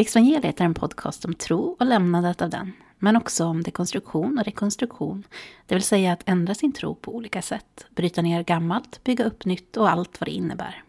Exvangeliet 0.00 0.60
är 0.60 0.64
en 0.64 0.74
podcast 0.74 1.24
om 1.24 1.34
tro 1.34 1.76
och 1.78 1.86
lämnandet 1.86 2.42
av 2.42 2.50
den, 2.50 2.72
men 2.98 3.16
också 3.16 3.44
om 3.44 3.62
dekonstruktion 3.62 4.38
och 4.38 4.44
rekonstruktion, 4.44 5.24
det 5.66 5.74
vill 5.74 5.82
säga 5.82 6.12
att 6.12 6.28
ändra 6.28 6.54
sin 6.54 6.72
tro 6.72 6.94
på 6.94 7.14
olika 7.14 7.42
sätt, 7.42 7.86
bryta 7.90 8.22
ner 8.22 8.42
gammalt, 8.42 9.04
bygga 9.04 9.24
upp 9.24 9.44
nytt 9.44 9.76
och 9.76 9.90
allt 9.90 10.20
vad 10.20 10.28
det 10.28 10.32
innebär. 10.32 10.82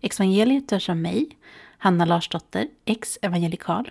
Exvangeliet 0.00 0.72
görs 0.72 0.88
av 0.88 0.96
mig, 0.96 1.28
Hanna 1.78 2.04
Larsdotter, 2.04 2.68
ex-evangelikal, 2.84 3.90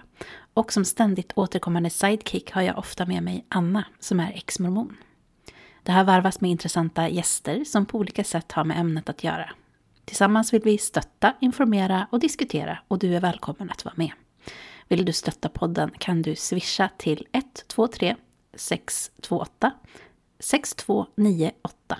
och 0.54 0.73
som 0.73 0.86
ständigt 0.86 1.34
återkommande 1.36 1.89
sidekick 1.89 2.52
har 2.52 2.61
jag 2.61 2.77
ofta 2.77 3.05
med 3.05 3.23
mig 3.23 3.45
Anna, 3.50 3.86
som 4.00 4.20
är 4.20 4.32
ex-mormon. 4.32 4.97
Det 5.84 5.91
här 5.91 6.04
varvas 6.04 6.41
med 6.41 6.52
intressanta 6.52 7.09
gäster 7.09 7.63
som 7.63 7.86
på 7.86 7.97
olika 7.97 8.23
sätt 8.23 8.52
har 8.52 8.63
med 8.63 8.79
ämnet 8.79 9.09
att 9.09 9.23
göra. 9.23 9.50
Tillsammans 10.05 10.54
vill 10.54 10.61
vi 10.63 10.77
stötta, 10.77 11.34
informera 11.39 12.07
och 12.11 12.20
diskutera 12.20 12.79
och 12.88 13.00
du 13.00 13.16
är 13.16 13.21
välkommen 13.21 13.70
att 13.70 13.86
vara 13.86 13.95
med. 13.97 14.11
Vill 14.88 15.05
du 15.05 15.13
stötta 15.13 15.49
podden 15.49 15.91
kan 15.97 16.21
du 16.21 16.36
swisha 16.36 16.89
till 16.97 17.28
123 17.32 18.15
628 18.54 19.71
6298. 20.39 21.97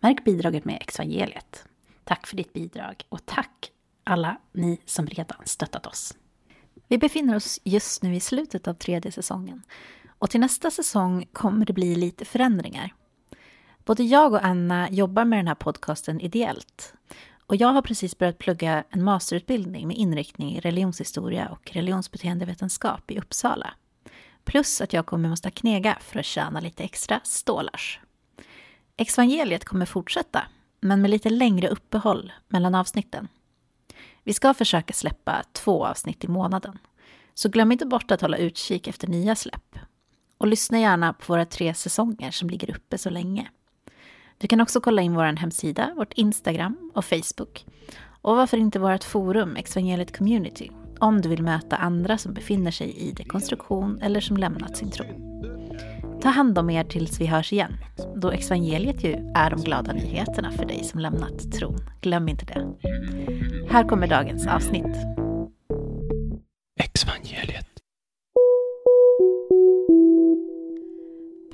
Märk 0.00 0.24
bidraget 0.24 0.64
med 0.64 0.82
evangeliet. 0.88 1.64
Tack 2.04 2.26
för 2.26 2.36
ditt 2.36 2.52
bidrag 2.52 3.04
och 3.08 3.26
tack 3.26 3.72
alla 4.04 4.36
ni 4.52 4.80
som 4.84 5.06
redan 5.06 5.38
stöttat 5.44 5.86
oss. 5.86 6.14
Vi 6.88 6.98
befinner 6.98 7.36
oss 7.36 7.60
just 7.64 8.02
nu 8.02 8.14
i 8.14 8.20
slutet 8.20 8.68
av 8.68 8.74
tredje 8.74 9.12
säsongen 9.12 9.62
och 10.18 10.30
till 10.30 10.40
nästa 10.40 10.70
säsong 10.70 11.26
kommer 11.32 11.66
det 11.66 11.72
bli 11.72 11.94
lite 11.94 12.24
förändringar. 12.24 12.94
Både 13.84 14.02
jag 14.02 14.32
och 14.32 14.44
Anna 14.44 14.90
jobbar 14.90 15.24
med 15.24 15.38
den 15.38 15.48
här 15.48 15.54
podcasten 15.54 16.20
ideellt 16.20 16.94
och 17.48 17.56
jag 17.56 17.68
har 17.68 17.82
precis 17.82 18.18
börjat 18.18 18.38
plugga 18.38 18.84
en 18.90 19.04
masterutbildning 19.04 19.88
med 19.88 19.96
inriktning 19.96 20.56
i 20.56 20.60
religionshistoria 20.60 21.48
och 21.48 21.70
religionsbeteendevetenskap 21.72 23.10
i 23.10 23.18
Uppsala. 23.18 23.74
Plus 24.44 24.80
att 24.80 24.92
jag 24.92 25.06
kommer 25.06 25.28
måste 25.28 25.50
knega 25.50 25.98
för 26.00 26.18
att 26.18 26.24
tjäna 26.24 26.60
lite 26.60 26.84
extra 26.84 27.20
stålars. 27.24 28.00
Exvangeliet 28.96 29.64
kommer 29.64 29.86
fortsätta, 29.86 30.42
men 30.80 31.02
med 31.02 31.10
lite 31.10 31.30
längre 31.30 31.68
uppehåll 31.68 32.32
mellan 32.48 32.74
avsnitten. 32.74 33.28
Vi 34.24 34.32
ska 34.32 34.54
försöka 34.54 34.92
släppa 34.92 35.42
två 35.52 35.86
avsnitt 35.86 36.24
i 36.24 36.28
månaden. 36.28 36.78
Så 37.34 37.48
glöm 37.48 37.72
inte 37.72 37.86
bort 37.86 38.10
att 38.10 38.20
hålla 38.20 38.36
utkik 38.36 38.88
efter 38.88 39.08
nya 39.08 39.36
släpp. 39.36 39.78
Och 40.38 40.46
lyssna 40.46 40.80
gärna 40.80 41.12
på 41.12 41.32
våra 41.32 41.44
tre 41.44 41.74
säsonger 41.74 42.30
som 42.30 42.50
ligger 42.50 42.70
uppe 42.70 42.98
så 42.98 43.10
länge. 43.10 43.48
Du 44.40 44.48
kan 44.48 44.60
också 44.60 44.80
kolla 44.80 45.02
in 45.02 45.14
vår 45.14 45.36
hemsida, 45.36 45.90
vårt 45.96 46.12
Instagram 46.12 46.90
och 46.94 47.04
Facebook. 47.04 47.66
Och 48.22 48.36
varför 48.36 48.56
inte 48.56 48.78
vårt 48.78 49.04
forum, 49.04 49.56
Exvangeliet 49.56 50.16
Community, 50.16 50.70
om 50.98 51.20
du 51.20 51.28
vill 51.28 51.42
möta 51.42 51.76
andra 51.76 52.18
som 52.18 52.34
befinner 52.34 52.70
sig 52.70 52.96
i 52.98 53.12
dekonstruktion 53.12 54.00
eller 54.02 54.20
som 54.20 54.36
lämnat 54.36 54.76
sin 54.76 54.90
tro. 54.90 55.04
Ta 56.20 56.28
hand 56.28 56.58
om 56.58 56.70
er 56.70 56.84
tills 56.84 57.20
vi 57.20 57.26
hörs 57.26 57.52
igen, 57.52 57.72
då 58.16 58.30
evangeliet 58.30 59.04
ju 59.04 59.12
är 59.34 59.50
de 59.50 59.62
glada 59.62 59.92
nyheterna 59.92 60.52
för 60.52 60.66
dig 60.66 60.84
som 60.84 61.00
lämnat 61.00 61.52
tron. 61.52 61.78
Glöm 62.00 62.28
inte 62.28 62.44
det. 62.44 62.66
Här 63.70 63.88
kommer 63.88 64.06
dagens 64.06 64.46
avsnitt. 64.46 64.96
Exvangeliet. 66.80 67.27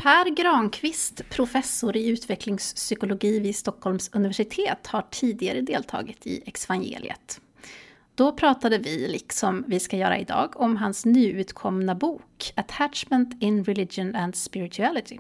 Per 0.05 0.31
Granqvist, 0.31 1.29
professor 1.31 1.97
i 1.97 2.07
utvecklingspsykologi 2.09 3.41
vid 3.41 3.57
Stockholms 3.57 4.11
universitet, 4.13 4.87
har 4.87 5.07
tidigare 5.11 5.61
deltagit 5.61 6.27
i 6.27 6.43
Exvangeliet. 6.47 7.41
Då 8.15 8.33
pratade 8.33 8.79
vi, 8.79 9.09
liksom 9.09 9.65
vi 9.67 9.81
ska 9.81 9.97
göra 9.97 10.19
idag, 10.19 10.61
om 10.61 10.77
hans 10.77 11.05
nyutkomna 11.05 11.95
bok 11.95 12.53
Attachment 12.55 13.43
in 13.43 13.65
Religion 13.65 14.15
and 14.15 14.37
Spirituality. 14.37 15.19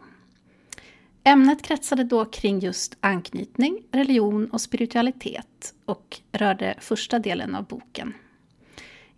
Ämnet 1.22 1.62
kretsade 1.62 2.04
då 2.04 2.24
kring 2.24 2.58
just 2.58 2.96
anknytning, 3.00 3.82
religion 3.92 4.50
och 4.50 4.60
spiritualitet 4.60 5.74
och 5.84 6.20
rörde 6.32 6.74
första 6.80 7.18
delen 7.18 7.54
av 7.54 7.66
boken. 7.66 8.14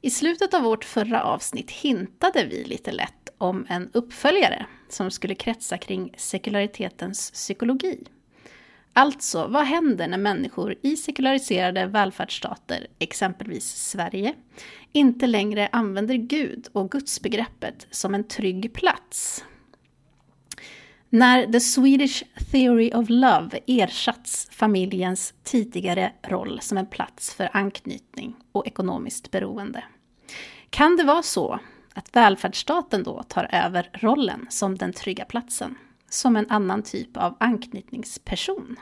I 0.01 0.11
slutet 0.11 0.55
av 0.55 0.63
vårt 0.63 0.85
förra 0.85 1.23
avsnitt 1.23 1.71
hintade 1.71 2.45
vi 2.45 2.65
lite 2.65 2.93
lätt 2.93 3.26
om 3.39 3.67
en 3.69 3.91
uppföljare 3.93 4.67
som 4.89 5.11
skulle 5.11 5.35
kretsa 5.35 5.79
kring 5.79 6.15
sekularitetens 6.17 7.31
psykologi. 7.31 8.05
Alltså, 8.93 9.47
vad 9.47 9.65
händer 9.65 10.09
när 10.09 10.19
människor 10.19 10.75
i 10.83 10.97
sekulariserade 10.97 11.87
välfärdsstater, 11.87 12.87
exempelvis 12.99 13.65
Sverige, 13.65 14.35
inte 14.93 15.27
längre 15.27 15.69
använder 15.73 16.15
Gud 16.15 16.69
och 16.73 16.91
gudsbegreppet 16.91 17.87
som 17.91 18.15
en 18.15 18.29
trygg 18.29 18.73
plats? 18.75 19.45
När 21.09 21.53
the 21.53 21.61
Swedish 21.61 22.25
Theory 22.53 22.91
of 22.95 23.07
Love 23.09 23.59
ersatts 23.67 24.49
familjens 24.51 25.35
tidigare 25.43 26.13
roll 26.23 26.61
som 26.61 26.79
en 26.79 26.87
plats 26.87 27.35
för 27.35 27.51
anknytning 27.53 28.37
och 28.53 28.67
ekonomiskt 28.67 29.31
beroende. 29.31 29.85
Kan 30.71 30.97
det 30.97 31.05
vara 31.05 31.23
så 31.23 31.61
att 31.99 32.17
välfärdsstaten 32.17 33.03
då 33.03 33.23
tar 33.23 33.49
över 33.53 33.91
rollen 33.93 34.47
som 34.51 34.79
den 34.79 34.93
trygga 34.93 35.25
platsen? 35.25 35.77
som 36.09 36.37
en 36.37 36.51
annan 36.51 36.83
typ 36.83 37.17
av 37.17 37.37
anknytningsperson. 37.41 38.77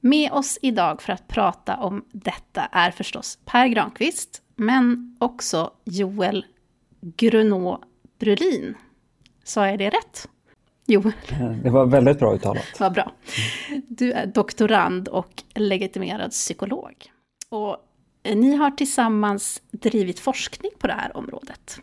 Med 0.00 0.32
oss 0.32 0.58
idag 0.62 1.02
för 1.02 1.12
att 1.12 1.28
prata 1.28 1.76
om 1.76 2.04
detta 2.12 2.62
är 2.72 2.90
förstås 2.90 3.38
Per 3.44 3.66
Granqvist, 3.66 4.42
men 4.56 5.16
också 5.20 5.70
Joel 5.84 6.46
Grunå 7.00 7.82
Brulin. 8.18 8.74
Sa 9.44 9.68
jag 9.68 9.78
det 9.78 9.90
rätt? 9.90 10.28
Joel? 10.86 11.12
Det 11.62 11.70
var 11.70 11.86
väldigt 11.86 12.18
bra 12.18 12.34
uttalat. 12.34 12.80
Vad 12.80 12.92
bra. 12.92 13.12
Du 13.88 14.12
är 14.12 14.26
doktorand 14.26 15.08
och 15.08 15.42
legitimerad 15.54 16.30
psykolog. 16.30 17.12
Och 17.48 17.76
ni 18.24 18.56
har 18.56 18.70
tillsammans 18.70 19.62
drivit 19.70 20.20
forskning 20.20 20.70
på 20.78 20.86
det 20.86 20.92
här 20.92 21.16
området. 21.16 21.80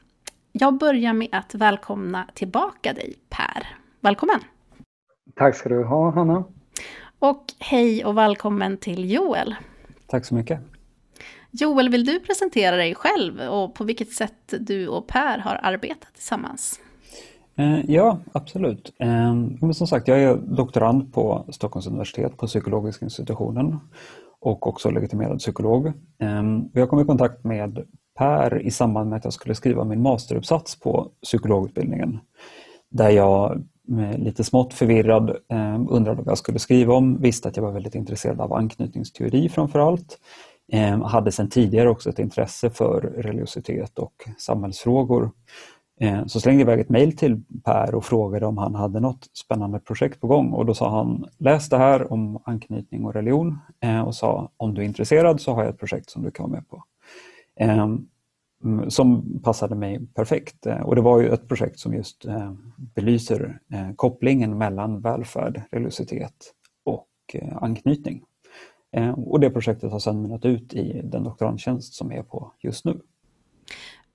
Jag 0.52 0.78
börjar 0.78 1.14
med 1.14 1.28
att 1.32 1.56
välkomna 1.56 2.28
tillbaka 2.34 2.94
dig 2.94 3.16
Per. 3.30 3.68
Välkommen! 4.02 4.40
Tack 5.36 5.56
ska 5.56 5.70
du 5.70 5.84
ha 5.84 6.12
Hanna. 6.12 6.44
Och 7.20 7.44
hej 7.60 8.06
och 8.06 8.18
välkommen 8.18 8.78
till 8.78 9.12
Joel. 9.12 9.56
Tack 10.08 10.26
så 10.26 10.36
mycket. 10.36 10.60
Joel, 11.52 11.90
vill 11.90 12.06
du 12.06 12.20
presentera 12.20 12.76
dig 12.76 12.96
själv 12.96 13.40
och 13.40 13.76
på 13.76 13.84
vilket 13.84 14.12
sätt 14.12 14.54
du 14.60 14.88
och 14.88 15.08
Per 15.08 15.38
har 15.38 15.60
arbetat 15.64 16.14
tillsammans? 16.14 16.80
Eh, 17.56 17.92
ja, 17.92 18.20
absolut. 18.32 18.94
Eh, 19.00 19.72
som 19.72 19.88
sagt, 19.88 20.08
jag 20.08 20.20
är 20.20 20.36
doktorand 20.36 21.14
på 21.14 21.46
Stockholms 21.50 21.88
universitet 21.88 22.38
på 22.38 22.48
psykologiska 22.48 23.06
institutionen 23.06 23.80
och 24.48 24.68
också 24.68 24.90
legitimerad 24.90 25.40
psykolog. 25.40 25.94
Ehm, 26.20 26.70
jag 26.74 26.90
kom 26.90 27.00
i 27.00 27.06
kontakt 27.06 27.44
med 27.44 27.86
Per 28.18 28.62
i 28.62 28.72
samband 28.72 29.10
med 29.10 29.18
att 29.18 29.24
jag 29.24 29.34
skulle 29.34 29.56
skriva 29.56 29.84
min 29.84 30.02
masteruppsats 30.02 30.80
på 30.80 31.12
psykologutbildningen. 31.24 32.20
Där 32.90 33.10
jag 33.10 33.52
eh, 34.00 34.18
lite 34.18 34.44
smått 34.44 34.74
förvirrad 34.74 35.38
ehm, 35.50 35.88
undrade 35.90 36.22
vad 36.22 36.32
jag 36.32 36.38
skulle 36.38 36.60
skriva 36.60 36.94
om, 36.94 37.22
visste 37.22 37.50
att 37.50 37.58
jag 37.58 37.64
var 37.64 37.72
väldigt 37.72 37.96
intresserad 37.96 38.42
av 38.42 38.54
anknytningsteori 38.54 39.50
framförallt. 39.50 40.18
Ehm, 40.72 41.02
hade 41.02 41.32
sedan 41.32 41.50
tidigare 41.50 41.90
också 41.90 42.10
ett 42.10 42.20
intresse 42.20 42.70
för 42.70 43.02
religiositet 43.02 44.00
och 44.00 44.14
samhällsfrågor. 44.38 45.32
Eh, 46.00 46.26
så 46.26 46.40
slängde 46.40 46.62
jag 46.62 46.68
iväg 46.68 46.80
ett 46.80 46.90
mejl 46.90 47.18
till 47.18 47.42
Per 47.64 47.96
och 47.96 48.06
frågade 48.06 48.46
om 48.46 48.58
han 48.58 48.76
hade 48.76 49.00
något 49.00 49.30
spännande 49.34 49.80
projekt 49.80 50.22
på 50.22 50.28
gång 50.28 50.52
och 50.52 50.66
då 50.66 50.74
sa 50.74 50.90
han 50.90 51.26
läs 51.38 51.70
det 51.70 51.78
här 51.78 52.14
om 52.14 52.42
anknytning 52.46 53.06
och 53.06 53.14
religion 53.14 53.60
eh, 53.80 54.02
och 54.02 54.16
sa 54.16 54.52
om 54.58 54.74
du 54.74 54.82
är 54.82 54.86
intresserad 54.86 55.42
så 55.42 55.54
har 55.54 55.64
jag 55.64 55.70
ett 55.70 55.80
projekt 55.80 56.10
som 56.10 56.24
du 56.24 56.32
kan 56.32 56.44
vara 56.44 56.60
med 56.60 56.70
på. 56.70 56.84
Ehm, 57.56 58.08
mm, 58.64 58.90
som 58.90 59.40
passade 59.44 59.76
mig 59.76 60.08
perfekt. 60.16 60.66
Eh, 60.66 60.82
och 60.82 60.96
det 60.96 61.02
var 61.02 61.22
ju 61.22 61.30
ett 61.30 61.48
projekt 61.48 61.80
som 61.80 61.94
just 61.94 62.26
belyser 62.78 63.60
kopplingen 63.96 64.58
mellan 64.58 65.02
välfärd, 65.02 65.62
religiositet 65.72 66.54
och 66.86 67.36
anknytning. 67.56 68.24
Och 69.16 69.40
det 69.40 69.50
projektet 69.50 69.92
har 69.92 70.00
sedan 70.00 70.22
mynnat 70.22 70.46
ut 70.46 70.74
i 70.74 71.02
den 71.04 71.24
doktorandtjänst 71.24 71.94
som 71.94 72.12
är 72.12 72.24
på 72.24 72.52
just 72.62 72.86
nu. 72.86 73.00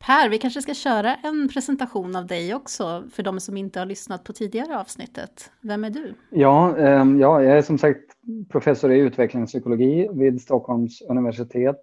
Per, 0.07 0.29
vi 0.29 0.39
kanske 0.39 0.63
ska 0.63 0.75
köra 0.75 1.15
en 1.15 1.49
presentation 1.49 2.17
av 2.17 2.27
dig 2.27 2.55
också 2.55 3.05
för 3.13 3.23
de 3.23 3.41
som 3.41 3.57
inte 3.57 3.79
har 3.79 3.87
lyssnat 3.87 4.25
på 4.25 4.33
tidigare 4.33 4.81
avsnittet. 4.81 5.51
Vem 5.61 5.85
är 5.85 5.91
du? 5.91 6.15
Ja, 6.31 6.77
ehm, 6.77 7.21
ja 7.21 7.43
jag 7.43 7.59
är 7.59 7.63
som 7.63 7.79
sagt 7.79 8.01
professor 8.49 8.93
i 8.93 8.99
utvecklingspsykologi 8.99 10.09
vid 10.13 10.43
Stockholms 10.43 11.03
universitet 11.03 11.81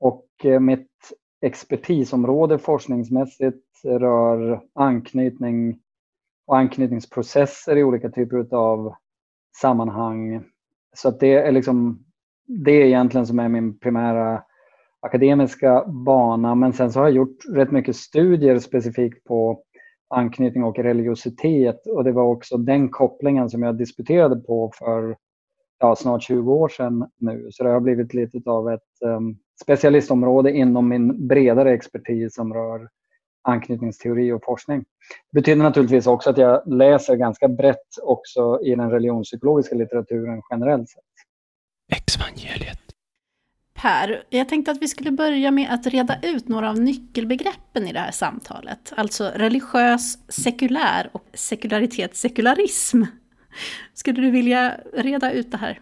och 0.00 0.26
eh, 0.44 0.60
mitt 0.60 0.90
expertisområde 1.40 2.58
forskningsmässigt 2.58 3.64
rör 3.84 4.60
anknytning 4.74 5.78
och 6.46 6.56
anknytningsprocesser 6.56 7.76
i 7.76 7.84
olika 7.84 8.10
typer 8.10 8.54
av 8.54 8.94
sammanhang. 9.60 10.44
Så 10.96 11.08
att 11.08 11.20
det 11.20 11.32
är 11.32 11.52
liksom 11.52 12.04
det 12.46 12.72
är 12.72 12.86
egentligen 12.86 13.26
som 13.26 13.38
är 13.38 13.48
min 13.48 13.78
primära 13.78 14.42
akademiska 15.00 15.84
bana. 15.84 16.54
Men 16.54 16.72
sen 16.72 16.92
så 16.92 16.98
har 17.00 17.06
jag 17.06 17.16
gjort 17.16 17.38
rätt 17.54 17.70
mycket 17.70 17.96
studier 17.96 18.58
specifikt 18.58 19.24
på 19.24 19.62
anknytning 20.08 20.64
och 20.64 20.78
religiositet. 20.78 21.86
Och 21.86 22.04
det 22.04 22.12
var 22.12 22.24
också 22.24 22.56
den 22.56 22.88
kopplingen 22.88 23.50
som 23.50 23.62
jag 23.62 23.78
disputerade 23.78 24.36
på 24.36 24.72
för 24.74 25.16
ja, 25.78 25.96
snart 25.96 26.22
20 26.22 26.52
år 26.52 26.68
sedan 26.68 27.10
nu. 27.18 27.48
Så 27.50 27.64
det 27.64 27.70
har 27.70 27.80
blivit 27.80 28.14
lite 28.14 28.50
av 28.50 28.70
ett 28.70 29.02
um, 29.04 29.38
specialistområde 29.62 30.52
inom 30.52 30.88
min 30.88 31.28
bredare 31.28 31.72
expertis 31.72 32.34
som 32.34 32.54
rör 32.54 32.88
anknytningsteori 33.42 34.32
och 34.32 34.44
forskning. 34.44 34.84
Det 35.32 35.40
betyder 35.40 35.62
naturligtvis 35.62 36.06
också 36.06 36.30
att 36.30 36.38
jag 36.38 36.62
läser 36.66 37.16
ganska 37.16 37.48
brett 37.48 37.98
också 38.02 38.60
i 38.62 38.74
den 38.74 38.90
religionspsykologiska 38.90 39.74
litteraturen 39.74 40.42
generellt 40.50 40.88
sett. 40.88 41.04
Exvangeliet. 41.96 42.87
Per, 43.82 44.22
jag 44.28 44.48
tänkte 44.48 44.70
att 44.70 44.82
vi 44.82 44.88
skulle 44.88 45.10
börja 45.10 45.50
med 45.50 45.68
att 45.70 45.86
reda 45.86 46.14
ut 46.22 46.48
några 46.48 46.70
av 46.70 46.78
nyckelbegreppen 46.78 47.86
i 47.88 47.92
det 47.92 47.98
här 47.98 48.10
samtalet. 48.10 48.92
Alltså 48.96 49.30
religiös, 49.34 50.18
sekulär 50.28 51.10
och 51.12 51.24
sekularitet, 51.34 52.16
sekularism. 52.16 53.02
Skulle 53.94 54.20
du 54.20 54.30
vilja 54.30 54.74
reda 54.94 55.32
ut 55.32 55.50
det 55.50 55.56
här 55.56 55.80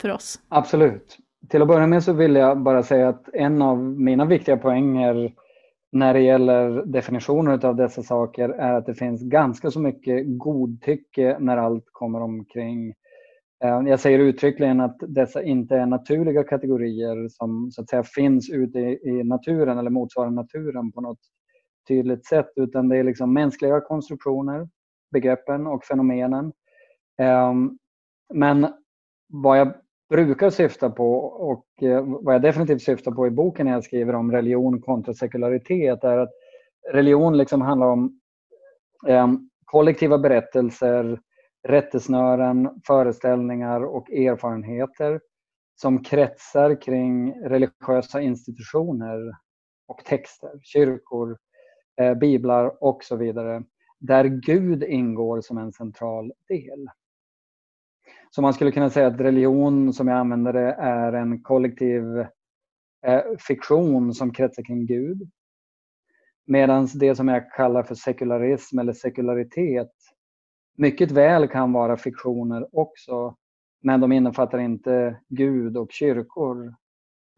för 0.00 0.08
oss? 0.08 0.40
Absolut. 0.48 1.18
Till 1.48 1.62
att 1.62 1.68
börja 1.68 1.86
med 1.86 2.04
så 2.04 2.12
vill 2.12 2.34
jag 2.34 2.62
bara 2.62 2.82
säga 2.82 3.08
att 3.08 3.28
en 3.32 3.62
av 3.62 3.78
mina 3.78 4.24
viktiga 4.24 4.56
poänger 4.56 5.32
när 5.92 6.14
det 6.14 6.20
gäller 6.20 6.86
definitioner 6.86 7.66
av 7.66 7.76
dessa 7.76 8.02
saker 8.02 8.48
är 8.48 8.74
att 8.74 8.86
det 8.86 8.94
finns 8.94 9.22
ganska 9.22 9.70
så 9.70 9.80
mycket 9.80 10.22
godtycke 10.26 11.36
när 11.40 11.56
allt 11.56 11.86
kommer 11.92 12.22
omkring. 12.22 12.94
Eh, 13.64 13.82
jag 13.86 14.00
säger 14.00 14.18
uttryckligen 14.18 14.80
att 14.80 14.96
dessa 15.00 15.42
inte 15.42 15.76
är 15.76 15.86
naturliga 15.86 16.44
kategorier 16.44 17.28
som 17.28 17.70
så 17.70 17.82
att 17.82 17.90
säga 17.90 18.02
finns 18.02 18.50
ute 18.50 18.78
i 18.78 19.24
naturen 19.24 19.78
eller 19.78 19.90
motsvarar 19.90 20.30
naturen 20.30 20.92
på 20.92 21.00
något 21.00 21.18
tydligt 21.88 22.26
sätt, 22.26 22.52
utan 22.56 22.88
det 22.88 22.96
är 22.96 23.04
liksom 23.04 23.32
mänskliga 23.32 23.80
konstruktioner, 23.80 24.68
begreppen 25.12 25.66
och 25.66 25.84
fenomenen. 25.84 26.52
Ehm, 27.18 27.78
men 28.34 28.66
vad 29.28 29.58
jag 29.58 29.72
brukar 30.10 30.50
syfta 30.50 30.90
på 30.90 31.14
och 31.24 31.82
eh, 31.82 32.04
vad 32.06 32.34
jag 32.34 32.42
definitivt 32.42 32.82
syftar 32.82 33.12
på 33.12 33.26
i 33.26 33.30
boken 33.30 33.66
när 33.66 33.72
jag 33.72 33.84
skriver 33.84 34.14
om 34.14 34.32
religion 34.32 34.80
kontra 34.80 35.14
sekularitet 35.14 36.04
är 36.04 36.18
att 36.18 36.30
religion 36.92 37.36
liksom 37.36 37.60
handlar 37.62 37.86
om 37.86 38.20
ehm, 39.08 39.48
kollektiva 39.64 40.18
berättelser, 40.18 41.20
rättesnören, 41.68 42.80
föreställningar 42.86 43.84
och 43.84 44.10
erfarenheter 44.10 45.20
som 45.74 46.02
kretsar 46.02 46.82
kring 46.82 47.32
religiösa 47.42 48.20
institutioner 48.20 49.32
och 49.88 50.04
texter, 50.04 50.60
kyrkor, 50.62 51.38
eh, 52.00 52.14
biblar 52.14 52.84
och 52.84 53.04
så 53.04 53.16
vidare, 53.16 53.62
där 53.98 54.24
Gud 54.24 54.82
ingår 54.82 55.40
som 55.40 55.58
en 55.58 55.72
central 55.72 56.32
del. 56.48 56.88
Så 58.30 58.42
man 58.42 58.54
skulle 58.54 58.72
kunna 58.72 58.90
säga 58.90 59.06
att 59.06 59.20
religion, 59.20 59.92
som 59.92 60.08
jag 60.08 60.18
använder 60.18 60.52
det, 60.52 60.72
är 60.72 61.12
en 61.12 61.42
kollektiv 61.42 62.18
eh, 63.06 63.22
fiktion 63.48 64.14
som 64.14 64.32
kretsar 64.32 64.62
kring 64.62 64.86
Gud. 64.86 65.30
Medan 66.46 66.88
det 66.94 67.14
som 67.14 67.28
jag 67.28 67.52
kallar 67.52 67.82
för 67.82 67.94
sekularism 67.94 68.78
eller 68.78 68.92
sekularitet 68.92 69.92
mycket 70.78 71.10
väl 71.10 71.48
kan 71.48 71.72
vara 71.72 71.96
fiktioner 71.96 72.68
också, 72.72 73.36
men 73.82 74.00
de 74.00 74.12
innefattar 74.12 74.58
inte 74.58 75.20
Gud 75.28 75.76
och 75.76 75.92
kyrkor, 75.92 76.74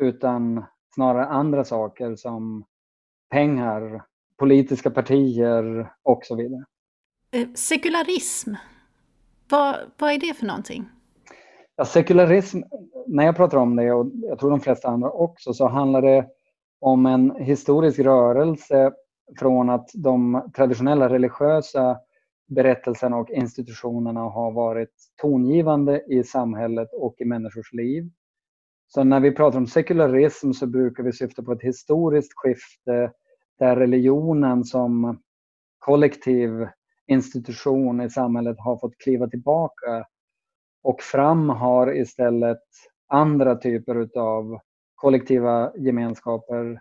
utan 0.02 0.64
snarare 0.94 1.26
andra 1.26 1.64
saker 1.64 2.16
som 2.16 2.64
pengar, 3.30 4.02
politiska 4.38 4.90
partier 4.90 5.92
och 6.02 6.24
så 6.24 6.36
vidare. 6.36 6.64
Eh, 7.30 7.48
sekularism, 7.54 8.54
vad, 9.50 9.76
vad 9.98 10.12
är 10.12 10.18
det 10.18 10.34
för 10.34 10.46
någonting? 10.46 10.88
Ja, 11.76 11.84
sekularism, 11.84 12.60
när 13.06 13.24
jag 13.24 13.36
pratar 13.36 13.58
om 13.58 13.76
det, 13.76 13.92
och 13.92 14.06
jag 14.14 14.38
tror 14.38 14.50
de 14.50 14.60
flesta 14.60 14.88
andra 14.88 15.10
också, 15.10 15.52
så 15.54 15.68
handlar 15.68 16.02
det 16.02 16.26
om 16.80 17.06
en 17.06 17.30
historisk 17.36 17.98
rörelse 17.98 18.92
från 19.38 19.70
att 19.70 19.90
de 19.94 20.50
traditionella 20.56 21.08
religiösa 21.08 21.98
berättelserna 22.50 23.16
och 23.16 23.30
institutionerna 23.30 24.20
har 24.20 24.52
varit 24.52 24.94
tongivande 25.20 26.04
i 26.08 26.24
samhället 26.24 26.88
och 26.92 27.14
i 27.18 27.24
människors 27.24 27.72
liv. 27.72 28.10
Så 28.86 29.04
när 29.04 29.20
vi 29.20 29.32
pratar 29.32 29.58
om 29.58 29.66
sekularism 29.66 30.52
så 30.52 30.66
brukar 30.66 31.02
vi 31.02 31.12
syfta 31.12 31.42
på 31.42 31.52
ett 31.52 31.62
historiskt 31.62 32.32
skifte 32.34 33.12
där 33.58 33.76
religionen 33.76 34.64
som 34.64 35.20
kollektiv 35.78 36.50
institution 37.06 38.00
i 38.00 38.10
samhället 38.10 38.56
har 38.58 38.76
fått 38.76 38.98
kliva 38.98 39.28
tillbaka 39.28 40.06
och 40.82 41.02
fram 41.02 41.48
har 41.48 41.96
istället 41.96 42.62
andra 43.08 43.56
typer 43.56 44.18
av 44.18 44.58
kollektiva 44.94 45.72
gemenskaper 45.76 46.80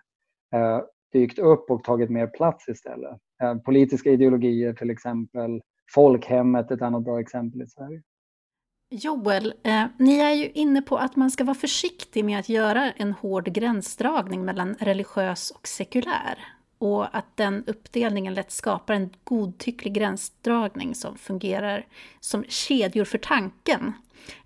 eh, 0.54 0.80
dykt 1.12 1.38
upp 1.38 1.70
och 1.70 1.84
tagit 1.84 2.10
mer 2.10 2.26
plats 2.26 2.68
istället. 2.68 3.18
Eh, 3.42 3.54
politiska 3.54 4.10
ideologier 4.10 4.72
till 4.72 4.90
exempel, 4.90 5.60
folkhemmet 5.94 6.70
ett 6.70 6.82
annat 6.82 7.04
bra 7.04 7.20
exempel 7.20 7.62
i 7.62 7.66
Sverige. 7.66 8.02
Joel, 8.92 9.54
eh, 9.62 9.84
ni 9.98 10.18
är 10.18 10.32
ju 10.32 10.50
inne 10.50 10.82
på 10.82 10.96
att 10.96 11.16
man 11.16 11.30
ska 11.30 11.44
vara 11.44 11.54
försiktig 11.54 12.24
med 12.24 12.38
att 12.38 12.48
göra 12.48 12.92
en 12.92 13.12
hård 13.12 13.44
gränsdragning 13.44 14.44
mellan 14.44 14.74
religiös 14.74 15.50
och 15.50 15.68
sekulär 15.68 16.38
och 16.80 17.16
att 17.16 17.36
den 17.36 17.64
uppdelningen 17.66 18.34
lätt 18.34 18.50
skapar 18.50 18.94
en 18.94 19.10
godtycklig 19.24 19.94
gränsdragning 19.94 20.94
som 20.94 21.18
fungerar 21.18 21.86
som 22.20 22.44
kedjor 22.48 23.04
för 23.04 23.18
tanken. 23.18 23.92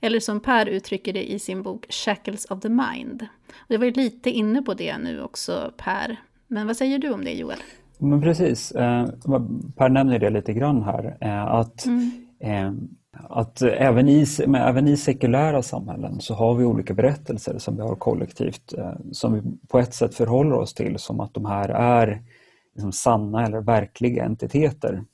Eller 0.01 0.21
som 0.21 0.41
Per 0.41 0.67
uttrycker 0.67 1.13
det 1.13 1.33
i 1.33 1.39
sin 1.39 1.63
bok 1.63 1.87
Shackles 1.89 2.45
of 2.45 2.61
the 2.61 2.69
Mind. 2.69 3.27
Och 3.53 3.71
jag 3.71 3.79
var 3.79 3.87
ju 3.87 3.93
lite 3.93 4.31
inne 4.31 4.63
på 4.63 4.75
det 4.75 4.99
nu 4.99 5.23
också 5.23 5.73
Per, 5.77 6.17
men 6.55 6.67
vad 6.67 6.77
säger 6.77 6.99
du 6.99 7.13
om 7.13 7.25
det 7.25 7.33
Joel? 7.33 7.59
Men 7.99 8.21
precis, 8.23 8.73
eh, 8.73 9.07
Per 9.77 9.89
nämner 9.89 10.19
det 10.19 10.31
lite 10.31 10.53
grann 10.53 10.83
här, 10.83 11.17
eh, 11.21 11.45
att 11.45 11.87
mm. 11.87 12.11
Eh, 12.41 12.73
att 13.29 13.63
även 13.63 14.09
i, 14.09 14.27
även 14.57 14.89
i 14.89 14.97
sekulära 14.97 15.63
samhällen 15.63 16.21
så 16.21 16.35
har 16.35 16.55
vi 16.55 16.65
olika 16.65 16.95
berättelser 16.95 17.59
som 17.59 17.77
vi 17.77 17.83
har 17.83 17.97
kollektivt 17.97 18.75
som 19.13 19.35
vi 19.35 19.43
på 19.69 19.79
ett 19.79 19.95
sätt 19.95 20.15
förhåller 20.15 20.53
oss 20.53 20.75
till 20.75 20.99
som 20.99 21.21
att 21.21 21.35
de 21.35 21.45
här 21.45 21.69
är 21.69 22.23
liksom 22.75 22.93
sanna 22.93 23.47
eller 23.47 23.61
verkliga 23.61 24.25
entiteter. 24.25 25.05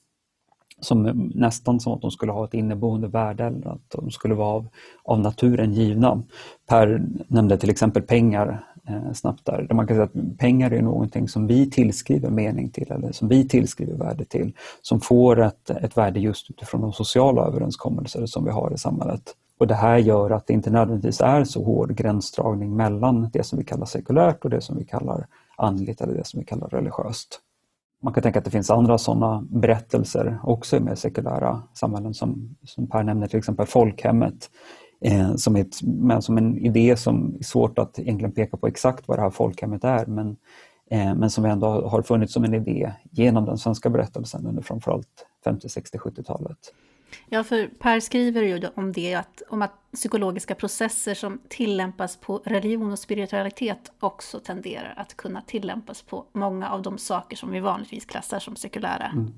Som 0.81 1.03
nästan 1.35 1.81
som 1.81 1.93
att 1.93 2.01
de 2.01 2.11
skulle 2.11 2.33
ha 2.33 2.45
ett 2.45 2.55
inneboende 2.55 3.09
värde 3.09 3.45
eller 3.45 3.69
att 3.69 3.91
de 3.91 4.11
skulle 4.11 4.35
vara 4.35 4.49
av, 4.49 4.69
av 5.05 5.21
naturen 5.21 5.73
givna. 5.73 6.23
Per 6.67 7.03
nämnde 7.29 7.59
till 7.59 7.71
exempel 7.71 8.03
pengar 8.03 8.65
Eh, 8.89 9.13
snabbt 9.13 9.45
där, 9.45 9.63
där 9.69 9.75
man 9.75 9.87
kan 9.87 9.97
säga 9.97 10.05
att 10.05 10.39
pengar 10.39 10.71
är 10.71 10.83
någonting 10.83 11.29
som 11.29 11.47
vi 11.47 11.71
tillskriver 11.71 12.31
mening 12.31 12.71
till 12.71 12.93
eller 12.93 13.13
som 13.13 13.29
vi 13.29 13.49
tillskriver 13.49 13.95
värde 13.95 14.25
till, 14.25 14.57
som 14.83 15.01
får 15.01 15.41
ett, 15.41 15.71
ett 15.71 15.97
värde 15.97 16.21
just 16.21 16.51
utifrån 16.51 16.81
de 16.81 16.93
sociala 16.93 17.47
överenskommelser 17.47 18.27
som 18.27 18.45
vi 18.45 18.51
har 18.51 18.73
i 18.75 18.79
samhället. 18.79 19.23
Och 19.59 19.67
Det 19.67 19.75
här 19.75 19.99
gör 19.99 20.31
att 20.31 20.47
det 20.47 20.53
inte 20.53 20.71
nödvändigtvis 20.71 21.21
är 21.21 21.45
så 21.45 21.65
hård 21.65 21.95
gränsdragning 21.95 22.77
mellan 22.77 23.31
det 23.33 23.47
som 23.47 23.59
vi 23.59 23.65
kallar 23.65 23.87
sekulärt 23.87 24.45
och 24.45 24.51
det 24.51 24.61
som 24.61 24.77
vi 24.77 24.85
kallar 24.85 25.27
andligt 25.57 26.01
eller 26.01 26.15
det 26.15 26.27
som 26.27 26.41
vi 26.41 26.47
kallar 26.47 26.69
religiöst. 26.69 27.41
Man 28.03 28.13
kan 28.13 28.23
tänka 28.23 28.39
att 28.39 28.45
det 28.45 28.51
finns 28.51 28.71
andra 28.71 28.99
sådana 28.99 29.45
berättelser 29.51 30.39
också 30.43 30.77
i 30.77 30.81
mer 30.81 30.95
sekulära 30.95 31.63
samhällen 31.75 32.15
som, 32.15 32.57
som 32.65 32.87
Per 32.87 33.03
nämner, 33.03 33.27
till 33.27 33.39
exempel 33.39 33.67
folkhemmet 33.67 34.51
eh, 35.01 35.35
som, 35.37 35.57
ett, 35.57 35.83
men 35.83 36.23
som 36.23 36.39
en 36.39 36.59
idé 36.59 36.97
som 36.97 37.37
är 37.39 37.45
svårt 37.45 37.79
att 37.79 37.99
egentligen 37.99 38.33
peka 38.33 38.57
på 38.57 38.67
exakt 38.67 39.09
vad 39.09 39.19
det 39.19 39.23
här 39.23 39.31
folkhemmet 39.31 39.85
är 39.85 40.07
men, 40.07 40.37
eh, 40.91 41.15
men 41.15 41.31
som 41.31 41.45
ändå 41.45 41.67
har 41.67 42.03
funnits 42.03 42.33
som 42.33 42.45
en 42.45 42.55
idé 42.55 42.93
genom 43.11 43.45
den 43.45 43.59
svenska 43.59 43.91
berättelsen 43.91 44.47
under 44.47 44.63
framförallt 44.63 45.27
50, 45.45 45.69
60, 45.69 45.99
70-talet. 45.99 46.75
Ja, 47.29 47.45
för 47.45 47.67
Per 47.67 48.01
skriver 48.01 48.43
ju 48.43 48.69
om 48.75 48.93
det, 48.93 49.15
att, 49.15 49.43
om 49.49 49.63
att 49.63 49.73
psykologiska 49.93 50.55
processer 50.55 51.15
som 51.15 51.41
tillämpas 51.49 52.17
på 52.17 52.43
religion 52.45 52.93
och 52.93 52.99
spiritualitet 52.99 53.93
också 54.01 54.41
tenderar 54.41 54.95
att 54.97 55.17
kunna 55.17 55.43
tillämpas 55.43 56.03
på 56.03 56.25
många 56.33 56.71
av 56.71 56.83
de 56.83 56.99
saker 56.99 57.37
som 57.37 57.51
vi 57.51 57.61
vanligtvis 57.61 58.05
klassar 58.05 58.39
som 58.39 58.57
sekulära. 58.57 59.07
Mm. 59.07 59.33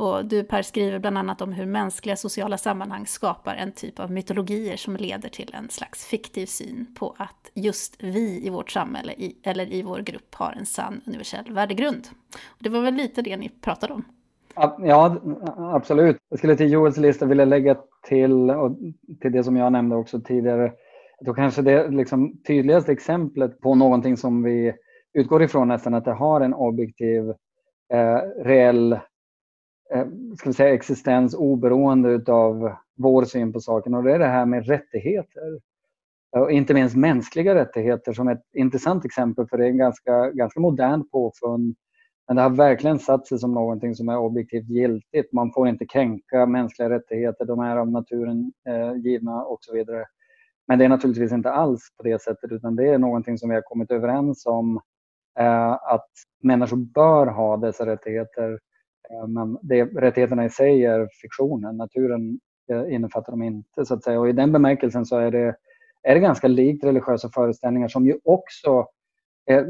Och 0.00 0.24
du 0.24 0.44
Per 0.44 0.62
skriver 0.62 0.98
bland 0.98 1.18
annat 1.18 1.42
om 1.42 1.52
hur 1.52 1.66
mänskliga 1.66 2.16
sociala 2.16 2.58
sammanhang 2.58 3.06
skapar 3.06 3.54
en 3.54 3.72
typ 3.72 4.00
av 4.00 4.10
mytologier 4.12 4.76
som 4.76 4.96
leder 4.96 5.28
till 5.28 5.54
en 5.54 5.68
slags 5.68 6.06
fiktiv 6.06 6.46
syn 6.46 6.86
på 6.98 7.14
att 7.18 7.50
just 7.54 8.02
vi 8.02 8.46
i 8.46 8.50
vårt 8.50 8.70
samhälle 8.70 9.12
i, 9.12 9.36
eller 9.42 9.72
i 9.72 9.82
vår 9.82 9.98
grupp 9.98 10.34
har 10.34 10.52
en 10.52 10.66
sann 10.66 11.00
universell 11.06 11.52
värdegrund. 11.52 12.08
Och 12.46 12.62
det 12.62 12.70
var 12.70 12.80
väl 12.80 12.94
lite 12.94 13.22
det 13.22 13.36
ni 13.36 13.48
pratade 13.48 13.92
om? 13.92 14.04
Ja, 14.78 15.16
absolut. 15.56 16.16
Jag 16.28 16.38
skulle 16.38 16.56
till 16.56 16.72
Joels 16.72 16.96
lista 16.96 17.26
vilja 17.26 17.44
lägga 17.44 17.76
till, 18.08 18.50
och 18.50 18.76
till 19.20 19.32
det 19.32 19.44
som 19.44 19.56
jag 19.56 19.72
nämnde 19.72 19.96
också 19.96 20.20
tidigare, 20.20 20.72
då 21.20 21.34
kanske 21.34 21.62
det 21.62 21.90
liksom 21.90 22.42
tydligaste 22.46 22.92
exemplet 22.92 23.60
på 23.60 23.74
någonting 23.74 24.16
som 24.16 24.42
vi 24.42 24.74
utgår 25.12 25.42
ifrån 25.42 25.68
nästan 25.68 25.94
att 25.94 26.04
det 26.04 26.12
har 26.12 26.40
en 26.40 26.54
objektiv, 26.54 27.30
eh, 27.92 28.18
reell 28.44 28.98
Eh, 29.94 30.06
ska 30.38 30.48
vi 30.48 30.54
säga, 30.54 30.74
existens 30.74 31.34
oberoende 31.34 32.32
av 32.32 32.72
vår 32.96 33.24
syn 33.24 33.52
på 33.52 33.60
saken 33.60 33.94
och 33.94 34.02
det 34.02 34.14
är 34.14 34.18
det 34.18 34.26
här 34.26 34.46
med 34.46 34.66
rättigheter. 34.66 35.60
Och 36.36 36.52
inte 36.52 36.74
minst 36.74 36.96
mänskliga 36.96 37.54
rättigheter 37.54 38.12
som 38.12 38.28
ett 38.28 38.42
intressant 38.56 39.04
exempel 39.04 39.46
för 39.48 39.58
det 39.58 39.64
är 39.64 39.70
en 39.70 39.78
ganska, 39.78 40.30
ganska 40.30 40.60
modernt 40.60 41.10
påfund. 41.10 41.76
Men 42.26 42.36
det 42.36 42.42
har 42.42 42.50
verkligen 42.50 42.98
satt 42.98 43.26
sig 43.26 43.38
som 43.38 43.54
någonting 43.54 43.94
som 43.94 44.08
är 44.08 44.18
objektivt 44.18 44.68
giltigt. 44.68 45.32
Man 45.32 45.52
får 45.52 45.68
inte 45.68 45.86
kränka 45.86 46.46
mänskliga 46.46 46.90
rättigheter, 46.90 47.44
de 47.44 47.60
är 47.60 47.76
av 47.76 47.90
naturen 47.90 48.52
eh, 48.68 48.94
givna 48.96 49.44
och 49.44 49.58
så 49.60 49.74
vidare. 49.74 50.04
Men 50.68 50.78
det 50.78 50.84
är 50.84 50.88
naturligtvis 50.88 51.32
inte 51.32 51.50
alls 51.50 51.80
på 51.96 52.02
det 52.02 52.22
sättet 52.22 52.52
utan 52.52 52.76
det 52.76 52.88
är 52.88 52.98
någonting 52.98 53.38
som 53.38 53.48
vi 53.48 53.54
har 53.54 53.62
kommit 53.62 53.90
överens 53.90 54.46
om 54.46 54.80
eh, 55.38 55.72
att 55.72 56.10
människor 56.42 56.76
bör 56.76 57.26
ha 57.26 57.56
dessa 57.56 57.86
rättigheter. 57.86 58.58
Eh, 59.10 59.26
men 59.26 59.58
det, 59.62 59.84
rättigheterna 59.84 60.44
i 60.44 60.50
sig 60.50 60.84
är 60.84 61.08
fiktionen, 61.22 61.76
naturen 61.76 62.40
eh, 62.72 62.94
innefattar 62.94 63.32
dem 63.32 63.42
inte 63.42 63.84
så 63.84 63.94
att 63.94 64.04
säga. 64.04 64.20
Och 64.20 64.28
i 64.28 64.32
den 64.32 64.52
bemärkelsen 64.52 65.06
så 65.06 65.18
är 65.18 65.30
det, 65.30 65.56
är 66.02 66.14
det 66.14 66.20
ganska 66.20 66.48
likt 66.48 66.84
religiösa 66.84 67.30
föreställningar 67.34 67.88
som 67.88 68.06
ju 68.06 68.18
också 68.24 68.86
eh, 69.50 69.64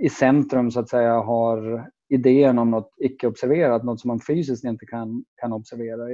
i 0.00 0.08
centrum 0.08 0.70
så 0.70 0.80
att 0.80 0.88
säga 0.88 1.14
har 1.14 1.90
idén 2.08 2.58
om 2.58 2.70
något 2.70 2.94
icke-observerat, 2.96 3.84
något 3.84 4.00
som 4.00 4.08
man 4.08 4.20
fysiskt 4.20 4.64
inte 4.64 4.86
kan, 4.86 5.24
kan 5.40 5.52
observera. 5.52 6.10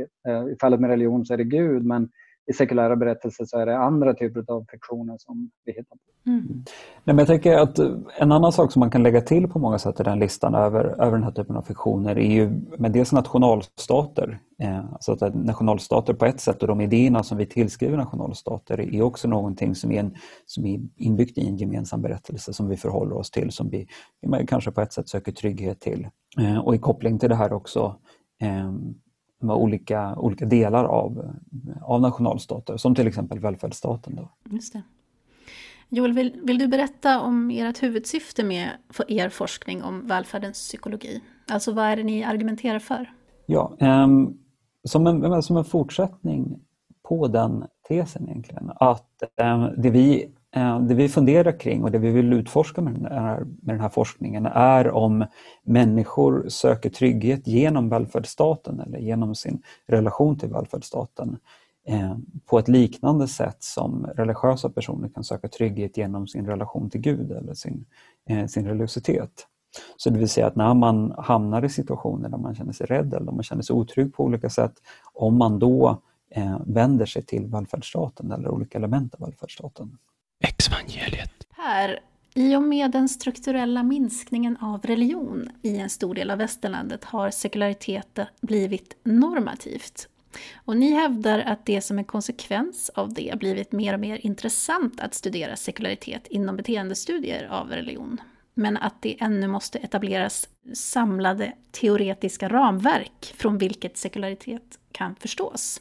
I 0.52 0.56
fallet 0.60 0.80
med 0.80 0.90
religion 0.90 1.26
så 1.26 1.34
är 1.34 1.38
det 1.38 1.44
Gud 1.44 1.84
men 1.84 2.08
i 2.46 2.52
sekulära 2.52 2.96
berättelser 2.96 3.44
så 3.44 3.58
är 3.58 3.66
det 3.66 3.78
andra 3.78 4.14
typer 4.14 4.44
av 4.48 4.66
fiktioner 4.70 5.16
som 5.18 5.50
vi 5.64 5.72
hittar 5.72 5.96
på. 5.96 6.30
Mm. 6.30 6.46
Nej, 6.46 6.64
men 7.04 7.18
jag 7.18 7.26
tänker 7.26 7.58
att 7.58 7.78
en 8.18 8.32
annan 8.32 8.52
sak 8.52 8.72
som 8.72 8.80
man 8.80 8.90
kan 8.90 9.02
lägga 9.02 9.20
till 9.20 9.48
på 9.48 9.58
många 9.58 9.78
sätt 9.78 10.00
i 10.00 10.02
den 10.02 10.18
listan 10.18 10.54
över, 10.54 10.84
över 10.84 11.12
den 11.12 11.22
här 11.22 11.30
typen 11.30 11.56
av 11.56 11.62
fiktioner 11.62 12.18
är 12.18 12.30
ju 12.30 12.50
med 12.78 12.92
dels 12.92 13.12
nationalstater. 13.12 14.38
Eh, 14.62 14.92
alltså 14.92 15.12
att 15.12 15.34
nationalstater 15.34 16.14
på 16.14 16.24
ett 16.24 16.40
sätt 16.40 16.62
och 16.62 16.68
de 16.68 16.80
idéerna 16.80 17.22
som 17.22 17.38
vi 17.38 17.46
tillskriver 17.46 17.96
nationalstater 17.96 18.94
är 18.94 19.02
också 19.02 19.28
någonting 19.28 19.74
som 19.74 19.92
är, 19.92 20.00
en, 20.00 20.14
som 20.46 20.66
är 20.66 20.80
inbyggt 20.96 21.38
i 21.38 21.48
en 21.48 21.56
gemensam 21.56 22.02
berättelse 22.02 22.52
som 22.52 22.68
vi 22.68 22.76
förhåller 22.76 23.16
oss 23.16 23.30
till, 23.30 23.50
som 23.50 23.70
vi 23.70 23.86
kanske 24.46 24.70
på 24.70 24.80
ett 24.80 24.92
sätt 24.92 25.08
söker 25.08 25.32
trygghet 25.32 25.80
till. 25.80 26.08
Eh, 26.38 26.58
och 26.58 26.74
i 26.74 26.78
koppling 26.78 27.18
till 27.18 27.28
det 27.28 27.36
här 27.36 27.52
också 27.52 27.96
eh, 28.42 28.72
med 29.38 29.56
olika, 29.56 30.14
olika 30.16 30.44
delar 30.44 30.84
av, 30.84 31.34
av 31.82 32.00
nationalstater, 32.00 32.76
som 32.76 32.94
till 32.94 33.06
exempel 33.06 33.38
välfärdsstaten. 33.38 34.16
Då. 34.16 34.28
Just 34.50 34.72
det. 34.72 34.82
Joel, 35.88 36.12
vill, 36.12 36.40
vill 36.42 36.58
du 36.58 36.68
berätta 36.68 37.20
om 37.20 37.50
ert 37.50 37.82
huvudsyfte 37.82 38.44
med 38.44 38.70
för 38.90 39.12
er 39.12 39.28
forskning 39.28 39.82
om 39.82 40.06
välfärdens 40.06 40.58
psykologi? 40.58 41.20
Alltså 41.50 41.72
vad 41.72 41.84
är 41.84 41.96
det 41.96 42.02
ni 42.02 42.24
argumenterar 42.24 42.78
för? 42.78 43.12
Ja, 43.46 43.76
um, 43.80 44.38
som, 44.84 45.06
en, 45.06 45.42
som 45.42 45.56
en 45.56 45.64
fortsättning 45.64 46.60
på 47.08 47.28
den 47.28 47.64
tesen 47.88 48.28
egentligen, 48.28 48.70
att 48.76 49.22
um, 49.42 49.82
det 49.82 49.90
vi 49.90 50.30
Eh, 50.45 50.45
Eh, 50.56 50.80
det 50.80 50.94
vi 50.94 51.08
funderar 51.08 51.58
kring 51.58 51.84
och 51.84 51.90
det 51.90 51.98
vi 51.98 52.10
vill 52.10 52.32
utforska 52.32 52.80
med 52.80 52.94
den, 52.94 53.12
här, 53.12 53.38
med 53.38 53.74
den 53.74 53.80
här 53.80 53.88
forskningen 53.88 54.46
är 54.46 54.90
om 54.90 55.24
människor 55.62 56.48
söker 56.48 56.90
trygghet 56.90 57.46
genom 57.46 57.88
välfärdsstaten 57.88 58.80
eller 58.80 58.98
genom 58.98 59.34
sin 59.34 59.62
relation 59.86 60.38
till 60.38 60.48
välfärdsstaten 60.48 61.38
eh, 61.86 62.16
på 62.46 62.58
ett 62.58 62.68
liknande 62.68 63.28
sätt 63.28 63.56
som 63.60 64.06
religiösa 64.14 64.70
personer 64.70 65.08
kan 65.08 65.24
söka 65.24 65.48
trygghet 65.48 65.96
genom 65.96 66.26
sin 66.26 66.46
relation 66.46 66.90
till 66.90 67.00
Gud 67.00 67.32
eller 67.32 67.54
sin, 67.54 67.84
eh, 68.28 68.46
sin 68.46 68.66
religiositet. 68.66 69.46
Så 69.96 70.10
det 70.10 70.18
vill 70.18 70.28
säga 70.28 70.46
att 70.46 70.56
när 70.56 70.74
man 70.74 71.14
hamnar 71.18 71.64
i 71.64 71.68
situationer 71.68 72.28
där 72.28 72.38
man 72.38 72.54
känner 72.54 72.72
sig 72.72 72.86
rädd 72.86 73.14
eller 73.14 73.32
man 73.32 73.42
känner 73.42 73.62
sig 73.62 73.74
otrygg 73.74 74.14
på 74.14 74.24
olika 74.24 74.50
sätt, 74.50 74.72
om 75.14 75.36
man 75.36 75.58
då 75.58 76.02
vänder 76.64 77.06
sig 77.06 77.22
till 77.22 77.46
välfärdsstaten 77.46 78.32
eller 78.32 78.48
olika 78.48 78.78
element 78.78 79.14
av 79.14 79.20
välfärdsstaten. 79.20 79.98
Exvangeliet. 80.40 81.46
Per, 81.56 82.00
i 82.34 82.56
och 82.56 82.62
med 82.62 82.90
den 82.90 83.08
strukturella 83.08 83.82
minskningen 83.82 84.56
av 84.56 84.82
religion 84.82 85.50
i 85.62 85.78
en 85.78 85.90
stor 85.90 86.14
del 86.14 86.30
av 86.30 86.38
västerlandet 86.38 87.04
har 87.04 87.30
sekulariteten 87.30 88.26
blivit 88.40 88.96
normativt. 89.02 90.08
Och 90.54 90.76
ni 90.76 90.92
hävdar 90.92 91.38
att 91.38 91.66
det 91.66 91.80
som 91.80 91.98
en 91.98 92.04
konsekvens 92.04 92.90
av 92.94 93.14
det 93.14 93.38
blivit 93.38 93.72
mer 93.72 93.94
och 93.94 94.00
mer 94.00 94.26
intressant 94.26 95.00
att 95.00 95.14
studera 95.14 95.56
sekularitet 95.56 96.26
inom 96.26 96.56
beteendestudier 96.56 97.48
av 97.50 97.70
religion. 97.70 98.20
Men 98.54 98.76
att 98.76 99.02
det 99.02 99.16
ännu 99.20 99.48
måste 99.48 99.78
etableras 99.78 100.48
samlade 100.74 101.52
teoretiska 101.70 102.48
ramverk 102.48 103.34
från 103.36 103.58
vilket 103.58 103.96
sekularitet 103.96 104.78
kan 104.92 105.14
förstås. 105.14 105.80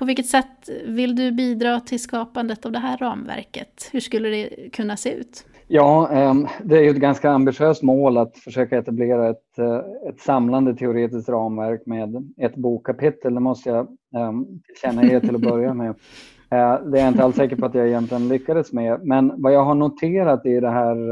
På 0.00 0.06
vilket 0.06 0.26
sätt 0.26 0.68
vill 0.84 1.16
du 1.16 1.32
bidra 1.32 1.80
till 1.80 2.02
skapandet 2.02 2.66
av 2.66 2.72
det 2.72 2.78
här 2.78 2.96
ramverket? 2.96 3.88
Hur 3.92 4.00
skulle 4.00 4.28
det 4.28 4.70
kunna 4.72 4.96
se 4.96 5.12
ut? 5.12 5.46
Ja, 5.68 6.10
ehm, 6.10 6.46
det 6.64 6.78
är 6.78 6.82
ju 6.82 6.90
ett 6.90 6.96
ganska 6.96 7.30
ambitiöst 7.30 7.82
mål 7.82 8.18
att 8.18 8.38
försöka 8.38 8.78
etablera 8.78 9.30
ett, 9.30 9.58
eh, 9.58 9.80
ett 10.08 10.20
samlande 10.20 10.74
teoretiskt 10.74 11.28
ramverk 11.28 11.86
med 11.86 12.32
ett 12.36 12.56
bokkapitel. 12.56 13.34
Det 13.34 13.40
måste 13.40 13.68
jag 13.70 13.86
ehm, 14.16 14.46
tillkännage 14.66 15.20
till 15.20 15.34
att 15.34 15.40
börja 15.40 15.74
med. 15.74 15.94
Eh, 16.52 16.82
det 16.84 16.98
är 16.98 17.02
jag 17.02 17.08
inte 17.08 17.24
alls 17.24 17.36
säker 17.36 17.56
på 17.56 17.66
att 17.66 17.74
jag 17.74 17.88
egentligen 17.88 18.28
lyckades 18.28 18.72
med. 18.72 19.00
Men 19.06 19.42
vad 19.42 19.52
jag 19.52 19.64
har 19.64 19.74
noterat 19.74 20.46
i 20.46 20.60
det 20.60 20.70
här 20.70 21.08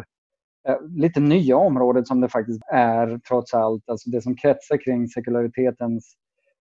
eh, 0.68 0.76
lite 0.96 1.20
nya 1.20 1.56
området 1.56 2.06
som 2.06 2.20
det 2.20 2.28
faktiskt 2.28 2.62
är 2.72 3.20
trots 3.28 3.54
allt, 3.54 3.88
alltså 3.88 4.10
det 4.10 4.22
som 4.22 4.36
kretsar 4.36 4.84
kring 4.84 5.08
sekularitetens 5.08 6.16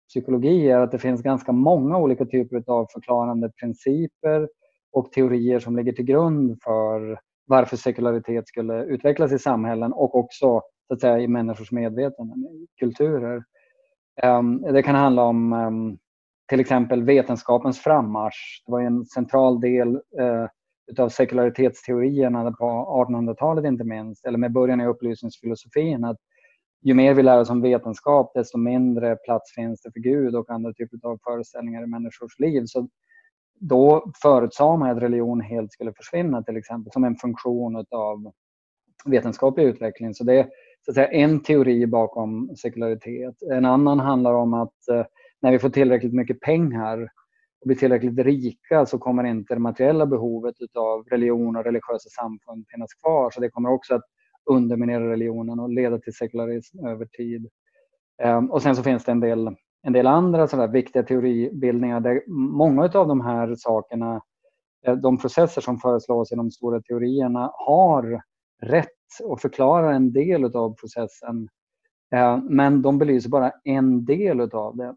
psykologi 0.08 0.70
är 0.70 0.78
att 0.78 0.92
det 0.92 0.98
finns 0.98 1.22
ganska 1.22 1.52
många 1.52 1.98
olika 1.98 2.24
typer 2.24 2.64
av 2.66 2.86
förklarande 2.92 3.50
principer 3.60 4.48
och 4.92 5.12
teorier 5.12 5.58
som 5.58 5.76
ligger 5.76 5.92
till 5.92 6.04
grund 6.04 6.58
för 6.64 7.20
varför 7.46 7.76
sekularitet 7.76 8.48
skulle 8.48 8.84
utvecklas 8.84 9.32
i 9.32 9.38
samhällen 9.38 9.92
och 9.92 10.14
också 10.14 10.62
så 10.88 10.94
att 10.94 11.00
säga, 11.00 11.18
i 11.18 11.28
människors 11.28 11.72
medvetande, 11.72 12.34
kulturer. 12.78 13.44
Ehm, 14.22 14.62
det 14.62 14.82
kan 14.82 14.94
handla 14.94 15.22
om 15.22 15.52
ehm, 15.52 15.98
till 16.48 16.60
exempel 16.60 17.02
vetenskapens 17.02 17.80
frammarsch. 17.80 18.62
Det 18.66 18.72
var 18.72 18.80
en 18.80 19.06
central 19.06 19.60
del 19.60 19.96
av 19.96 20.48
utav 20.90 21.08
sekularitetsteorierna 21.08 22.52
på 22.52 22.64
1800-talet 23.08 23.64
inte 23.64 23.84
minst, 23.84 24.26
eller 24.26 24.38
med 24.38 24.52
början 24.52 24.80
i 24.80 24.86
upplysningsfilosofin, 24.86 26.04
att 26.04 26.16
ju 26.82 26.94
mer 26.94 27.14
vi 27.14 27.22
lär 27.22 27.40
oss 27.40 27.50
om 27.50 27.62
vetenskap, 27.62 28.34
desto 28.34 28.58
mindre 28.58 29.16
plats 29.16 29.54
finns 29.54 29.80
det 29.82 29.92
för 29.92 30.00
Gud 30.00 30.36
och 30.36 30.50
andra 30.50 30.72
typer 30.72 31.08
av 31.08 31.18
föreställningar 31.24 31.82
i 31.82 31.86
människors 31.86 32.38
liv. 32.38 32.62
Så 32.66 32.88
då 33.60 34.12
förutsade 34.22 34.78
man 34.78 34.90
att 34.90 35.02
religion 35.02 35.40
helt 35.40 35.72
skulle 35.72 35.92
försvinna 35.92 36.42
till 36.42 36.56
exempel 36.56 36.92
som 36.92 37.04
en 37.04 37.16
funktion 37.16 37.84
av 37.90 38.32
vetenskaplig 39.06 39.64
utveckling. 39.64 40.14
Så 40.14 40.24
det 40.24 40.38
är 40.38 40.48
så 40.84 40.90
att 40.90 40.94
säga, 40.94 41.08
en 41.08 41.40
teori 41.40 41.86
bakom 41.86 42.56
sekularitet. 42.56 43.42
En 43.52 43.64
annan 43.64 44.00
handlar 44.00 44.34
om 44.34 44.54
att 44.54 44.88
eh, 44.88 45.04
när 45.42 45.52
vi 45.52 45.58
får 45.58 45.68
tillräckligt 45.68 46.14
mycket 46.14 46.40
pengar 46.40 47.02
och 47.60 47.66
blir 47.66 47.76
tillräckligt 47.76 48.18
rika 48.18 48.86
så 48.86 48.98
kommer 48.98 49.24
inte 49.24 49.54
det 49.54 49.60
materiella 49.60 50.06
behovet 50.06 50.54
av 50.74 51.04
religion 51.10 51.56
och 51.56 51.64
religiösa 51.64 52.08
samfund 52.08 52.66
finnas 52.68 52.94
kvar. 52.94 53.30
Så 53.30 53.40
det 53.40 53.50
kommer 53.50 53.70
också 53.70 53.94
att 53.94 54.04
underminera 54.46 55.10
religionen 55.10 55.60
och 55.60 55.70
leda 55.70 55.98
till 55.98 56.14
sekularism 56.14 56.86
över 56.86 57.06
tid. 57.06 57.48
Ehm, 58.22 58.50
och 58.50 58.62
sen 58.62 58.76
så 58.76 58.82
finns 58.82 59.04
det 59.04 59.12
en 59.12 59.20
del, 59.20 59.56
en 59.82 59.92
del 59.92 60.06
andra 60.06 60.48
sådär 60.48 60.68
viktiga 60.68 61.02
teoribildningar 61.02 62.00
där 62.00 62.22
många 62.28 62.82
av 62.82 63.08
de 63.08 63.20
här 63.20 63.54
sakerna, 63.54 64.20
eh, 64.86 64.94
de 64.94 65.18
processer 65.18 65.60
som 65.60 65.78
föreslås 65.78 66.32
i 66.32 66.36
de 66.36 66.50
stora 66.50 66.82
teorierna 66.82 67.50
har 67.54 68.22
rätt 68.62 68.88
och 69.24 69.40
förklarar 69.40 69.92
en 69.92 70.12
del 70.12 70.44
av 70.44 70.74
processen. 70.74 71.48
Ehm, 72.14 72.46
men 72.50 72.82
de 72.82 72.98
belyser 72.98 73.30
bara 73.30 73.52
en 73.64 74.04
del 74.04 74.40
av 74.40 74.76
det. 74.76 74.96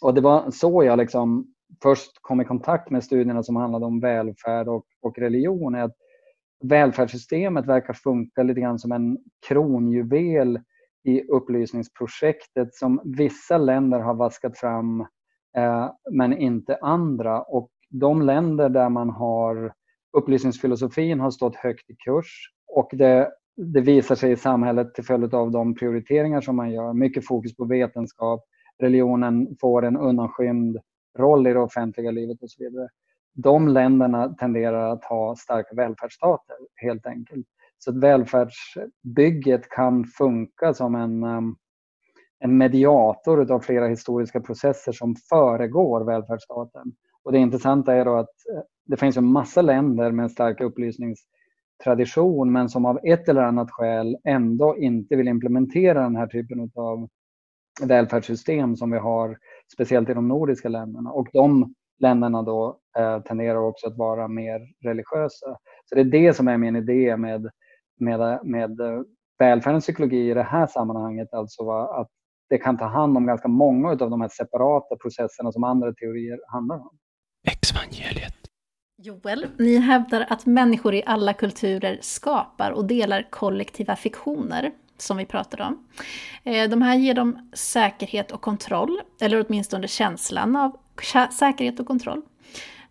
Och 0.00 0.14
det 0.14 0.20
var 0.20 0.50
så 0.50 0.84
jag 0.84 0.98
liksom 0.98 1.54
först 1.82 2.10
kom 2.22 2.40
i 2.40 2.44
kontakt 2.44 2.90
med 2.90 3.04
studierna 3.04 3.42
som 3.42 3.56
handlade 3.56 3.86
om 3.86 4.00
välfärd 4.00 4.68
och, 4.68 4.84
och 5.02 5.18
religion. 5.18 5.74
Att 5.74 5.96
välfärdssystemet 6.64 7.66
verkar 7.66 7.94
funka 7.94 8.42
lite 8.42 8.60
grann 8.60 8.78
som 8.78 8.92
en 8.92 9.18
kronjuvel 9.48 10.60
i 11.04 11.22
upplysningsprojektet 11.22 12.74
som 12.74 13.00
vissa 13.04 13.58
länder 13.58 14.00
har 14.00 14.14
vaskat 14.14 14.58
fram 14.58 15.00
eh, 15.56 15.90
men 16.10 16.38
inte 16.38 16.78
andra. 16.82 17.42
Och 17.42 17.70
de 17.90 18.22
länder 18.22 18.68
där 18.68 18.88
man 18.88 19.10
har 19.10 19.72
upplysningsfilosofin 20.16 21.20
har 21.20 21.30
stått 21.30 21.56
högt 21.56 21.90
i 21.90 21.96
kurs 21.96 22.52
och 22.74 22.90
det, 22.92 23.30
det 23.56 23.80
visar 23.80 24.14
sig 24.14 24.32
i 24.32 24.36
samhället 24.36 24.94
till 24.94 25.04
följd 25.04 25.34
av 25.34 25.50
de 25.50 25.74
prioriteringar 25.74 26.40
som 26.40 26.56
man 26.56 26.72
gör. 26.72 26.92
Mycket 26.92 27.26
fokus 27.26 27.56
på 27.56 27.64
vetenskap, 27.64 28.44
religionen 28.78 29.56
får 29.60 29.84
en 29.84 29.96
undanskymd 29.96 30.78
roll 31.18 31.46
i 31.46 31.52
det 31.52 31.60
offentliga 31.60 32.10
livet 32.10 32.42
och 32.42 32.50
så 32.50 32.64
vidare 32.64 32.88
de 33.34 33.68
länderna 33.68 34.28
tenderar 34.28 34.92
att 34.92 35.04
ha 35.04 35.36
starka 35.36 35.74
välfärdsstater 35.74 36.56
helt 36.74 37.06
enkelt. 37.06 37.46
Så 37.78 37.90
att 37.90 37.96
välfärdsbygget 37.96 39.68
kan 39.68 40.04
funka 40.04 40.74
som 40.74 40.94
en, 40.94 41.24
um, 41.24 41.56
en 42.38 42.58
mediator 42.58 43.52
av 43.52 43.60
flera 43.60 43.86
historiska 43.86 44.40
processer 44.40 44.92
som 44.92 45.16
föregår 45.28 46.04
välfärdsstaten. 46.04 46.92
Och 47.22 47.32
det 47.32 47.38
intressanta 47.38 47.94
är 47.94 48.04
då 48.04 48.16
att 48.16 48.28
eh, 48.54 48.60
det 48.86 48.96
finns 48.96 49.16
en 49.16 49.32
massa 49.32 49.62
länder 49.62 50.12
med 50.12 50.22
en 50.22 50.30
stark 50.30 50.60
upplysningstradition 50.60 52.52
men 52.52 52.68
som 52.68 52.84
av 52.84 52.98
ett 53.04 53.28
eller 53.28 53.42
annat 53.42 53.70
skäl 53.70 54.16
ändå 54.24 54.76
inte 54.78 55.16
vill 55.16 55.28
implementera 55.28 56.02
den 56.02 56.16
här 56.16 56.26
typen 56.26 56.70
av 56.74 57.08
välfärdssystem 57.82 58.76
som 58.76 58.90
vi 58.90 58.98
har 58.98 59.38
speciellt 59.72 60.10
i 60.10 60.14
de 60.14 60.28
nordiska 60.28 60.68
länderna. 60.68 61.10
Och 61.10 61.28
de 61.32 61.74
länderna 61.98 62.42
då 62.42 62.78
eh, 62.98 63.20
tenderar 63.22 63.58
också 63.58 63.86
att 63.86 63.96
vara 63.96 64.28
mer 64.28 64.60
religiösa. 64.84 65.56
Så 65.84 65.94
det 65.94 66.00
är 66.00 66.04
det 66.04 66.34
som 66.34 66.48
är 66.48 66.58
min 66.58 66.76
idé 66.76 67.16
med, 67.16 67.50
med, 68.00 68.40
med 68.44 68.80
eh, 68.80 69.00
välfärdens 69.38 69.84
psykologi 69.84 70.30
i 70.30 70.34
det 70.34 70.42
här 70.42 70.66
sammanhanget, 70.66 71.34
alltså 71.34 71.70
att 71.70 72.08
det 72.48 72.58
kan 72.58 72.78
ta 72.78 72.84
hand 72.84 73.16
om 73.16 73.26
ganska 73.26 73.48
många 73.48 73.88
av 73.88 73.96
de 73.96 74.20
här 74.20 74.28
separata 74.28 74.96
processerna 74.96 75.52
som 75.52 75.64
andra 75.64 75.92
teorier 75.92 76.38
handlar 76.52 76.76
om. 76.76 76.98
Exvangeliet. 77.50 78.34
Joel, 79.02 79.46
ni 79.58 79.76
hävdar 79.76 80.26
att 80.30 80.46
människor 80.46 80.94
i 80.94 81.02
alla 81.06 81.32
kulturer 81.32 81.98
skapar 82.00 82.70
och 82.70 82.84
delar 82.84 83.26
kollektiva 83.30 83.96
fiktioner, 83.96 84.72
som 84.96 85.16
vi 85.16 85.26
pratade 85.26 85.64
om. 85.64 85.86
Eh, 86.44 86.70
de 86.70 86.82
här 86.82 86.96
ger 86.96 87.14
dem 87.14 87.50
säkerhet 87.52 88.32
och 88.32 88.40
kontroll, 88.40 89.00
eller 89.20 89.44
åtminstone 89.46 89.88
känslan 89.88 90.56
av 90.56 90.76
säkerhet 91.32 91.80
och 91.80 91.86
kontroll. 91.86 92.22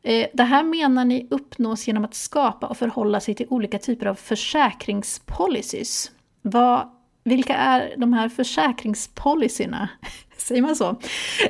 Eh, 0.04 0.28
det 0.34 0.44
här 0.44 0.64
menar 0.64 1.06
ni 1.06 1.28
uppnås 1.30 1.88
genom 1.88 2.06
att 2.06 2.14
skapa 2.14 2.68
och 2.68 2.78
förhålla 2.78 3.20
sig 3.20 3.36
till 3.36 3.48
olika 3.50 3.80
typer 3.80 4.06
av 4.06 4.16
försäkringspolicies. 4.16 6.12
Vad, 6.42 6.90
vilka 7.24 7.56
är 7.56 7.94
de 7.98 8.14
här 8.14 8.30
försäkringspolicyerna? 8.30 9.90
Säger 10.38 10.62
man 10.62 10.76
så? 10.76 10.96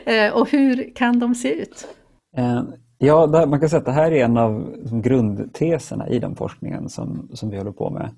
Eh, 0.05 0.33
och 0.33 0.49
hur 0.49 0.95
kan 0.95 1.19
de 1.19 1.35
se 1.35 1.53
ut? 1.53 1.87
Eh, 2.37 2.63
Ja, 2.97 3.45
man 3.47 3.59
kan 3.59 3.69
säga 3.69 3.79
att 3.79 3.85
det 3.85 3.91
här 3.91 4.11
är 4.11 4.25
en 4.25 4.37
av 4.37 4.75
liksom 4.77 5.01
grundteserna 5.01 6.09
i 6.09 6.19
den 6.19 6.35
forskningen 6.35 6.89
som, 6.89 7.29
som 7.33 7.49
vi 7.49 7.57
håller 7.57 7.71
på 7.71 7.89
med. 7.89 8.09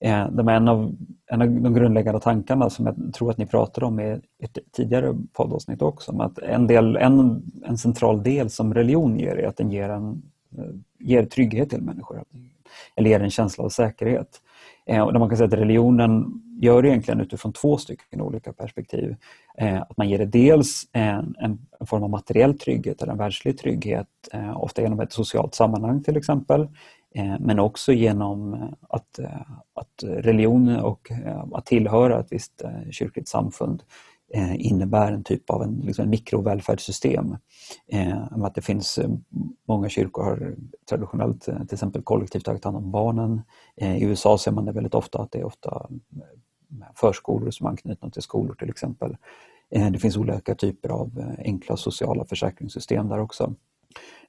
Eh, 0.00 0.30
de 0.30 0.48
är 0.48 0.52
en 0.52 0.68
av, 0.68 0.94
en 1.26 1.42
av 1.42 1.48
de 1.48 1.74
grundläggande 1.74 2.20
tankarna 2.20 2.70
som 2.70 2.86
jag 2.86 3.14
tror 3.14 3.30
att 3.30 3.38
ni 3.38 3.46
pratade 3.46 3.86
om 3.86 4.00
i 4.00 4.20
ett 4.42 4.58
tidigare 4.72 5.14
poddavsnitt 5.32 5.82
också, 5.82 6.12
om 6.12 6.20
att 6.20 6.38
en, 6.38 6.66
del, 6.66 6.96
en, 6.96 7.42
en 7.64 7.78
central 7.78 8.22
del 8.22 8.50
som 8.50 8.74
religion 8.74 9.18
ger 9.18 9.36
är 9.36 9.48
att 9.48 9.56
den 9.56 9.70
ger, 9.70 9.88
en, 9.88 10.22
eh, 10.58 10.64
ger 10.98 11.24
trygghet 11.24 11.70
till 11.70 11.82
människor, 11.82 12.22
eller 12.96 13.10
ger 13.10 13.20
en 13.20 13.30
känsla 13.30 13.64
av 13.64 13.68
säkerhet. 13.68 14.40
Eh, 14.86 15.02
och 15.02 15.12
man 15.12 15.28
kan 15.28 15.36
säga 15.36 15.46
att 15.46 15.52
religionen 15.52 16.42
gör 16.60 16.82
det 16.82 16.88
egentligen 16.88 17.20
utifrån 17.20 17.52
två 17.52 17.76
stycken 17.76 18.20
olika 18.20 18.52
perspektiv. 18.52 19.16
Eh, 19.58 19.82
att 19.82 19.96
man 19.96 20.08
ger 20.08 20.18
det 20.18 20.26
dels 20.26 20.88
en, 20.92 21.34
en, 21.38 21.58
form 21.86 22.02
av 22.02 22.10
materiell 22.10 22.58
trygghet 22.58 23.02
eller 23.02 23.12
en 23.12 23.18
världslig 23.18 23.58
trygghet, 23.58 24.08
eh, 24.32 24.62
ofta 24.62 24.82
genom 24.82 25.00
ett 25.00 25.12
socialt 25.12 25.54
sammanhang 25.54 26.02
till 26.02 26.16
exempel, 26.16 26.68
eh, 27.14 27.34
men 27.40 27.58
också 27.58 27.92
genom 27.92 28.54
eh, 28.54 28.68
att, 28.88 29.18
eh, 29.18 29.40
att 29.74 30.04
religion 30.04 30.76
och 30.76 31.12
att 31.52 31.66
tillhöra 31.66 32.20
ett 32.20 32.32
visst 32.32 32.62
kyrkligt 32.90 33.28
samfund 33.28 33.82
innebär 34.56 35.12
en 35.12 35.24
typ 35.24 35.50
av 35.50 35.62
en, 35.62 35.74
liksom 35.74 36.02
en 36.02 36.10
mikrovälfärdssystem. 36.10 37.36
Att 38.30 38.54
det 38.54 38.62
finns 38.62 38.98
många 39.68 39.88
kyrkor 39.88 40.22
har 40.22 40.54
traditionellt 40.88 41.42
till 41.42 41.72
exempel 41.72 42.02
kollektivt 42.02 42.44
tagit 42.44 42.64
hand 42.64 42.76
om 42.76 42.90
barnen. 42.90 43.42
I 43.76 44.04
USA 44.04 44.38
ser 44.38 44.52
man 44.52 44.64
det 44.64 44.72
väldigt 44.72 44.94
ofta 44.94 45.18
att 45.18 45.32
det 45.32 45.38
är 45.38 45.44
ofta 45.44 45.88
förskolor 46.94 47.50
som 47.50 47.66
är 47.66 47.70
anknutna 47.70 48.10
till 48.10 48.22
skolor 48.22 48.54
till 48.54 48.70
exempel. 48.70 49.16
Eh, 49.70 49.90
det 49.90 49.98
finns 49.98 50.16
olika 50.16 50.54
typer 50.54 50.88
av 50.88 51.18
eh, 51.18 51.44
enkla 51.44 51.76
sociala 51.76 52.24
försäkringssystem 52.24 53.08
där 53.08 53.18
också. 53.18 53.54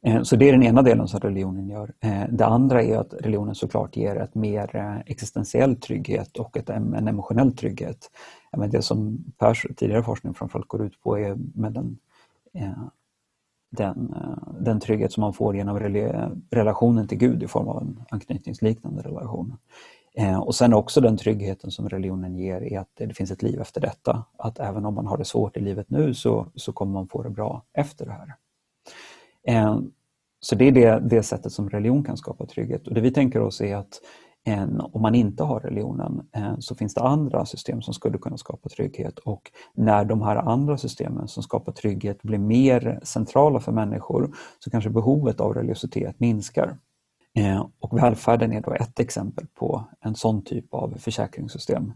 Eh, 0.01 0.21
så 0.21 0.35
det 0.35 0.49
är 0.49 0.51
den 0.51 0.63
ena 0.63 0.81
delen 0.81 1.07
som 1.07 1.19
religionen 1.19 1.69
gör. 1.69 1.93
Det 2.29 2.45
andra 2.45 2.83
är 2.83 2.97
att 2.97 3.13
religionen 3.13 3.55
såklart 3.55 3.95
ger 3.95 4.15
ett 4.15 4.35
mer 4.35 5.03
existentiell 5.05 5.75
trygghet 5.75 6.37
och 6.37 6.57
ett, 6.57 6.69
en 6.69 7.07
emotionell 7.07 7.55
trygghet 7.55 8.11
men 8.57 8.69
det 8.69 8.81
som 8.81 9.25
Pers 9.37 9.67
tidigare 9.75 10.03
forskning 10.03 10.33
framförallt 10.33 10.67
går 10.67 10.85
ut 10.85 11.01
på 11.01 11.19
är 11.19 11.37
med 11.55 11.73
den, 11.73 11.97
den, 13.69 14.15
den 14.59 14.79
trygghet 14.79 15.11
som 15.11 15.21
man 15.21 15.33
får 15.33 15.55
genom 15.55 15.79
relationen 16.49 17.07
till 17.07 17.17
Gud 17.17 17.43
i 17.43 17.47
form 17.47 17.67
av 17.67 17.81
en 17.81 18.03
anknytningsliknande 18.09 19.01
relation. 19.01 19.57
Eh, 20.17 20.39
och 20.39 20.55
sen 20.55 20.73
också 20.73 21.01
den 21.01 21.17
tryggheten 21.17 21.71
som 21.71 21.89
religionen 21.89 22.35
ger 22.35 22.61
i 22.61 22.75
att 22.75 22.89
det 22.97 23.13
finns 23.13 23.31
ett 23.31 23.43
liv 23.43 23.61
efter 23.61 23.81
detta. 23.81 24.25
Att 24.37 24.59
även 24.59 24.85
om 24.85 24.93
man 24.93 25.07
har 25.07 25.17
det 25.17 25.25
svårt 25.25 25.57
i 25.57 25.59
livet 25.59 25.89
nu 25.89 26.13
så, 26.13 26.47
så 26.55 26.71
kommer 26.71 26.93
man 26.93 27.07
få 27.07 27.23
det 27.23 27.29
bra 27.29 27.63
efter 27.73 28.05
det 28.05 28.11
här. 28.11 28.35
Eh, 29.47 29.79
så 30.39 30.55
det 30.55 30.67
är 30.67 30.71
det, 30.71 30.99
det 30.99 31.23
sättet 31.23 31.51
som 31.51 31.69
religion 31.69 32.03
kan 32.03 32.17
skapa 32.17 32.45
trygghet. 32.45 32.87
Och 32.87 32.93
det 32.93 33.01
vi 33.01 33.11
tänker 33.11 33.41
oss 33.41 33.61
är 33.61 33.75
att 33.75 34.01
eh, 34.47 34.67
om 34.91 35.01
man 35.01 35.15
inte 35.15 35.43
har 35.43 35.59
religionen 35.59 36.27
så 36.59 36.75
finns 36.75 36.93
det 36.93 37.01
andra 37.01 37.45
system 37.45 37.81
som 37.81 37.93
skulle 37.93 38.17
kunna 38.17 38.37
skapa 38.37 38.69
trygghet 38.69 39.19
och 39.19 39.51
när 39.73 40.05
de 40.05 40.21
här 40.21 40.35
andra 40.35 40.77
systemen 40.77 41.27
som 41.27 41.43
skapar 41.43 41.71
trygghet 41.71 42.21
blir 42.23 42.37
mer 42.37 42.99
centrala 43.03 43.59
för 43.59 43.71
människor 43.71 44.35
så 44.59 44.71
kanske 44.71 44.89
behovet 44.89 45.39
av 45.39 45.53
religiositet 45.53 46.19
minskar. 46.19 46.77
Eh, 47.35 47.67
och 47.79 47.97
välfärden 47.97 48.53
är 48.53 48.61
då 48.61 48.73
ett 48.73 48.99
exempel 48.99 49.45
på 49.53 49.83
en 50.01 50.15
sån 50.15 50.41
typ 50.41 50.73
av 50.73 50.97
försäkringssystem. 50.97 51.93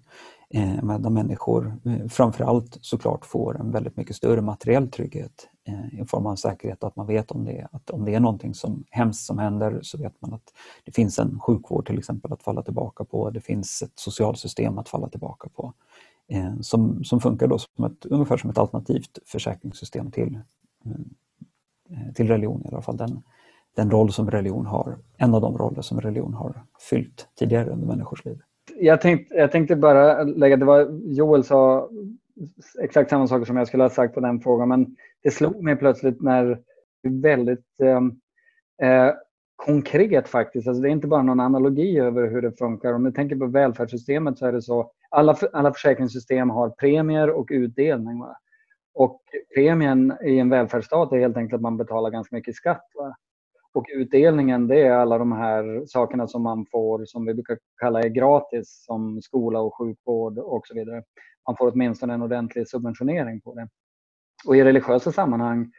Eh, 0.49 0.97
där 0.99 1.09
människor 1.09 1.77
eh, 1.85 2.07
framförallt 2.07 2.77
såklart 2.81 3.25
får 3.25 3.59
en 3.59 3.71
väldigt 3.71 3.97
mycket 3.97 4.15
större 4.15 4.41
materiell 4.41 4.91
trygghet 4.91 5.49
Eh, 5.69 6.01
i 6.01 6.05
form 6.05 6.25
av 6.25 6.35
säkerhet 6.35 6.83
att 6.83 6.95
man 6.95 7.07
vet 7.07 7.31
om 7.31 7.45
det, 7.45 7.67
att 7.71 7.89
om 7.89 8.05
det 8.05 8.15
är 8.15 8.19
någonting 8.19 8.53
som 8.53 8.83
hemskt 8.89 9.25
som 9.25 9.37
händer 9.37 9.79
så 9.81 9.97
vet 9.97 10.21
man 10.21 10.33
att 10.33 10.53
det 10.83 10.91
finns 10.91 11.19
en 11.19 11.39
sjukvård 11.39 11.87
till 11.87 11.97
exempel 11.97 12.33
att 12.33 12.43
falla 12.43 12.61
tillbaka 12.61 13.03
på. 13.03 13.29
Det 13.29 13.41
finns 13.41 13.81
ett 13.81 13.91
socialsystem 13.95 14.77
att 14.77 14.89
falla 14.89 15.09
tillbaka 15.09 15.49
på 15.49 15.73
eh, 16.27 16.59
som, 16.61 17.03
som 17.03 17.19
funkar 17.19 17.47
då 17.47 17.57
som 17.59 17.85
ett, 17.85 18.05
ungefär 18.05 18.37
som 18.37 18.49
ett 18.49 18.57
alternativt 18.57 19.19
försäkringssystem 19.25 20.11
till, 20.11 20.39
eh, 20.85 22.13
till 22.13 22.27
religion 22.27 22.65
i 22.65 22.67
alla 22.67 22.81
fall. 22.81 22.97
Den, 22.97 23.23
den 23.75 23.91
roll 23.91 24.11
som 24.11 24.31
religion 24.31 24.65
har, 24.65 24.97
en 25.17 25.35
av 25.35 25.41
de 25.41 25.57
roller 25.57 25.81
som 25.81 26.01
religion 26.01 26.33
har 26.33 26.63
fyllt 26.89 27.27
tidigare 27.39 27.69
under 27.69 27.87
människors 27.87 28.25
liv. 28.25 28.39
Jag 28.79 29.01
tänkte, 29.01 29.35
jag 29.35 29.51
tänkte 29.51 29.75
bara 29.75 30.23
lägga, 30.23 30.57
det 30.57 30.65
var 30.65 30.87
Joel 31.03 31.43
sa 31.43 31.89
exakt 32.81 33.09
samma 33.09 33.27
saker 33.27 33.45
som 33.45 33.57
jag 33.57 33.67
skulle 33.67 33.83
ha 33.83 33.89
sagt 33.89 34.13
på 34.13 34.19
den 34.19 34.41
frågan, 34.41 34.69
men 34.69 34.95
det 35.23 35.31
slog 35.31 35.63
mig 35.63 35.75
plötsligt 35.75 36.21
när 36.21 36.59
väldigt 37.03 37.65
ehm, 37.83 38.11
eh, 38.81 39.13
konkret 39.65 40.27
faktiskt. 40.27 40.67
Alltså 40.67 40.81
det 40.81 40.89
är 40.89 40.91
inte 40.91 41.07
bara 41.07 41.23
någon 41.23 41.39
analogi 41.39 41.99
över 41.99 42.27
hur 42.27 42.41
det 42.41 42.57
funkar. 42.57 42.93
Om 42.93 43.03
du 43.03 43.11
tänker 43.11 43.35
på 43.35 43.45
välfärdssystemet 43.45 44.37
så 44.37 44.45
är 44.45 44.51
det 44.51 44.61
så. 44.61 44.91
Alla, 45.09 45.35
alla 45.53 45.73
försäkringssystem 45.73 46.49
har 46.49 46.69
premier 46.69 47.29
och 47.29 47.47
utdelning. 47.51 48.19
Va? 48.19 48.37
Och 48.93 49.21
premien 49.55 50.17
i 50.25 50.39
en 50.39 50.49
välfärdsstat 50.49 51.11
är 51.11 51.19
helt 51.19 51.37
enkelt 51.37 51.55
att 51.55 51.61
man 51.61 51.77
betalar 51.77 52.09
ganska 52.09 52.35
mycket 52.35 52.55
skatt. 52.55 52.85
Va? 52.95 53.15
Och 53.73 53.85
utdelningen 53.93 54.67
det 54.67 54.81
är 54.81 54.91
alla 54.91 55.17
de 55.17 55.31
här 55.31 55.85
sakerna 55.85 56.27
som 56.27 56.43
man 56.43 56.65
får 56.71 57.05
som 57.05 57.25
vi 57.25 57.33
brukar 57.33 57.57
kalla 57.81 58.01
är 58.01 58.09
gratis 58.09 58.83
som 58.85 59.21
skola 59.21 59.59
och 59.59 59.77
sjukvård 59.77 60.37
och 60.37 60.67
så 60.67 60.73
vidare. 60.73 61.03
Man 61.47 61.57
får 61.57 61.71
åtminstone 61.71 62.13
en 62.13 62.21
ordentlig 62.21 62.69
subventionering 62.69 63.41
på 63.41 63.55
det. 63.55 63.67
Och 64.45 64.55
i 64.55 64.63
religiösa 64.63 65.11
sammanhang 65.11 65.71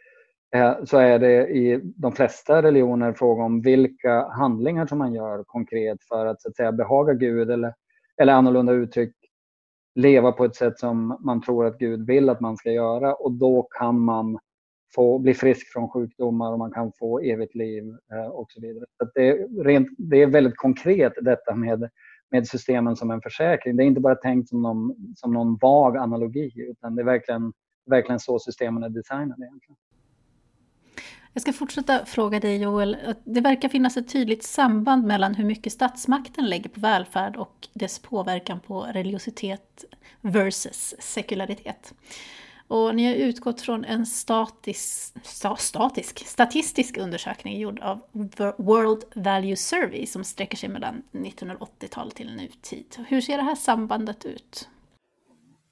eh, 0.54 0.74
så 0.84 0.98
är 0.98 1.18
det 1.18 1.48
i 1.48 1.80
de 1.96 2.12
flesta 2.12 2.62
religioner 2.62 3.12
fråga 3.12 3.42
om 3.42 3.60
vilka 3.60 4.28
handlingar 4.28 4.86
som 4.86 4.98
man 4.98 5.14
gör 5.14 5.44
konkret 5.44 5.98
för 6.08 6.26
att, 6.26 6.42
så 6.42 6.48
att 6.48 6.56
säga, 6.56 6.72
behaga 6.72 7.12
Gud 7.14 7.50
eller, 7.50 7.74
eller 8.22 8.32
annorlunda 8.32 8.72
uttryck 8.72 9.14
leva 9.94 10.32
på 10.32 10.44
ett 10.44 10.56
sätt 10.56 10.78
som 10.78 11.18
man 11.20 11.42
tror 11.42 11.66
att 11.66 11.78
Gud 11.78 12.06
vill 12.06 12.28
att 12.28 12.40
man 12.40 12.56
ska 12.56 12.70
göra 12.70 13.14
och 13.14 13.32
då 13.32 13.68
kan 13.78 14.00
man 14.00 14.38
få 14.94 15.18
bli 15.18 15.34
frisk 15.34 15.72
från 15.72 15.88
sjukdomar 15.88 16.52
och 16.52 16.58
man 16.58 16.72
kan 16.72 16.92
få 16.98 17.20
evigt 17.20 17.54
liv 17.54 17.84
eh, 18.12 18.26
och 18.26 18.52
så 18.52 18.60
vidare. 18.60 18.84
Så 18.98 19.10
det, 19.14 19.28
är 19.28 19.64
rent, 19.64 19.88
det 19.98 20.22
är 20.22 20.26
väldigt 20.26 20.56
konkret 20.56 21.12
detta 21.22 21.54
med, 21.54 21.90
med 22.30 22.48
systemen 22.48 22.96
som 22.96 23.10
en 23.10 23.20
försäkring. 23.20 23.76
Det 23.76 23.82
är 23.82 23.86
inte 23.86 24.00
bara 24.00 24.14
tänkt 24.14 24.48
som 24.48 24.62
någon, 24.62 24.96
som 25.16 25.32
någon 25.32 25.56
vag 25.56 25.96
analogi 25.96 26.52
utan 26.56 26.94
det 26.94 27.02
är 27.02 27.06
verkligen 27.06 27.52
verkligen 27.90 28.20
så 28.20 28.38
systemen 28.38 28.82
är 28.82 28.88
designade 28.88 29.44
egentligen. 29.44 29.76
Jag 31.32 31.42
ska 31.42 31.52
fortsätta 31.52 32.04
fråga 32.06 32.40
dig 32.40 32.62
Joel. 32.62 32.96
Det 33.24 33.40
verkar 33.40 33.68
finnas 33.68 33.96
ett 33.96 34.08
tydligt 34.08 34.44
samband 34.44 35.06
mellan 35.06 35.34
hur 35.34 35.44
mycket 35.44 35.72
statsmakten 35.72 36.46
lägger 36.46 36.70
på 36.70 36.80
välfärd 36.80 37.36
och 37.36 37.68
dess 37.72 37.98
påverkan 37.98 38.60
på 38.60 38.82
religiositet 38.82 39.84
versus 40.20 40.94
sekularitet. 40.98 41.94
Och 42.70 42.94
ni 42.94 43.06
har 43.06 43.14
utgått 43.14 43.60
från 43.60 43.84
en 43.84 44.06
statisk, 44.06 45.14
statisk, 45.58 46.26
statistisk 46.26 46.96
undersökning 46.96 47.58
gjord 47.58 47.80
av 47.80 48.00
World 48.56 49.04
Value 49.14 49.56
Survey 49.56 50.06
som 50.06 50.24
sträcker 50.24 50.56
sig 50.56 50.68
mellan 50.68 51.02
1980-tal 51.12 52.10
till 52.10 52.36
nutid. 52.36 52.96
Hur 53.08 53.20
ser 53.20 53.36
det 53.36 53.42
här 53.42 53.54
sambandet 53.54 54.24
ut? 54.24 54.68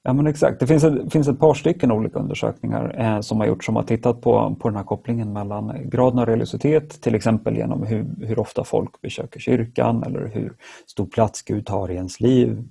Ja 0.03 0.13
men 0.13 0.27
exakt, 0.27 0.59
det 0.59 0.67
finns 0.67 0.83
ett, 0.83 1.13
finns 1.13 1.27
ett 1.27 1.39
par 1.39 1.53
stycken 1.53 1.91
olika 1.91 2.19
undersökningar 2.19 2.95
eh, 2.99 3.21
som 3.21 3.39
har 3.39 3.47
gjorts 3.47 3.65
som 3.65 3.75
har 3.75 3.83
tittat 3.83 4.21
på, 4.21 4.55
på 4.59 4.69
den 4.69 4.77
här 4.77 4.83
kopplingen 4.83 5.33
mellan 5.33 5.89
graden 5.89 6.19
av 6.19 6.25
religiositet, 6.25 7.01
till 7.01 7.15
exempel 7.15 7.57
genom 7.57 7.83
hur, 7.83 8.25
hur 8.25 8.39
ofta 8.39 8.63
folk 8.63 9.01
besöker 9.01 9.39
kyrkan 9.39 10.03
eller 10.03 10.27
hur 10.27 10.53
stor 10.85 11.05
plats 11.05 11.41
Gud 11.41 11.65
tar 11.65 11.91
i 11.91 11.95
ens 11.95 12.19
liv. 12.19 12.63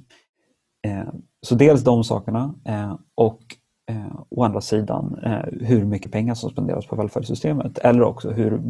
Eh, 0.87 1.09
så 1.43 1.55
dels 1.55 1.85
de 1.85 2.05
sakerna 2.05 2.55
eh, 2.65 2.97
och 3.15 3.41
eh, 3.89 4.21
å 4.29 4.45
andra 4.45 4.61
sidan 4.61 5.19
eh, 5.23 5.67
hur 5.67 5.85
mycket 5.85 6.13
pengar 6.13 6.35
som 6.35 6.51
spenderas 6.51 6.87
på 6.87 6.97
välfärdssystemet 6.97 7.79
eller 7.79 8.03
också 8.03 8.31
hur 8.31 8.63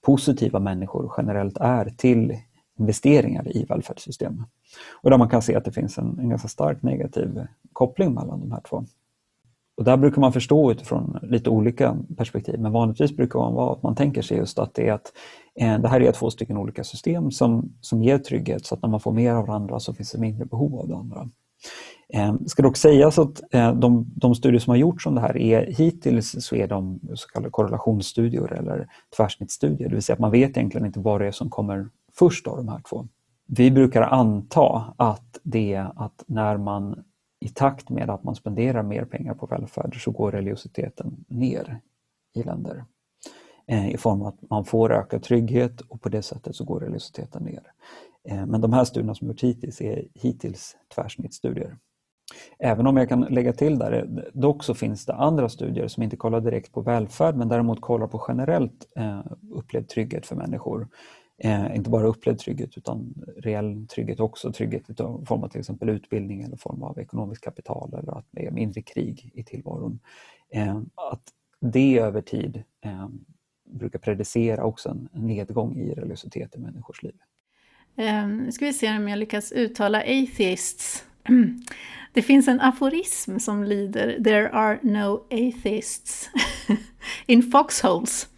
positiva 0.00 0.58
människor 0.58 1.12
generellt 1.16 1.56
är 1.56 1.90
till 1.96 2.36
investeringar 2.78 3.56
i 3.56 3.64
välfärdssystemet. 3.64 4.46
Och 5.02 5.10
där 5.10 5.18
man 5.18 5.28
kan 5.28 5.42
se 5.42 5.56
att 5.56 5.64
det 5.64 5.72
finns 5.72 5.98
en, 5.98 6.18
en 6.18 6.28
ganska 6.28 6.48
stark 6.48 6.82
negativ 6.82 7.46
koppling 7.72 8.14
mellan 8.14 8.40
de 8.40 8.52
här 8.52 8.60
två. 8.60 8.84
Och 9.76 9.84
där 9.84 9.96
brukar 9.96 10.20
man 10.20 10.32
förstå 10.32 10.72
utifrån 10.72 11.18
lite 11.22 11.50
olika 11.50 11.96
perspektiv, 12.16 12.60
men 12.60 12.72
vanligtvis 12.72 13.16
brukar 13.16 13.38
man 13.38 13.54
vara 13.54 13.72
att 13.72 13.82
man 13.82 13.94
tänker 13.94 14.22
sig 14.22 14.36
just 14.36 14.58
att 14.58 14.74
det 14.74 14.88
är 14.88 14.92
att 14.92 15.12
eh, 15.54 15.78
det 15.78 15.88
här 15.88 16.00
är 16.00 16.12
två 16.12 16.30
stycken 16.30 16.56
olika 16.56 16.84
system 16.84 17.30
som, 17.30 17.72
som 17.80 18.02
ger 18.02 18.18
trygghet 18.18 18.66
så 18.66 18.74
att 18.74 18.82
när 18.82 18.88
man 18.88 19.00
får 19.00 19.12
mer 19.12 19.30
av 19.30 19.46
varandra 19.46 19.54
andra 19.54 19.80
så 19.80 19.94
finns 19.94 20.12
det 20.12 20.18
mindre 20.18 20.44
behov 20.44 20.80
av 20.80 20.88
det 20.88 20.96
andra. 20.96 21.28
Ehm, 22.12 22.38
det 22.40 22.48
ska 22.48 22.62
dock 22.62 22.76
sägas 22.76 23.18
att 23.18 23.42
eh, 23.50 23.74
de, 23.74 24.06
de, 24.14 24.34
studier 24.34 24.60
som 24.60 24.70
har 24.70 24.76
gjorts 24.76 25.06
om 25.06 25.14
det 25.14 25.20
här 25.20 25.36
är 25.36 25.66
hittills 25.66 26.36
så 26.38 26.56
är 26.56 26.68
de 26.68 27.00
så 27.14 27.28
kallade 27.28 27.50
korrelationsstudier 27.50 28.52
eller 28.52 28.88
tvärsnittsstudier, 29.16 29.88
det 29.88 29.94
vill 29.94 30.02
säga 30.02 30.14
att 30.14 30.20
man 30.20 30.30
vet 30.30 30.56
egentligen 30.56 30.86
inte 30.86 31.00
vad 31.00 31.20
det 31.20 31.26
är 31.26 31.32
som 31.32 31.50
kommer 31.50 31.88
först 32.12 32.46
av 32.46 32.56
de 32.56 32.68
här 32.68 32.80
två. 32.88 33.08
Vi 33.46 33.70
brukar 33.70 34.02
anta 34.02 34.94
att 34.96 35.38
det 35.42 35.74
är 35.74 35.92
att 35.96 36.24
när 36.26 36.56
man 36.56 37.04
i 37.40 37.48
takt 37.48 37.90
med 37.90 38.10
att 38.10 38.24
man 38.24 38.34
spenderar 38.34 38.82
mer 38.82 39.04
pengar 39.04 39.34
på 39.34 39.46
välfärd 39.46 40.04
så 40.04 40.10
går 40.10 40.32
religiositeten 40.32 41.24
ner 41.28 41.80
i 42.34 42.42
länder 42.42 42.84
eh, 43.66 43.90
i 43.90 43.96
form 43.96 44.20
av 44.20 44.26
att 44.26 44.50
man 44.50 44.64
får 44.64 44.92
ökad 44.92 45.22
trygghet 45.22 45.80
och 45.80 46.00
på 46.00 46.08
det 46.08 46.22
sättet 46.22 46.56
så 46.56 46.64
går 46.64 46.80
religiositeten 46.80 47.42
ner. 47.42 47.62
Eh, 48.24 48.46
men 48.46 48.60
de 48.60 48.72
här 48.72 48.84
studierna 48.84 49.14
som 49.14 49.28
gjorts 49.28 49.44
hittills 49.44 49.80
är 49.80 50.08
hittills 50.14 50.76
tvärsnittsstudier. 50.94 51.76
Även 52.58 52.86
om 52.86 52.96
jag 52.96 53.08
kan 53.08 53.20
lägga 53.20 53.52
till 53.52 53.78
där, 53.78 54.30
dock 54.32 54.64
så 54.64 54.74
finns 54.74 55.06
det 55.06 55.14
andra 55.14 55.48
studier 55.48 55.88
som 55.88 56.02
inte 56.02 56.16
kollar 56.16 56.40
direkt 56.40 56.72
på 56.72 56.80
välfärd 56.80 57.36
men 57.36 57.48
däremot 57.48 57.80
kollar 57.80 58.06
på 58.06 58.24
generellt 58.28 58.86
eh, 58.96 59.20
upplevd 59.50 59.88
trygghet 59.88 60.26
för 60.26 60.36
människor. 60.36 60.88
Eh, 61.38 61.76
inte 61.76 61.90
bara 61.90 62.06
upplevd 62.06 62.38
trygghet 62.38 62.78
utan 62.78 63.14
reell 63.36 63.86
trygghet 63.86 64.20
också, 64.20 64.52
trygghet 64.52 64.90
i 64.90 64.94
form 65.26 65.42
av 65.42 65.48
till 65.48 65.60
exempel 65.60 65.88
utbildning 65.88 66.42
eller 66.42 66.56
form 66.56 66.82
av 66.82 66.98
ekonomiskt 66.98 67.44
kapital 67.44 67.94
eller 67.94 68.18
att 68.18 68.26
det 68.30 68.46
är 68.46 68.50
mindre 68.50 68.82
krig 68.82 69.30
i 69.34 69.44
tillvaron. 69.44 70.00
Eh, 70.50 70.80
att 70.94 71.22
det 71.60 71.98
över 71.98 72.20
tid 72.20 72.62
eh, 72.84 73.08
brukar 73.64 73.98
predicera 73.98 74.64
också 74.64 74.88
en 74.88 75.08
nedgång 75.12 75.76
i 75.76 75.94
religiositet 75.94 76.56
i 76.56 76.58
människors 76.58 77.02
liv. 77.02 77.14
Ehm, 77.96 78.36
nu 78.36 78.44
um, 78.44 78.52
ska 78.52 78.64
vi 78.64 78.72
se 78.72 78.96
om 78.96 79.08
jag 79.08 79.18
lyckas 79.18 79.52
uttala 79.52 79.98
atheists. 79.98 81.04
Det 82.12 82.22
finns 82.22 82.48
en 82.48 82.60
aforism 82.60 83.38
som 83.38 83.64
lyder 83.64 84.22
There 84.24 84.50
are 84.50 84.78
no 84.82 85.24
atheists 85.30 86.30
in 87.26 87.50
foxholes. 87.50 88.28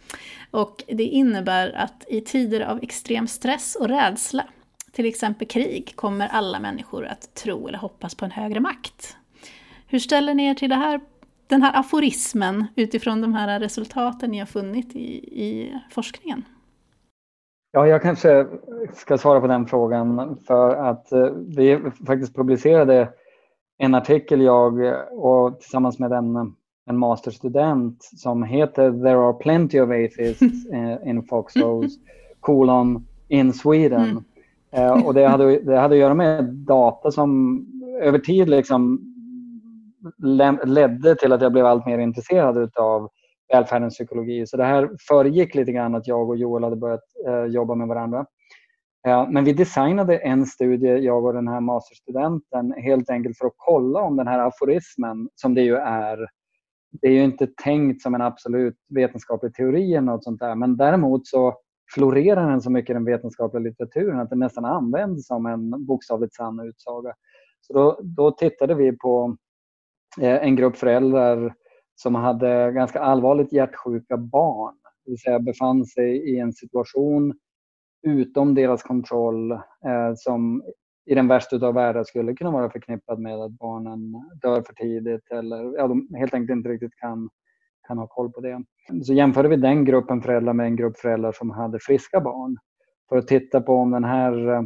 Och 0.51 0.83
det 0.87 1.03
innebär 1.03 1.71
att 1.71 2.05
i 2.07 2.21
tider 2.21 2.61
av 2.61 2.79
extrem 2.83 3.27
stress 3.27 3.75
och 3.75 3.87
rädsla, 3.87 4.47
till 4.91 5.05
exempel 5.05 5.47
krig, 5.47 5.93
kommer 5.95 6.27
alla 6.27 6.59
människor 6.59 7.05
att 7.05 7.35
tro 7.35 7.67
eller 7.67 7.77
hoppas 7.77 8.15
på 8.15 8.25
en 8.25 8.31
högre 8.31 8.59
makt. 8.59 9.17
Hur 9.87 9.99
ställer 9.99 10.33
ni 10.33 10.45
er 10.45 10.53
till 10.53 10.69
det 10.69 10.75
här, 10.75 11.01
den 11.47 11.61
här 11.61 11.79
aforismen 11.79 12.65
utifrån 12.75 13.21
de 13.21 13.33
här 13.33 13.59
resultaten 13.59 14.31
ni 14.31 14.39
har 14.39 14.45
funnit 14.45 14.95
i, 14.95 15.15
i 15.43 15.79
forskningen? 15.91 16.45
Ja, 17.75 17.87
jag 17.87 18.01
kanske 18.01 18.47
ska 18.93 19.17
svara 19.17 19.41
på 19.41 19.47
den 19.47 19.65
frågan 19.65 20.37
för 20.47 20.75
att 20.75 21.11
eh, 21.11 21.27
vi 21.57 21.79
faktiskt 22.07 22.35
publicerade 22.35 23.09
en 23.77 23.95
artikel 23.95 24.41
jag 24.41 24.93
och 25.11 25.59
tillsammans 25.59 25.99
med 25.99 26.11
en 26.11 26.55
en 26.85 26.97
masterstudent 26.97 28.03
som 28.03 28.43
heter 28.43 28.91
There 28.91 29.17
are 29.17 29.33
plenty 29.33 29.79
of 29.79 29.89
atheists 29.89 30.65
in 31.05 31.23
Foxholes, 31.23 31.93
kolon 32.39 33.07
in 33.27 33.53
Sweden. 33.53 34.23
Mm. 34.71 34.97
Uh, 34.97 35.05
och 35.05 35.13
det 35.13 35.27
hade, 35.27 35.59
det 35.59 35.79
hade 35.79 35.95
att 35.95 35.99
göra 35.99 36.13
med 36.13 36.45
data 36.53 37.11
som 37.11 37.59
över 38.01 38.19
tid 38.19 38.49
liksom 38.49 39.09
ledde 40.63 41.15
till 41.15 41.33
att 41.33 41.41
jag 41.41 41.51
blev 41.51 41.65
allt 41.65 41.85
mer 41.85 41.99
intresserad 41.99 42.77
av 42.77 43.09
välfärdens 43.53 43.93
psykologi. 43.93 44.47
Så 44.47 44.57
det 44.57 44.63
här 44.63 44.89
föregick 45.07 45.55
lite 45.55 45.71
grann 45.71 45.95
att 45.95 46.07
jag 46.07 46.29
och 46.29 46.37
Joel 46.37 46.63
hade 46.63 46.75
börjat 46.75 47.03
eh, 47.27 47.45
jobba 47.45 47.75
med 47.75 47.87
varandra. 47.87 48.25
Eh, 49.07 49.29
men 49.29 49.43
vi 49.43 49.53
designade 49.53 50.17
en 50.17 50.45
studie, 50.45 50.97
jag 50.97 51.25
och 51.25 51.33
den 51.33 51.47
här 51.47 51.61
masterstudenten, 51.61 52.73
helt 52.73 53.09
enkelt 53.09 53.37
för 53.37 53.45
att 53.45 53.53
kolla 53.57 53.99
om 54.01 54.17
den 54.17 54.27
här 54.27 54.39
aforismen, 54.39 55.29
som 55.35 55.53
det 55.53 55.61
ju 55.61 55.75
är, 55.75 56.27
det 57.01 57.07
är 57.07 57.11
ju 57.11 57.23
inte 57.23 57.47
tänkt 57.63 58.01
som 58.01 58.15
en 58.15 58.21
absolut 58.21 58.77
vetenskaplig 58.95 59.53
teori 59.53 59.93
eller 59.95 60.01
något 60.11 60.23
sånt 60.23 60.39
där. 60.39 60.55
Men 60.55 60.77
däremot 60.77 61.27
så 61.27 61.55
florerar 61.93 62.49
den 62.49 62.61
så 62.61 62.71
mycket 62.71 62.89
i 62.89 62.93
den 62.93 63.05
vetenskapliga 63.05 63.63
litteraturen 63.63 64.19
att 64.19 64.29
den 64.29 64.39
nästan 64.39 64.65
används 64.65 65.27
som 65.27 65.45
en 65.45 65.85
bokstavligt 65.85 66.35
sann 66.35 66.59
utsaga. 66.59 67.13
Så 67.61 67.73
då, 67.73 67.99
då 68.03 68.31
tittade 68.31 68.75
vi 68.75 68.91
på 68.91 69.37
eh, 70.21 70.43
en 70.43 70.55
grupp 70.55 70.77
föräldrar 70.77 71.53
som 71.95 72.15
hade 72.15 72.71
ganska 72.71 72.99
allvarligt 72.99 73.53
hjärtsjuka 73.53 74.17
barn. 74.17 74.75
Det 75.05 75.11
vill 75.11 75.19
säga 75.19 75.39
befann 75.39 75.85
sig 75.85 76.33
i 76.33 76.39
en 76.39 76.53
situation 76.53 77.33
utom 78.07 78.55
deras 78.55 78.83
kontroll 78.83 79.51
eh, 79.51 80.13
som 80.15 80.63
i 81.05 81.15
den 81.15 81.27
värsta 81.27 81.67
av 81.67 81.73
världar 81.73 82.03
skulle 82.03 82.33
kunna 82.33 82.51
vara 82.51 82.69
förknippad 82.69 83.19
med 83.19 83.41
att 83.41 83.51
barnen 83.51 84.13
dör 84.41 84.61
för 84.61 84.73
tidigt 84.73 85.31
eller 85.31 85.77
ja, 85.77 85.87
de 85.87 86.07
helt 86.15 86.33
enkelt 86.33 86.57
inte 86.57 86.69
riktigt 86.69 86.95
kan, 86.95 87.29
kan 87.87 87.97
ha 87.97 88.07
koll 88.07 88.31
på 88.31 88.41
det. 88.41 88.63
Så 89.03 89.13
jämförde 89.13 89.49
vi 89.49 89.55
den 89.55 89.85
gruppen 89.85 90.21
föräldrar 90.21 90.53
med 90.53 90.65
en 90.65 90.75
grupp 90.75 90.97
föräldrar 90.97 91.31
som 91.31 91.49
hade 91.49 91.79
friska 91.79 92.21
barn 92.21 92.57
för 93.09 93.17
att 93.17 93.27
titta 93.27 93.61
på 93.61 93.75
om 93.75 93.91
den 93.91 94.03
här 94.03 94.47
eh, 94.47 94.63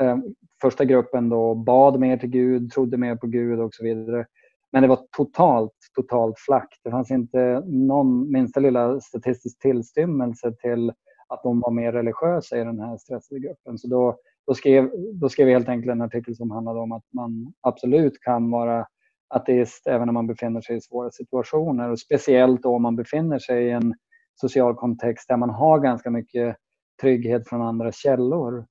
eh 0.00 0.16
första 0.60 0.84
gruppen 0.84 1.28
då 1.28 1.54
bad 1.54 2.00
mer 2.00 2.16
till 2.16 2.28
Gud, 2.28 2.70
trodde 2.70 2.96
mer 2.96 3.16
på 3.16 3.26
Gud 3.26 3.60
och 3.60 3.74
så 3.74 3.84
vidare. 3.84 4.26
Men 4.72 4.82
det 4.82 4.88
var 4.88 5.00
totalt, 5.16 5.72
totalt 5.94 6.38
flackt. 6.38 6.80
Det 6.84 6.90
fanns 6.90 7.10
inte 7.10 7.62
någon 7.66 8.32
minsta 8.32 8.60
lilla 8.60 9.00
statistisk 9.00 9.58
tillstymmelse 9.58 10.52
till 10.52 10.92
att 11.28 11.42
de 11.42 11.60
var 11.60 11.70
mer 11.70 11.92
religiösa 11.92 12.60
i 12.60 12.64
den 12.64 12.80
här 12.80 12.96
stressade 12.96 13.40
gruppen. 13.40 13.78
Så 13.78 13.88
då 13.88 14.18
då 14.46 14.54
skrev, 14.54 14.90
då 15.14 15.28
skrev 15.28 15.48
jag 15.48 15.54
helt 15.54 15.68
enkelt 15.68 15.92
en 15.92 16.02
artikel 16.02 16.36
som 16.36 16.50
handlade 16.50 16.80
om 16.80 16.92
att 16.92 17.04
man 17.14 17.52
absolut 17.60 18.20
kan 18.20 18.50
vara 18.50 18.86
ateist 19.28 19.86
även 19.86 20.06
när 20.06 20.12
man 20.12 20.26
befinner 20.26 20.60
sig 20.60 20.76
i 20.76 20.80
svåra 20.80 21.10
situationer. 21.10 21.90
Och 21.90 21.98
speciellt 21.98 22.62
då 22.62 22.74
om 22.74 22.82
man 22.82 22.96
befinner 22.96 23.38
sig 23.38 23.64
i 23.66 23.70
en 23.70 23.94
social 24.40 24.74
kontext 24.74 25.28
där 25.28 25.36
man 25.36 25.50
har 25.50 25.80
ganska 25.80 26.10
mycket 26.10 26.56
trygghet 27.00 27.48
från 27.48 27.62
andra 27.62 27.92
källor. 27.92 28.66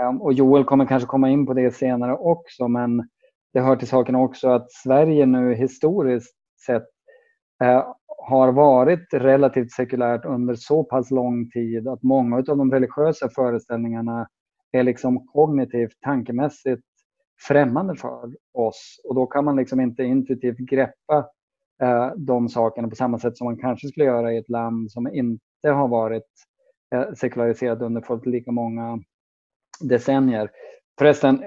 Ehm, 0.00 0.22
och 0.22 0.32
Joel 0.32 0.64
kommer 0.64 0.86
kanske 0.86 1.06
komma 1.06 1.30
in 1.30 1.46
på 1.46 1.54
det 1.54 1.74
senare 1.74 2.16
också, 2.16 2.68
men 2.68 3.08
det 3.52 3.60
hör 3.60 3.76
till 3.76 3.88
saken 3.88 4.14
också 4.14 4.48
att 4.48 4.72
Sverige 4.72 5.26
nu 5.26 5.54
historiskt 5.54 6.36
sett 6.66 6.86
eh, 7.62 7.84
har 8.28 8.52
varit 8.52 9.14
relativt 9.14 9.72
sekulärt 9.72 10.24
under 10.24 10.54
så 10.54 10.84
pass 10.84 11.10
lång 11.10 11.50
tid 11.50 11.88
att 11.88 12.02
många 12.02 12.36
av 12.36 12.42
de 12.44 12.72
religiösa 12.72 13.28
föreställningarna 13.34 14.28
är 14.72 14.82
liksom 14.82 15.26
kognitivt, 15.26 15.92
tankemässigt 16.00 16.82
främmande 17.48 17.96
för 17.96 18.34
oss. 18.52 19.00
Och 19.04 19.14
då 19.14 19.26
kan 19.26 19.44
man 19.44 19.56
liksom 19.56 19.80
inte 19.80 20.02
intuitivt 20.02 20.58
greppa 20.58 21.28
eh, 21.82 22.12
de 22.16 22.48
sakerna 22.48 22.88
på 22.88 22.96
samma 22.96 23.18
sätt 23.18 23.36
som 23.36 23.44
man 23.44 23.58
kanske 23.58 23.88
skulle 23.88 24.06
göra 24.06 24.32
i 24.32 24.38
ett 24.38 24.48
land 24.48 24.90
som 24.90 25.14
inte 25.14 25.68
har 25.68 25.88
varit 25.88 26.28
eh, 26.94 27.12
sekulariserat 27.12 27.82
under 27.82 28.00
fullt 28.00 28.26
lika 28.26 28.52
många 28.52 28.98
decennier. 29.80 30.50
Förresten, 31.00 31.42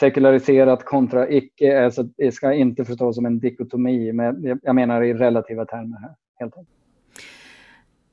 sekulariserat 0.00 0.84
kontra 0.84 1.30
icke 1.30 1.84
alltså, 1.84 2.02
det 2.02 2.32
ska 2.32 2.52
inte 2.52 2.84
förstås 2.84 3.16
som 3.16 3.26
en 3.26 3.38
dikotomi, 3.38 4.12
men 4.12 4.58
jag 4.62 4.74
menar 4.74 5.02
i 5.02 5.14
relativa 5.14 5.64
termer 5.64 5.98
här. 6.00 6.14
Helt 6.38 6.56
enkelt. 6.56 6.76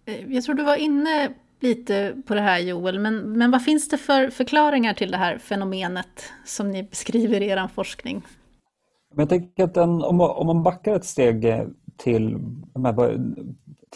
Eh, 0.06 0.34
jag 0.34 0.44
tror 0.44 0.56
du 0.56 0.64
var 0.64 0.76
inne 0.76 1.30
lite 1.60 2.16
på 2.26 2.36
det 2.36 2.42
här 2.42 2.60
Joel, 2.60 3.00
men, 3.00 3.16
men 3.38 3.52
vad 3.52 3.64
finns 3.64 3.90
det 3.90 3.98
för 3.98 4.30
förklaringar 4.30 4.94
till 4.94 5.12
det 5.12 5.18
här 5.18 5.38
fenomenet 5.38 6.34
som 6.46 6.72
ni 6.72 6.84
beskriver 6.84 7.42
i 7.42 7.48
er 7.48 7.68
forskning? 7.76 8.22
Jag 9.16 9.30
tänker 9.30 9.64
att 9.64 9.74
den, 9.74 9.90
om, 9.90 10.22
om 10.22 10.48
man 10.48 10.64
backar 10.64 10.96
ett 10.96 11.06
steg 11.06 11.46
till, 11.98 12.38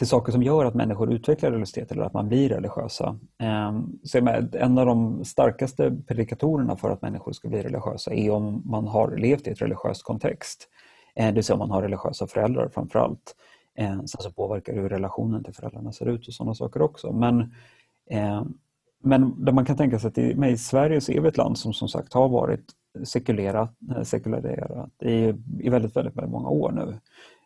till 0.00 0.08
saker 0.08 0.32
som 0.32 0.42
gör 0.42 0.64
att 0.64 0.74
människor 0.74 1.12
utvecklar 1.12 1.50
religiositet 1.50 1.92
eller 1.92 2.02
att 2.02 2.12
man 2.12 2.28
blir 2.28 2.48
religiösa. 2.48 3.18
Ehm, 3.38 3.98
så 4.04 4.18
en 4.52 4.78
av 4.78 4.86
de 4.86 5.24
starkaste 5.24 5.96
predikatorerna 6.06 6.76
för 6.76 6.90
att 6.90 7.02
människor 7.02 7.32
ska 7.32 7.48
bli 7.48 7.62
religiösa 7.62 8.14
är 8.14 8.30
om 8.30 8.62
man 8.64 8.86
har 8.86 9.16
levt 9.16 9.46
i 9.46 9.50
ett 9.50 9.62
religiöst 9.62 10.02
kontext. 10.02 10.68
Ehm, 11.14 11.26
det 11.26 11.34
vill 11.34 11.44
säga 11.44 11.54
om 11.54 11.58
man 11.58 11.70
har 11.70 11.82
religiösa 11.82 12.26
föräldrar 12.26 12.68
framförallt. 12.68 13.36
Ehm, 13.76 14.06
sen 14.06 14.20
så 14.22 14.32
påverkar 14.32 14.72
det 14.72 14.80
hur 14.80 14.88
relationen 14.88 15.44
till 15.44 15.54
föräldrarna 15.54 15.92
ser 15.92 16.08
ut 16.08 16.28
och 16.28 16.34
sådana 16.34 16.54
saker 16.54 16.82
också. 16.82 17.12
Men, 17.12 17.54
men 19.02 19.44
där 19.44 19.52
man 19.52 19.64
kan 19.64 19.76
tänka 19.76 19.98
sig 19.98 20.08
att 20.08 20.18
i, 20.18 20.36
i 20.46 20.56
Sverige 20.56 21.00
så 21.00 21.12
är 21.12 21.20
vi 21.20 21.28
ett 21.28 21.36
land 21.36 21.58
som 21.58 21.72
som 21.72 21.88
sagt 21.88 22.12
har 22.12 22.28
varit 22.28 22.74
sekulerat, 23.04 23.76
eh, 23.96 24.02
sekulariserat 24.02 25.02
i, 25.02 25.34
i 25.60 25.68
väldigt, 25.68 25.96
väldigt, 25.96 26.16
väldigt 26.16 26.32
många 26.32 26.48
år 26.48 26.72
nu. 26.72 26.98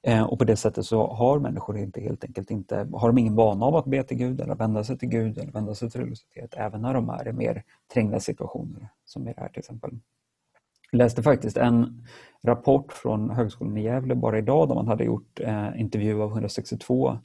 Eh, 0.07 0.23
och 0.23 0.39
på 0.39 0.45
det 0.45 0.57
sättet 0.57 0.87
så 0.87 1.07
har 1.07 1.39
människor 1.39 1.79
inte 1.79 2.01
helt 2.01 2.25
enkelt 2.25 2.51
inte, 2.51 2.89
har 2.93 3.09
de 3.09 3.19
ingen 3.19 3.35
vana 3.35 3.67
av 3.67 3.77
att 3.77 3.85
be 3.85 4.03
till 4.03 4.17
Gud 4.17 4.41
eller 4.41 4.55
vända 4.55 4.85
sig 4.85 4.99
till 4.99 5.09
Gud 5.09 5.39
eller 5.39 5.53
vända 5.53 5.75
sig 5.75 5.91
till 5.91 6.01
religiositet 6.01 6.55
även 6.57 6.83
när 6.83 6.95
de 6.95 7.09
är 7.09 7.29
i 7.29 7.33
mer 7.33 7.63
trängda 7.95 8.21
situationer 8.21 8.89
som 9.05 9.29
i 9.29 9.33
det 9.33 9.41
här 9.41 9.49
till 9.49 9.59
exempel. 9.59 9.91
Jag 10.91 10.99
läste 10.99 11.23
faktiskt 11.23 11.57
en 11.57 12.07
rapport 12.43 12.93
från 12.93 13.31
Högskolan 13.31 13.77
i 13.77 13.83
Gävle 13.83 14.15
bara 14.15 14.39
idag 14.39 14.69
där 14.69 14.75
man 14.75 14.89
hade 14.89 15.05
gjort 15.05 15.41
eh, 15.41 15.81
intervju 15.81 16.23
av 16.23 16.31
162 16.31 17.19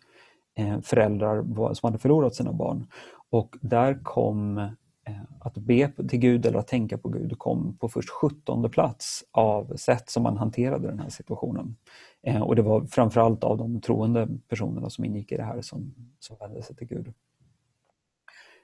eh, 0.55 0.81
föräldrar 0.81 1.73
som 1.73 1.87
hade 1.87 1.99
förlorat 1.99 2.35
sina 2.35 2.53
barn 2.53 2.87
och 3.29 3.57
där 3.61 4.03
kom 4.03 4.69
Eh, 5.09 5.21
att 5.39 5.57
be 5.57 5.91
till 6.09 6.19
Gud 6.19 6.45
eller 6.45 6.59
att 6.59 6.67
tänka 6.67 6.97
på 6.97 7.09
Gud 7.09 7.37
kom 7.37 7.77
på 7.77 7.89
först 7.89 8.09
17 8.09 8.69
plats 8.69 9.23
av 9.31 9.75
sätt 9.75 10.09
som 10.09 10.23
man 10.23 10.37
hanterade 10.37 10.87
den 10.87 10.99
här 10.99 11.09
situationen. 11.09 11.75
Eh, 12.23 12.41
och 12.41 12.55
det 12.55 12.61
var 12.61 12.85
framförallt 12.85 13.43
av 13.43 13.57
de 13.57 13.81
troende 13.81 14.27
personerna 14.47 14.89
som 14.89 15.05
ingick 15.05 15.31
i 15.31 15.37
det 15.37 15.43
här 15.43 15.61
som, 15.61 15.93
som 16.19 16.37
vände 16.39 16.63
sig 16.63 16.75
till 16.75 16.87
Gud. 16.87 17.13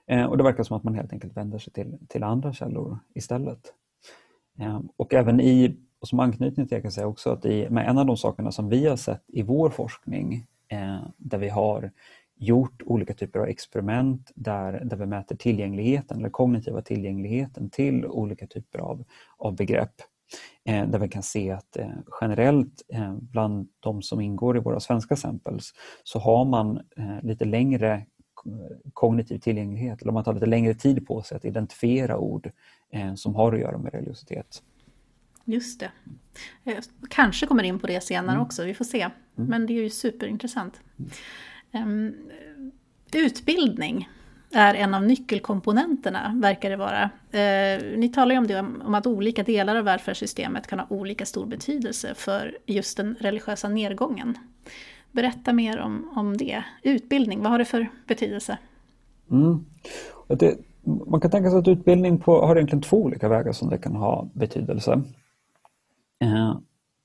Eh, 0.08 0.26
och 0.26 0.38
det 0.38 0.44
verkar 0.44 0.64
som 0.64 0.78
att 0.78 0.84
man 0.84 0.96
helt 0.96 1.14
enkelt 1.14 1.38
vänder 1.38 1.60
sig 1.60 1.74
till, 1.74 1.98
till 2.08 2.24
andra 2.24 2.54
källor 2.54 3.00
istället. 3.14 3.74
Eh, 4.60 4.82
och 4.98 5.14
även 5.14 5.40
i, 5.40 5.78
och 6.00 6.08
som 6.08 6.20
anknytning 6.20 6.68
till, 6.68 6.76
det 6.76 6.82
kan 6.82 6.88
jag 6.88 6.94
säga 6.94 7.08
också 7.08 7.30
att 7.30 7.46
i, 7.46 7.70
med 7.70 7.90
en 7.90 7.98
av 7.98 8.06
de 8.06 8.18
sakerna 8.18 8.52
som 8.52 8.70
vi 8.70 8.88
har 8.88 8.96
sett 8.96 9.24
i 9.28 9.42
vår 9.42 9.70
forskning, 9.70 10.46
eh, 10.68 11.00
där 11.18 11.38
vi 11.38 11.50
har 11.50 11.92
gjort 12.38 12.82
olika 12.86 13.14
typer 13.14 13.40
av 13.40 13.46
experiment 13.46 14.32
där, 14.36 14.82
där 14.86 14.98
vi 14.98 15.06
mäter 15.06 15.36
tillgängligheten 15.36 16.18
eller 16.18 16.30
kognitiva 16.30 16.82
tillgängligheten 16.82 17.70
till 17.70 18.06
olika 18.06 18.48
typer 18.48 18.80
av, 18.80 19.04
av 19.38 19.56
begrepp. 19.56 20.02
Eh, 20.64 20.88
där 20.88 21.00
vi 21.00 21.08
kan 21.08 21.24
se 21.24 21.52
att 21.52 21.78
eh, 21.78 21.90
generellt 22.22 22.82
eh, 22.88 23.16
bland 23.20 23.68
de 23.80 24.02
som 24.02 24.22
ingår 24.22 24.58
i 24.58 24.60
våra 24.60 24.80
svenska 24.80 25.16
samples 25.16 25.74
så 26.04 26.20
har 26.20 26.46
man 26.46 26.80
lite 27.22 27.46
längre 27.46 28.06
kognitiv 28.94 29.40
tillgänglighet, 29.40 30.02
eller 30.02 30.12
man 30.12 30.24
tar 30.24 30.34
lite 30.34 30.46
längre 30.46 30.74
tid 30.74 31.08
på 31.08 31.22
sig 31.22 31.38
att 31.38 31.46
identifiera 31.46 32.18
ord 32.18 32.52
som 33.16 33.36
har 33.36 33.54
att 33.54 33.60
göra 33.60 33.78
med 33.78 33.94
religiositet. 33.94 34.64
Just 35.46 35.80
det. 35.80 35.92
Jag 36.64 36.84
kanske 37.10 37.48
kommer 37.48 37.64
in 37.64 37.80
på 37.80 37.88
det 37.88 38.02
senare 38.02 38.36
mm. 38.36 38.42
också, 38.42 38.64
vi 38.64 38.74
får 38.74 38.86
se. 38.86 39.02
Mm. 39.02 39.50
Men 39.50 39.66
det 39.66 39.74
är 39.74 39.84
ju 39.84 39.90
superintressant. 39.90 40.80
Mm. 41.72 41.88
Um, 41.88 42.30
utbildning 43.14 44.10
är 44.56 44.74
en 44.74 44.94
av 44.94 45.04
nyckelkomponenterna, 45.04 46.32
verkar 46.36 46.70
det 46.70 46.76
vara. 46.76 47.04
Eh, 47.32 47.98
ni 47.98 48.12
talar 48.14 48.32
ju 48.32 48.38
om 48.38 48.48
det, 48.48 48.60
om 48.60 48.96
att 48.96 49.08
olika 49.08 49.44
delar 49.44 49.76
av 49.76 49.84
välfärdssystemet 49.84 50.68
kan 50.68 50.80
ha 50.80 50.88
olika 50.90 51.26
stor 51.26 51.46
betydelse 51.46 52.14
för 52.16 52.58
just 52.66 52.98
den 52.98 53.16
religiösa 53.20 53.70
nedgången. 53.70 54.38
Berätta 55.12 55.54
mer 55.54 55.80
om, 55.80 56.12
om 56.16 56.38
det. 56.38 56.64
Utbildning, 56.84 57.42
vad 57.42 57.52
har 57.52 57.60
det 57.60 57.66
för 57.66 57.88
betydelse? 58.08 58.58
Mm. 59.32 59.66
Det, 60.28 60.58
man 61.08 61.22
kan 61.22 61.32
tänka 61.32 61.50
sig 61.50 61.60
att 61.60 61.68
utbildning 61.68 62.18
på, 62.18 62.46
har 62.46 62.56
egentligen 62.56 62.82
två 62.82 62.98
olika 62.98 63.30
vägar 63.30 63.52
som 63.52 63.70
det 63.70 63.78
kan 63.78 63.96
ha 63.96 64.30
betydelse. 64.34 65.02
Eh, 66.22 66.58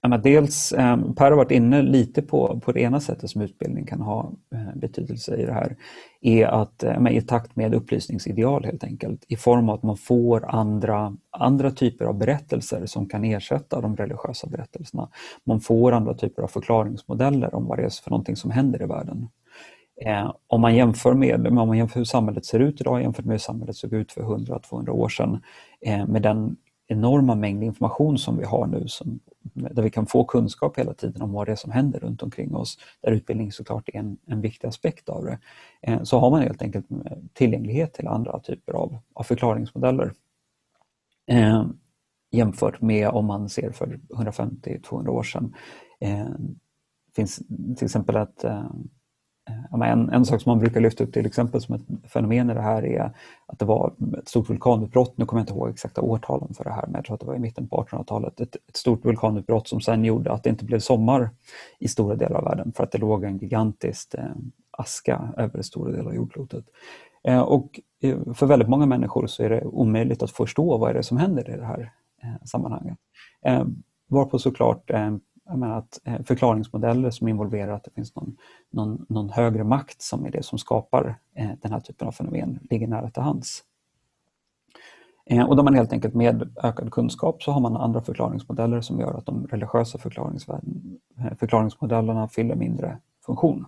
Uh, 0.07 0.19
dels, 0.23 0.73
eh, 0.73 0.97
Per 1.17 1.31
har 1.31 1.37
varit 1.37 1.51
inne 1.51 1.83
lite 1.83 2.23
på, 2.23 2.61
på 2.65 2.73
det 2.73 2.81
ena 2.81 3.01
sättet 3.01 3.31
som 3.31 3.41
utbildning 3.41 3.87
kan 3.87 4.01
ha 4.01 4.33
eh, 4.55 4.75
betydelse 4.75 5.37
i 5.37 5.45
det 5.45 5.53
här, 5.53 5.77
är 6.21 6.47
att 6.47 6.83
eh, 6.83 7.09
i 7.11 7.23
takt 7.23 7.57
med 7.57 7.75
upplysningsideal 7.75 8.65
helt 8.65 8.85
enkelt, 8.85 9.25
i 9.29 9.37
form 9.37 9.69
av 9.69 9.75
att 9.75 9.83
man 9.83 9.97
får 9.97 10.55
andra, 10.55 11.17
andra 11.31 11.71
typer 11.71 12.05
av 12.05 12.19
berättelser 12.19 12.87
som 12.87 13.09
kan 13.09 13.25
ersätta 13.25 13.81
de 13.81 13.97
religiösa 13.97 14.47
berättelserna. 14.47 15.09
Man 15.45 15.61
får 15.61 15.93
andra 15.93 16.15
typer 16.15 16.43
av 16.43 16.49
förklaringsmodeller 16.49 17.55
om 17.55 17.67
vad 17.67 17.79
det 17.79 17.85
är 17.85 18.03
för 18.03 18.11
någonting 18.11 18.37
som 18.37 18.51
händer 18.51 18.83
i 18.83 18.87
världen. 18.87 19.29
Eh, 20.07 20.33
om 20.47 20.61
man 20.61 20.75
jämför 20.75 21.15
med 21.15 21.47
om 21.47 21.55
man 21.55 21.79
jämför 21.79 22.01
hur 22.01 22.05
samhället 22.05 22.45
ser 22.45 22.61
ut 22.61 22.81
idag 22.81 23.03
jämfört 23.03 23.25
med 23.25 23.35
hur 23.35 23.39
samhället 23.39 23.77
såg 23.77 23.93
ut 23.93 24.13
för 24.13 24.23
100-200 24.23 24.89
år 24.91 25.09
sedan 25.09 25.43
eh, 25.87 26.07
med 26.07 26.23
den 26.23 26.57
enorma 26.91 27.35
mängd 27.35 27.65
information 27.65 28.19
som 28.19 28.37
vi 28.37 28.45
har 28.45 28.67
nu, 28.67 28.89
som, 28.89 29.21
där 29.43 29.83
vi 29.83 29.91
kan 29.91 30.07
få 30.07 30.25
kunskap 30.25 30.79
hela 30.79 30.95
tiden 30.95 31.23
om 31.23 31.33
vad 31.33 31.47
det 31.47 31.53
är 31.53 31.57
som 31.57 31.71
händer 31.71 32.01
runt 32.01 32.23
omkring 32.23 32.55
oss, 32.55 32.79
där 33.01 33.13
utbildning 33.13 33.53
såklart 33.53 33.89
är 33.89 33.99
en, 33.99 34.19
en 34.27 34.41
viktig 34.41 34.69
aspekt 34.69 35.09
av 35.09 35.25
det, 35.25 35.39
eh, 35.83 36.03
så 36.03 36.19
har 36.19 36.31
man 36.31 36.43
helt 36.43 36.63
enkelt 36.63 36.91
eh, 36.91 37.19
tillgänglighet 37.33 37.95
till 37.95 38.07
andra 38.09 38.41
typer 38.41 38.73
av, 38.73 38.99
av 39.15 39.23
förklaringsmodeller. 39.23 40.13
Eh, 41.27 41.67
jämfört 42.31 42.81
med 42.81 43.09
om 43.09 43.27
man 43.27 43.49
ser 43.49 43.71
för 43.71 44.01
150-200 44.09 45.09
år 45.09 45.23
sedan. 45.23 45.55
Eh, 46.01 46.29
finns 47.17 47.37
till 47.77 47.85
exempel 47.85 48.17
ett 48.17 48.45
eh, 48.45 48.71
en, 49.73 50.11
en 50.11 50.25
sak 50.25 50.43
som 50.43 50.51
man 50.51 50.59
brukar 50.59 50.81
lyfta 50.81 51.05
upp 51.05 51.13
till 51.13 51.27
exempel 51.27 51.61
som 51.61 51.75
ett 51.75 52.11
fenomen 52.13 52.51
i 52.51 52.55
det 52.55 52.61
här 52.61 52.85
är 52.85 53.13
att 53.47 53.59
det 53.59 53.65
var 53.65 53.93
ett 54.19 54.29
stort 54.29 54.51
vulkanutbrott, 54.51 55.19
nu 55.19 55.27
kommer 55.27 55.41
jag 55.41 55.43
inte 55.43 55.53
ihåg 55.53 55.69
exakta 55.69 56.01
årtalen 56.01 56.55
för 56.55 56.65
det 56.65 56.71
här, 56.71 56.87
men 56.87 56.95
jag 56.95 57.05
tror 57.05 57.15
att 57.15 57.21
det 57.21 57.27
var 57.27 57.35
i 57.35 57.39
mitten 57.39 57.69
på 57.69 57.87
1800-talet, 57.91 58.41
ett, 58.41 58.57
ett, 58.57 58.77
stort 58.77 59.05
vulkanutbrott 59.05 59.69
som 59.69 59.81
sen 59.81 60.05
gjorde 60.05 60.33
att 60.33 60.43
det 60.43 60.51
inte 60.51 60.65
blev 60.65 60.79
sommar 60.79 61.31
i 61.79 61.89
stora 61.89 62.17
delar 62.17 62.39
av 62.39 62.45
världen 62.45 62.73
för 62.77 62.85
att 62.85 62.93
det 62.93 62.99
låg 62.99 63.25
en 63.25 63.39
gigantisk 63.39 64.15
eh, 64.15 64.25
aska 64.71 65.35
över 65.37 65.63
stora 65.63 65.93
delar 65.93 66.11
av 66.11 66.15
jordklotet. 66.15 66.65
Eh, 67.25 67.41
och 67.41 67.81
eh, 68.03 68.33
för 68.35 68.47
väldigt 68.47 68.69
många 68.69 68.87
människor 68.87 69.27
så 69.27 69.43
är 69.43 69.51
det 69.51 69.65
omöjligt 69.65 70.23
att 70.23 70.31
förstå 70.31 70.79
vad 70.79 70.91
är 70.91 70.95
det 70.95 71.03
som 71.03 71.17
händer 71.17 71.51
i 71.51 71.57
det 71.57 71.65
här 71.65 71.93
eh, 72.23 72.45
sammanhanget. 72.45 72.99
Eh, 73.47 73.65
varpå 74.09 74.39
såklart 74.39 74.91
eh, 74.91 75.17
menar 75.59 75.79
att 75.79 76.01
eh, 76.05 76.23
förklaringsmodeller 76.23 77.11
som 77.11 77.29
involverar 77.29 77.73
att 77.73 77.85
det 77.85 77.91
finns 77.91 78.17
någon, 78.17 78.37
någon, 78.71 79.07
någon 79.09 79.31
högre 79.31 79.65
makt 79.65 80.03
som 80.03 80.27
är 80.27 80.31
det 80.31 80.43
som 80.43 80.59
skapar 80.59 81.19
eh, 81.35 81.51
den 81.63 81.73
här 81.73 81.81
typen 81.81 82.09
av 82.09 82.13
fenomen 82.13 82.59
ligger 82.71 82.87
nära 82.87 83.11
till 83.11 83.23
hands. 83.23 83.65
Eh, 85.27 85.49
och 85.49 85.57
då 85.57 85.63
man 85.63 85.75
helt 85.75 85.93
enkelt 85.93 86.15
med 86.15 86.57
ökad 86.63 86.93
kunskap 86.93 87.43
så 87.43 87.53
har 87.53 87.61
man 87.61 87.77
andra 87.77 88.01
förklaringsmodeller 88.01 88.81
som 88.81 89.01
gör 89.01 89.15
att 89.19 89.27
de 89.27 89.47
religiösa 89.47 89.99
eh, 89.99 91.35
förklaringsmodellerna 91.39 92.29
fyller 92.29 92.55
mindre 92.55 92.99
funktion. 93.27 93.67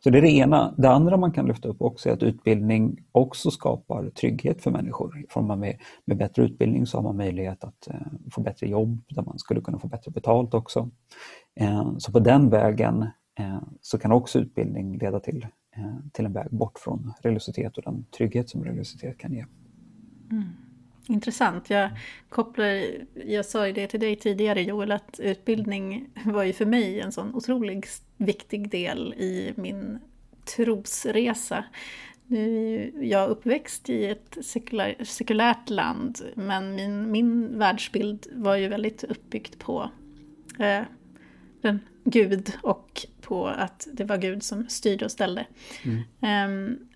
Så 0.00 0.10
det 0.10 0.18
är 0.18 0.22
det 0.22 0.30
ena. 0.30 0.74
Det 0.76 0.90
andra 0.90 1.16
man 1.16 1.32
kan 1.32 1.46
lyfta 1.46 1.68
upp 1.68 1.82
också 1.82 2.08
är 2.08 2.12
att 2.12 2.22
utbildning 2.22 3.04
också 3.12 3.50
skapar 3.50 4.10
trygghet 4.10 4.62
för 4.62 4.70
människor. 4.70 5.24
Får 5.28 5.42
man 5.42 5.60
med, 5.60 5.76
med 6.04 6.16
bättre 6.16 6.44
utbildning 6.44 6.86
så 6.86 6.98
har 6.98 7.02
man 7.02 7.16
möjlighet 7.16 7.64
att 7.64 7.88
eh, 7.88 7.96
få 8.30 8.40
bättre 8.40 8.68
jobb 8.68 9.00
där 9.08 9.22
man 9.22 9.38
skulle 9.38 9.60
kunna 9.60 9.78
få 9.78 9.88
bättre 9.88 10.10
betalt 10.10 10.54
också. 10.54 10.90
Eh, 11.54 11.96
så 11.98 12.12
på 12.12 12.20
den 12.20 12.50
vägen 12.50 13.02
eh, 13.38 13.62
så 13.80 13.98
kan 13.98 14.12
också 14.12 14.38
utbildning 14.38 14.98
leda 14.98 15.20
till, 15.20 15.46
eh, 15.76 15.96
till 16.12 16.26
en 16.26 16.32
väg 16.32 16.50
bort 16.50 16.78
från 16.78 17.12
religiositet 17.22 17.78
och 17.78 17.84
den 17.84 18.04
trygghet 18.16 18.50
som 18.50 18.64
religiositet 18.64 19.18
kan 19.18 19.32
ge. 19.32 19.44
Mm. 20.30 20.67
Intressant. 21.10 21.70
Jag 21.70 21.90
kopplar, 22.28 22.84
jag 23.26 23.46
sa 23.46 23.66
ju 23.66 23.72
det 23.72 23.86
till 23.86 24.00
dig 24.00 24.16
tidigare 24.16 24.62
Joel, 24.62 24.92
att 24.92 25.20
utbildning 25.20 26.08
var 26.24 26.44
ju 26.44 26.52
för 26.52 26.66
mig 26.66 27.00
en 27.00 27.12
sån 27.12 27.34
otroligt 27.34 28.02
viktig 28.16 28.70
del 28.70 29.14
i 29.14 29.52
min 29.56 29.98
trosresa. 30.56 31.64
Nu 32.26 32.76
är 33.00 33.04
jag 33.04 33.30
uppväxt 33.30 33.90
i 33.90 34.06
ett 34.06 34.38
sekulär, 34.42 35.04
sekulärt 35.04 35.70
land, 35.70 36.20
men 36.34 36.74
min, 36.74 37.10
min 37.10 37.58
världsbild 37.58 38.26
var 38.32 38.56
ju 38.56 38.68
väldigt 38.68 39.04
uppbyggt 39.04 39.58
på 39.58 39.90
eh, 40.58 40.82
den 41.60 41.80
Gud 42.04 42.52
och 42.62 43.06
på 43.20 43.46
att 43.46 43.88
det 43.92 44.04
var 44.04 44.16
Gud 44.16 44.42
som 44.42 44.68
styrde 44.68 45.04
och 45.04 45.10
ställde. 45.10 45.46
Mm. 45.84 46.50
Um, 46.50 46.88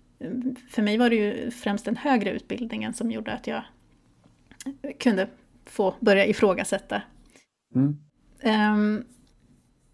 för 0.69 0.81
mig 0.81 0.97
var 0.97 1.09
det 1.09 1.15
ju 1.15 1.51
främst 1.51 1.85
den 1.85 1.97
högre 1.97 2.31
utbildningen 2.31 2.93
som 2.93 3.11
gjorde 3.11 3.33
att 3.33 3.47
jag 3.47 3.63
kunde 4.99 5.27
få 5.65 5.93
börja 5.99 6.25
ifrågasätta. 6.25 7.01
Mm. 7.75 7.97
Um, 8.43 9.03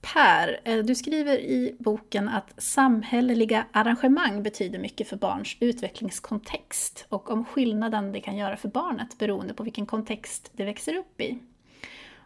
per, 0.01 0.59
eh, 0.63 0.77
du 0.77 0.95
skriver 0.95 1.37
i 1.37 1.75
boken 1.79 2.29
att 2.29 2.53
samhälleliga 2.57 3.65
arrangemang 3.71 4.43
betyder 4.43 4.79
mycket 4.79 5.07
för 5.07 5.17
barns 5.17 5.57
utvecklingskontext 5.59 7.05
och 7.09 7.31
om 7.31 7.45
skillnaden 7.45 8.11
det 8.11 8.21
kan 8.21 8.37
göra 8.37 8.57
för 8.57 8.69
barnet 8.69 9.17
beroende 9.17 9.53
på 9.53 9.63
vilken 9.63 9.85
kontext 9.85 10.51
det 10.53 10.65
växer 10.65 10.95
upp 10.95 11.21
i. 11.21 11.39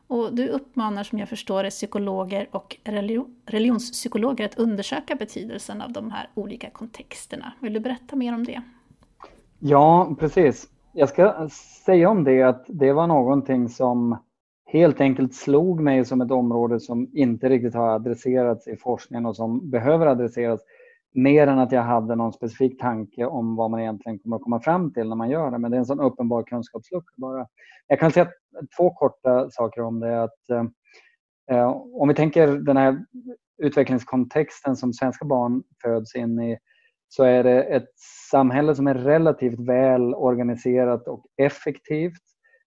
Och 0.07 0.35
du 0.35 0.47
uppmanar 0.47 1.03
som 1.03 1.19
jag 1.19 1.29
förstår 1.29 1.63
det 1.63 1.69
psykologer 1.69 2.47
och 2.51 2.77
religionspsykologer 3.45 4.45
att 4.45 4.57
undersöka 4.57 5.15
betydelsen 5.15 5.81
av 5.81 5.91
de 5.91 6.11
här 6.11 6.29
olika 6.33 6.69
kontexterna. 6.69 7.53
Vill 7.59 7.73
du 7.73 7.79
berätta 7.79 8.15
mer 8.15 8.33
om 8.33 8.45
det? 8.45 8.61
Ja, 9.59 10.15
precis. 10.19 10.69
Jag 10.95 11.09
ska 11.09 11.49
säga 11.85 12.09
om 12.09 12.23
det 12.23 12.41
att 12.41 12.65
det 12.67 12.93
var 12.93 13.07
någonting 13.07 13.69
som 13.69 14.17
helt 14.65 15.01
enkelt 15.01 15.33
slog 15.33 15.81
mig 15.81 16.05
som 16.05 16.21
ett 16.21 16.31
område 16.31 16.79
som 16.79 17.09
inte 17.13 17.49
riktigt 17.49 17.73
har 17.73 17.87
adresserats 17.89 18.67
i 18.67 18.77
forskningen 18.77 19.25
och 19.25 19.35
som 19.35 19.69
behöver 19.69 20.05
adresseras 20.05 20.61
mer 21.13 21.47
än 21.47 21.59
att 21.59 21.71
jag 21.71 21.81
hade 21.81 22.15
någon 22.15 22.33
specifik 22.33 22.81
tanke 22.81 23.25
om 23.25 23.55
vad 23.55 23.71
man 23.71 23.79
egentligen 23.79 24.19
kommer 24.19 24.35
att 24.35 24.41
komma 24.41 24.59
fram 24.59 24.93
till 24.93 25.09
när 25.09 25.15
man 25.15 25.29
gör 25.29 25.51
det. 25.51 25.57
Men 25.57 25.71
det 25.71 25.77
är 25.77 25.79
en 25.79 25.85
sån 25.85 25.99
uppenbar 25.99 26.43
kunskapslucka 26.43 27.13
bara. 27.17 27.47
Jag 27.87 27.99
kan 27.99 28.11
säga 28.11 28.27
två 28.77 28.89
korta 28.89 29.49
saker 29.49 29.81
om 29.81 29.99
det. 29.99 30.23
Att, 30.23 30.49
eh, 31.51 31.69
om 31.93 32.07
vi 32.07 32.15
tänker 32.15 32.47
den 32.47 32.77
här 32.77 33.05
utvecklingskontexten 33.57 34.75
som 34.75 34.93
svenska 34.93 35.25
barn 35.25 35.63
föds 35.83 36.15
in 36.15 36.39
i 36.39 36.57
så 37.15 37.23
är 37.23 37.43
det 37.43 37.63
ett 37.63 37.89
samhälle 38.31 38.75
som 38.75 38.87
är 38.87 38.95
relativt 38.95 39.59
väl 39.59 40.13
organiserat 40.13 41.07
och 41.07 41.25
effektivt 41.37 42.21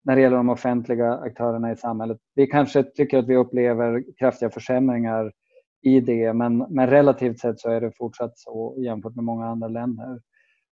när 0.04 0.16
det 0.16 0.22
gäller 0.22 0.36
de 0.36 0.48
offentliga 0.48 1.14
aktörerna 1.14 1.72
i 1.72 1.76
samhället. 1.76 2.18
Vi 2.34 2.46
kanske 2.46 2.82
tycker 2.82 3.18
att 3.18 3.28
vi 3.28 3.36
upplever 3.36 4.04
kraftiga 4.18 4.50
försämringar 4.50 5.32
i 5.82 6.00
det, 6.00 6.32
men, 6.32 6.58
men 6.58 6.90
relativt 6.90 7.38
sett 7.38 7.60
så 7.60 7.70
är 7.70 7.80
det 7.80 7.92
fortsatt 7.96 8.32
så 8.34 8.76
jämfört 8.78 9.14
med 9.14 9.24
många 9.24 9.46
andra 9.46 9.68
länder. 9.68 10.20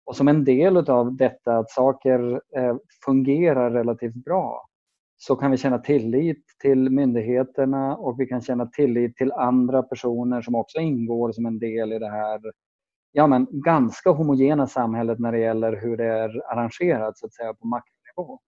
Och 0.05 0.15
som 0.15 0.27
en 0.27 0.43
del 0.43 0.77
av 0.77 1.15
detta 1.15 1.57
att 1.57 1.71
saker 1.71 2.41
eh, 2.57 2.75
fungerar 3.05 3.71
relativt 3.71 4.15
bra 4.15 4.67
så 5.17 5.35
kan 5.35 5.51
vi 5.51 5.57
känna 5.57 5.77
tillit 5.77 6.43
till 6.61 6.89
myndigheterna 6.89 7.95
och 7.95 8.19
vi 8.19 8.25
kan 8.25 8.41
känna 8.41 8.65
tillit 8.65 9.17
till 9.17 9.31
andra 9.31 9.83
personer 9.83 10.41
som 10.41 10.55
också 10.55 10.79
ingår 10.79 11.31
som 11.31 11.45
en 11.45 11.59
del 11.59 11.93
i 11.93 11.99
det 11.99 12.09
här 12.09 12.41
ja, 13.11 13.27
men, 13.27 13.47
ganska 13.51 14.09
homogena 14.09 14.67
samhället 14.67 15.19
när 15.19 15.31
det 15.31 15.39
gäller 15.39 15.81
hur 15.81 15.97
det 15.97 16.05
är 16.05 16.51
arrangerat 16.51 17.17
så 17.17 17.25
att 17.25 17.33
säga 17.33 17.53
på 17.53 17.67
makronivå. 17.67 18.39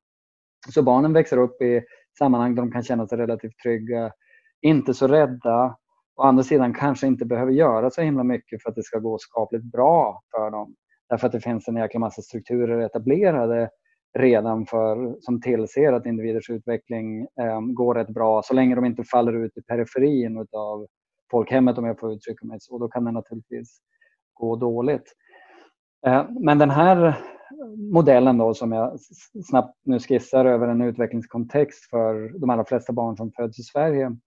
Så 0.69 0.84
barnen 0.84 1.13
växer 1.13 1.38
upp 1.38 1.62
i 1.62 1.82
sammanhang 2.17 2.56
där 2.56 2.62
de 2.62 2.71
kan 2.71 2.84
känna 2.84 3.08
sig 3.08 3.17
relativt 3.17 3.58
trygga, 3.63 4.12
inte 4.62 4.93
så 4.93 5.08
rädda. 5.08 5.78
Å 6.15 6.23
andra 6.23 6.43
sidan 6.43 6.73
kanske 6.73 7.08
inte 7.08 7.26
behöver 7.26 7.52
göra 7.52 7.89
så 7.89 8.02
himla 8.02 8.23
mycket 8.23 8.63
för 8.63 8.69
att 8.69 8.76
det 8.76 8.84
ska 8.84 8.99
gå 8.99 9.17
skapligt 9.17 9.63
bra 9.63 10.21
för 10.32 10.52
dem. 10.52 10.76
Därför 11.10 11.28
att 11.28 11.34
det 11.34 11.39
finns 11.39 11.67
en 11.67 11.76
jäkla 11.76 11.99
massa 11.99 12.21
strukturer 12.21 12.80
etablerade 12.80 13.69
redan 14.17 14.65
för, 14.65 15.15
som 15.19 15.41
tillser 15.41 15.93
att 15.93 16.06
individers 16.06 16.49
utveckling 16.49 17.21
eh, 17.21 17.62
går 17.62 17.95
rätt 17.95 18.10
bra 18.10 18.41
så 18.43 18.54
länge 18.54 18.76
de 18.76 18.86
inte 18.86 19.04
faller 19.04 19.34
ut 19.34 19.58
i 19.58 19.62
periferin 19.62 20.47
av 20.52 20.88
folkhemmet 21.32 21.78
om 21.78 21.86
jag 21.86 21.99
får 21.99 22.13
uttrycka 22.13 22.45
mig 22.45 22.58
så. 22.62 22.78
Då 22.78 22.88
kan 22.88 23.06
det 23.06 23.12
naturligtvis 23.12 23.80
gå 24.43 24.56
dåligt. 24.56 25.13
Eh, 26.08 26.25
men 26.39 26.58
den 26.58 26.69
här 26.69 27.17
modellen 27.93 28.38
då 28.38 28.53
som 28.53 28.71
jag 28.71 28.99
snabbt 29.49 29.77
nu 29.86 29.99
skissar 29.99 30.45
över 30.45 30.67
en 30.67 30.82
utvecklingskontext 30.82 31.89
för 31.89 32.39
de 32.39 32.49
allra 32.49 32.65
flesta 32.65 32.93
barn 32.93 33.17
som 33.17 33.32
föds 33.32 33.60
i 33.60 33.63
Sverige 33.63 34.17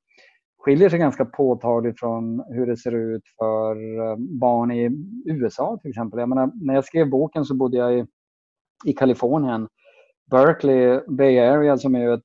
skiljer 0.66 0.88
sig 0.88 0.98
ganska 0.98 1.24
påtagligt 1.24 2.00
från 2.00 2.44
hur 2.48 2.66
det 2.66 2.76
ser 2.76 2.94
ut 2.94 3.22
för 3.38 4.00
eh, 4.00 4.16
barn 4.16 4.70
i 4.70 4.90
USA 5.24 5.78
till 5.82 5.90
exempel. 5.90 6.20
Jag 6.20 6.28
menar, 6.28 6.50
när 6.54 6.74
jag 6.74 6.84
skrev 6.84 7.10
boken 7.10 7.44
så 7.44 7.54
bodde 7.54 7.76
jag 7.76 7.98
i, 7.98 8.06
i 8.84 8.92
Kalifornien. 8.92 9.68
Berkeley, 10.30 11.00
Bay 11.08 11.38
Area 11.38 11.78
som 11.78 11.94
är 11.94 12.14
ett, 12.14 12.24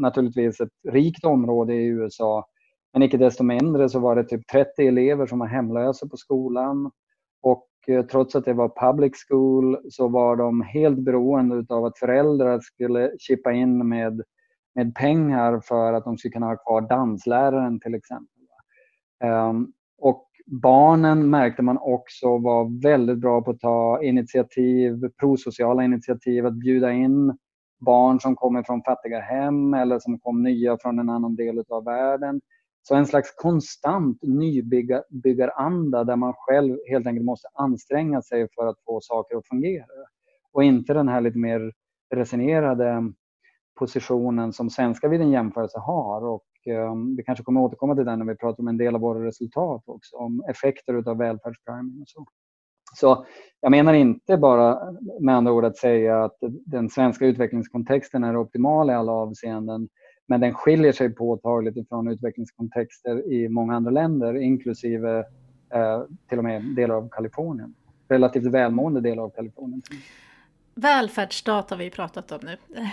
naturligtvis 0.00 0.60
ett 0.60 0.68
rikt 0.88 1.24
område 1.24 1.74
i 1.74 1.86
USA. 1.86 2.46
Men 2.92 3.02
icke 3.02 3.16
desto 3.16 3.44
mindre 3.44 3.88
så 3.88 3.98
var 3.98 4.16
det 4.16 4.24
typ 4.24 4.46
30 4.52 4.86
elever 4.86 5.26
som 5.26 5.38
var 5.38 5.46
hemlösa 5.46 6.08
på 6.08 6.16
skolan. 6.16 6.90
Och 7.42 7.68
eh, 7.86 8.04
trots 8.06 8.36
att 8.36 8.44
det 8.44 8.52
var 8.52 8.92
public 8.92 9.12
school 9.28 9.78
så 9.90 10.08
var 10.08 10.36
de 10.36 10.62
helt 10.62 10.98
beroende 10.98 11.74
av 11.74 11.84
att 11.84 11.98
föräldrar 11.98 12.60
skulle 12.60 13.12
chippa 13.18 13.52
in 13.52 13.88
med, 13.88 14.22
med 14.74 14.94
pengar 14.94 15.60
för 15.64 15.92
att 15.92 16.04
de 16.04 16.18
skulle 16.18 16.32
kunna 16.32 16.46
ha 16.46 16.56
kvar 16.56 16.80
dansläraren 16.80 17.80
till 17.80 17.94
exempel. 17.94 18.42
Ehm, 19.24 19.72
och 19.98 20.28
barnen 20.46 21.30
märkte 21.30 21.62
man 21.62 21.78
också 21.78 22.38
var 22.38 22.82
väldigt 22.82 23.18
bra 23.18 23.42
på 23.42 23.50
att 23.50 23.60
ta 23.60 24.02
initiativ, 24.02 25.08
prosociala 25.20 25.84
initiativ, 25.84 26.46
att 26.46 26.54
bjuda 26.54 26.92
in 26.92 27.38
barn 27.80 28.20
som 28.20 28.36
kommer 28.36 28.62
från 28.62 28.82
fattiga 28.82 29.20
hem 29.20 29.74
eller 29.74 29.98
som 29.98 30.18
kom 30.18 30.42
nya 30.42 30.78
från 30.82 30.98
en 30.98 31.08
annan 31.08 31.36
del 31.36 31.64
av 31.68 31.84
världen 31.84 32.40
så 32.82 32.94
en 32.94 33.06
slags 33.06 33.34
konstant 33.36 34.18
nybyggaranda 34.22 36.04
där 36.04 36.16
man 36.16 36.34
själv 36.36 36.78
helt 36.90 37.06
enkelt 37.06 37.24
måste 37.24 37.48
anstränga 37.54 38.22
sig 38.22 38.48
för 38.54 38.66
att 38.66 38.76
få 38.84 39.00
saker 39.00 39.36
att 39.36 39.46
fungera. 39.46 39.86
Och 40.52 40.64
inte 40.64 40.94
den 40.94 41.08
här 41.08 41.20
lite 41.20 41.38
mer 41.38 41.72
resignerade 42.14 43.12
positionen 43.78 44.52
som 44.52 44.70
svenska 44.70 45.08
vid 45.08 45.20
en 45.20 45.30
jämförelse 45.30 45.78
har. 45.78 46.24
Och 46.24 46.44
um, 46.90 47.16
vi 47.16 47.22
kanske 47.22 47.44
kommer 47.44 47.60
återkomma 47.60 47.94
till 47.94 48.04
den 48.04 48.18
när 48.18 48.26
vi 48.26 48.36
pratar 48.36 48.62
om 48.62 48.68
en 48.68 48.76
del 48.76 48.94
av 48.94 49.00
våra 49.00 49.26
resultat 49.26 49.82
också, 49.86 50.16
om 50.16 50.44
effekter 50.50 51.10
av 51.10 51.18
välfärdspriming 51.18 52.00
och 52.00 52.08
så. 52.08 52.26
Så 52.94 53.26
jag 53.60 53.70
menar 53.70 53.94
inte 53.94 54.36
bara 54.36 54.92
med 55.20 55.36
andra 55.36 55.52
ord 55.52 55.64
att 55.64 55.76
säga 55.76 56.24
att 56.24 56.36
den 56.66 56.90
svenska 56.90 57.26
utvecklingskontexten 57.26 58.24
är 58.24 58.36
optimal 58.36 58.90
i 58.90 58.92
alla 58.92 59.12
avseenden 59.12 59.88
men 60.26 60.40
den 60.40 60.54
skiljer 60.54 60.92
sig 60.92 61.10
påtagligt 61.10 61.88
från 61.88 62.08
utvecklingskontexter 62.08 63.32
i 63.32 63.48
många 63.48 63.76
andra 63.76 63.90
länder, 63.90 64.36
inklusive 64.36 65.18
eh, 65.74 66.02
till 66.28 66.38
och 66.38 66.44
med 66.44 66.62
delar 66.62 66.94
av 66.94 67.08
Kalifornien. 67.08 67.74
Relativt 68.08 68.46
välmående 68.46 69.00
delar 69.00 69.22
av 69.22 69.30
Kalifornien. 69.30 69.82
Välfärdsstat 70.74 71.70
har 71.70 71.76
vi 71.76 71.90
pratat 71.90 72.32
om 72.32 72.38
nu. 72.42 72.56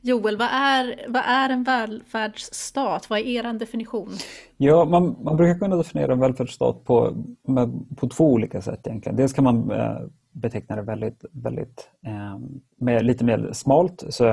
Joel, 0.00 0.36
vad 0.36 0.48
är, 0.52 1.04
vad 1.08 1.22
är 1.26 1.50
en 1.50 1.64
välfärdsstat? 1.64 3.10
Vad 3.10 3.18
är 3.18 3.24
er 3.24 3.52
definition? 3.52 4.10
Ja, 4.56 4.84
man, 4.84 5.16
man 5.22 5.36
brukar 5.36 5.58
kunna 5.58 5.76
definiera 5.76 6.12
en 6.12 6.20
välfärdsstat 6.20 6.84
på, 6.84 7.12
med, 7.42 7.84
på 7.96 8.08
två 8.08 8.32
olika 8.32 8.62
sätt 8.62 8.86
egentligen. 8.86 9.16
Dels 9.16 9.32
kan 9.32 9.44
man 9.44 9.70
eh, 9.70 9.98
betecknar 10.36 10.76
det 10.76 10.82
väldigt, 10.82 11.24
väldigt 11.32 11.90
eh, 12.06 12.38
med 12.76 13.04
lite 13.04 13.24
mer 13.24 13.50
smalt 13.52 14.04
så 14.08 14.24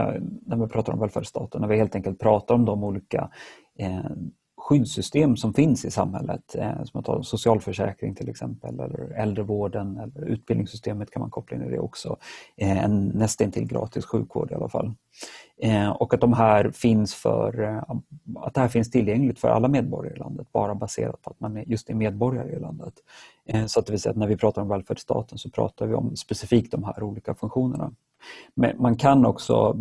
när 0.45 0.57
vi 0.57 0.67
pratar 0.67 0.93
om 0.93 0.99
välfärdsstaten, 0.99 1.61
när 1.61 1.67
vi 1.67 1.77
helt 1.77 1.95
enkelt 1.95 2.19
pratar 2.19 2.55
om 2.55 2.65
de 2.65 2.83
olika 2.83 3.29
eh, 3.79 4.11
skyddssystem 4.63 5.37
som 5.37 5.53
finns 5.53 5.85
i 5.85 5.91
samhället. 5.91 6.55
Eh, 6.55 6.83
som 6.83 6.99
att 6.99 7.05
ta 7.05 7.23
socialförsäkring 7.23 8.15
till 8.15 8.29
exempel, 8.29 8.79
eller 8.79 9.13
äldrevården 9.17 9.97
eller 9.97 10.25
utbildningssystemet 10.25 11.11
kan 11.11 11.19
man 11.19 11.29
koppla 11.29 11.57
in 11.57 11.63
i 11.63 11.69
det 11.69 11.79
också. 11.79 12.17
Eh, 12.57 12.83
en 12.83 13.07
nästintill 13.07 13.67
gratis 13.67 14.05
sjukvård 14.05 14.51
i 14.51 14.55
alla 14.55 14.69
fall. 14.69 14.93
Eh, 15.61 15.89
och 15.89 16.13
att 16.13 16.21
de 16.21 16.33
här 16.33 16.71
finns 16.71 17.15
för 17.15 17.63
eh, 17.63 17.83
att 18.35 18.53
det 18.53 18.61
här 18.61 18.67
finns 18.67 18.91
tillgängligt 18.91 19.39
för 19.39 19.47
alla 19.47 19.67
medborgare 19.67 20.15
i 20.15 20.19
landet, 20.19 20.47
bara 20.51 20.75
baserat 20.75 21.21
på 21.21 21.29
att 21.29 21.39
man 21.39 21.63
just 21.67 21.89
är 21.89 21.93
medborgare 21.93 22.51
i 22.51 22.59
landet. 22.59 22.93
Eh, 23.45 23.65
så 23.65 23.79
att 23.79 23.85
det 23.85 23.91
vill 23.91 24.01
säga 24.01 24.11
att 24.11 24.17
när 24.17 24.27
vi 24.27 24.37
pratar 24.37 24.61
om 24.61 24.67
välfärdsstaten 24.67 25.37
så 25.37 25.49
pratar 25.49 25.87
vi 25.87 25.93
om 25.93 26.15
specifikt 26.15 26.71
de 26.71 26.83
här 26.83 27.03
olika 27.03 27.35
funktionerna. 27.35 27.91
Men 28.53 28.81
man 28.81 28.97
kan 28.97 29.25
också 29.25 29.73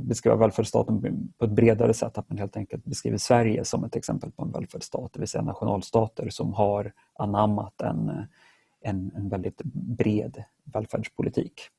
beskriva 0.00 0.36
välfärdsstaten 0.36 1.00
på 1.38 1.44
ett 1.44 1.50
bredare 1.50 1.94
sätt, 1.94 2.18
att 2.18 2.28
man 2.28 2.38
helt 2.38 2.56
enkelt 2.56 2.84
beskriver 2.84 3.18
Sverige 3.18 3.64
som 3.64 3.84
ett 3.84 3.96
exempel 3.96 4.30
på 4.30 4.42
en 4.42 4.52
välfärdsstat, 4.52 5.12
det 5.12 5.20
vill 5.20 5.28
säga 5.28 5.42
nationalstater 5.42 6.28
som 6.30 6.52
har 6.52 6.92
anammat 7.18 7.80
en, 7.80 8.26
en, 8.80 9.12
en 9.16 9.28
väldigt 9.28 9.62
bred 9.72 10.44
välfärdspolitik. 10.64 11.70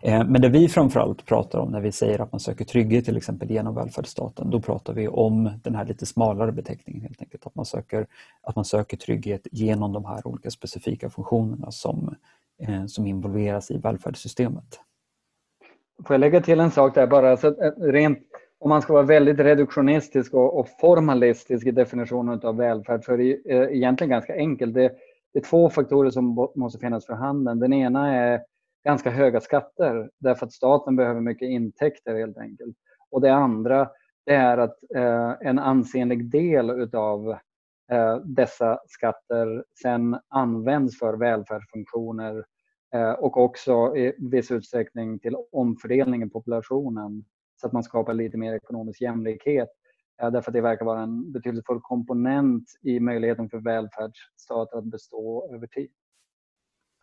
Eh, 0.00 0.24
men 0.26 0.40
det 0.40 0.48
vi 0.48 0.68
framförallt 0.68 1.26
pratar 1.26 1.58
om 1.58 1.70
när 1.70 1.80
vi 1.80 1.92
säger 1.92 2.20
att 2.20 2.32
man 2.32 2.40
söker 2.40 2.64
trygghet 2.64 3.04
till 3.04 3.16
exempel 3.16 3.50
genom 3.50 3.74
välfärdsstaten, 3.74 4.50
då 4.50 4.60
pratar 4.60 4.94
vi 4.94 5.08
om 5.08 5.50
den 5.62 5.74
här 5.74 5.84
lite 5.84 6.06
smalare 6.06 6.52
beteckningen 6.52 7.02
helt 7.02 7.22
enkelt. 7.22 7.46
Att 7.46 7.54
man 7.54 7.64
söker, 7.64 8.06
att 8.42 8.56
man 8.56 8.64
söker 8.64 8.96
trygghet 8.96 9.46
genom 9.52 9.92
de 9.92 10.04
här 10.04 10.26
olika 10.26 10.50
specifika 10.50 11.10
funktionerna 11.10 11.70
som, 11.70 12.14
eh, 12.58 12.86
som 12.86 13.06
involveras 13.06 13.70
i 13.70 13.78
välfärdssystemet. 13.78 14.80
Får 16.06 16.14
jag 16.14 16.20
lägga 16.20 16.40
till 16.40 16.60
en 16.60 16.70
sak 16.70 16.94
där 16.94 17.06
bara? 17.06 17.36
Så 17.36 17.48
eh, 17.48 17.72
rent, 17.78 18.18
om 18.60 18.68
man 18.68 18.82
ska 18.82 18.92
vara 18.92 19.02
väldigt 19.02 19.38
reduktionistisk 19.38 20.34
och, 20.34 20.58
och 20.58 20.68
formalistisk 20.80 21.66
i 21.66 21.70
definitionen 21.70 22.40
av 22.42 22.56
välfärd 22.56 23.04
så 23.04 23.12
är 23.12 23.18
det 23.18 23.52
är 23.52 23.70
egentligen 23.70 24.10
ganska 24.10 24.34
enkelt. 24.34 24.74
Det, 24.74 24.92
det, 25.32 25.38
är 25.38 25.44
två 25.44 25.70
faktorer 25.70 26.10
som 26.10 26.48
måste 26.54 26.78
finnas 26.78 27.06
för 27.06 27.14
handen. 27.14 27.58
Den 27.58 27.72
ena 27.72 28.14
är 28.14 28.40
ganska 28.84 29.10
höga 29.10 29.40
skatter 29.40 30.10
därför 30.18 30.46
att 30.46 30.52
staten 30.52 30.96
behöver 30.96 31.20
mycket 31.20 31.48
intäkter 31.48 32.14
helt 32.14 32.38
enkelt. 32.38 32.76
Och 33.10 33.20
det 33.20 33.34
andra 33.34 33.90
det 34.26 34.34
är 34.34 34.58
att 34.58 34.76
eh, 34.94 35.34
en 35.40 35.58
ansenlig 35.58 36.30
del 36.30 36.70
utav 36.70 37.30
eh, 37.92 38.16
dessa 38.16 38.78
skatter 38.86 39.64
sen 39.82 40.18
används 40.28 40.98
för 40.98 41.14
välfärdsfunktioner 41.14 42.44
Eh, 42.94 43.12
och 43.12 43.36
också 43.36 43.96
i 43.96 44.14
viss 44.18 44.50
utsträckning 44.50 45.18
till 45.18 45.36
omfördelning 45.52 46.22
i 46.22 46.30
populationen 46.30 47.24
så 47.60 47.66
att 47.66 47.72
man 47.72 47.82
skapar 47.82 48.14
lite 48.14 48.38
mer 48.38 48.54
ekonomisk 48.54 49.00
jämlikhet. 49.00 49.68
Eh, 50.22 50.30
därför 50.30 50.50
att 50.50 50.54
det 50.54 50.60
verkar 50.60 50.84
vara 50.84 51.02
en 51.02 51.32
betydelsefull 51.32 51.80
komponent 51.82 52.64
i 52.82 53.00
möjligheten 53.00 53.48
för 53.48 53.58
välfärdsstater 53.58 54.78
att 54.78 54.84
bestå 54.84 55.54
över 55.54 55.66
tid. 55.66 55.90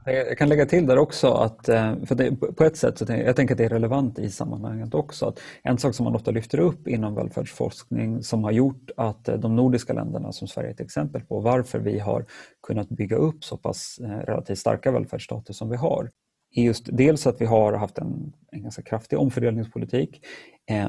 Jag 0.05 0.37
kan 0.37 0.49
lägga 0.49 0.65
till 0.65 0.85
där 0.85 0.97
också 0.97 1.33
att, 1.33 1.69
eh, 1.69 1.95
för 2.05 2.15
det, 2.15 2.35
på 2.35 2.63
ett 2.63 2.77
sätt, 2.77 2.97
så 2.97 3.05
jag, 3.07 3.19
jag 3.19 3.35
tänker 3.35 3.53
att 3.53 3.57
det 3.57 3.65
är 3.65 3.69
relevant 3.69 4.19
i 4.19 4.29
sammanhanget 4.29 4.93
också, 4.93 5.25
att 5.25 5.39
en 5.63 5.77
sak 5.77 5.95
som 5.95 6.03
man 6.03 6.15
ofta 6.15 6.31
lyfter 6.31 6.59
upp 6.59 6.87
inom 6.87 7.15
välfärdsforskning 7.15 8.23
som 8.23 8.43
har 8.43 8.51
gjort 8.51 8.91
att 8.97 9.27
eh, 9.27 9.35
de 9.35 9.55
nordiska 9.55 9.93
länderna, 9.93 10.31
som 10.31 10.47
Sverige 10.47 10.69
är 10.69 10.73
ett 10.73 10.79
exempel 10.79 11.21
på, 11.21 11.39
varför 11.39 11.79
vi 11.79 11.99
har 11.99 12.25
kunnat 12.67 12.89
bygga 12.89 13.15
upp 13.15 13.43
så 13.43 13.57
pass 13.57 13.99
eh, 14.03 14.09
relativt 14.09 14.59
starka 14.59 14.91
välfärdsstater 14.91 15.53
som 15.53 15.69
vi 15.69 15.77
har, 15.77 16.11
är 16.55 16.63
just 16.63 16.89
dels 16.91 17.27
att 17.27 17.41
vi 17.41 17.45
har 17.45 17.73
haft 17.73 17.97
en, 17.97 18.33
en 18.51 18.61
ganska 18.63 18.81
kraftig 18.81 19.19
omfördelningspolitik, 19.19 20.21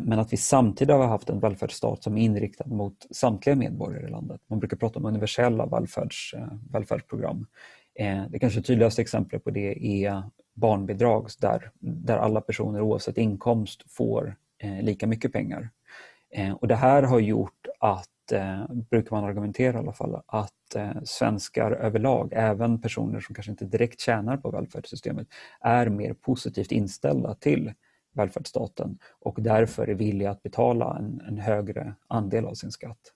men 0.03 0.19
att 0.19 0.33
vi 0.33 0.37
samtidigt 0.37 0.95
har 0.95 1.07
haft 1.07 1.31
en 1.31 1.41
välfärdsstat 1.41 2.03
som 2.03 2.19
är 2.19 2.23
inriktad 2.23 2.67
mot 2.67 3.07
samtliga 3.11 3.57
medborgare 3.57 4.07
i 4.07 4.11
landet. 4.11 4.41
Man 4.51 4.59
brukar 4.59 4.77
prata 4.77 4.99
om 4.99 5.05
universella 5.05 5.67
välfärds, 5.67 6.35
välfärdsprogram. 6.73 7.47
Eh, 7.95 8.25
det 8.31 8.39
kanske 8.39 8.63
tydligaste 8.63 9.03
exemplet 9.03 9.45
på 9.45 9.51
det 9.51 10.05
är 10.05 10.23
barnbidrag 10.55 11.29
där, 11.41 11.71
där 11.81 12.17
alla 12.17 12.41
personer 12.41 12.81
oavsett 12.81 13.19
inkomst 13.19 13.93
får 13.93 14.37
eh, 14.59 14.83
lika 14.83 15.07
mycket 15.07 15.33
pengar. 15.33 15.71
Eh, 16.31 16.53
och 16.53 16.69
Det 16.69 16.77
här 16.77 17.03
har 17.03 17.21
gjort 17.21 17.67
att 17.81 18.07
brukar 18.91 19.17
man 19.17 19.25
argumentera 19.25 19.77
i 19.77 19.79
alla 19.79 19.93
fall, 19.93 20.23
att 20.27 20.77
svenskar 21.05 21.73
överlag, 21.73 22.33
även 22.37 22.81
personer 22.81 23.21
som 23.21 23.35
kanske 23.35 23.51
inte 23.51 23.65
direkt 23.65 24.01
tjänar 24.01 24.37
på 24.37 24.51
välfärdssystemet, 24.51 25.27
är 25.61 25.89
mer 25.89 26.13
positivt 26.15 26.73
inställda 26.73 27.35
till 27.35 27.73
välfärdsstaten 28.13 28.99
och 29.21 29.37
därför 29.43 29.89
är 29.89 29.95
villiga 29.95 30.31
att 30.31 30.43
betala 30.43 30.99
en, 30.99 31.23
en 31.29 31.39
högre 31.39 31.95
andel 32.09 32.47
av 32.47 32.55
sin 32.55 32.73
skatt. 32.73 33.13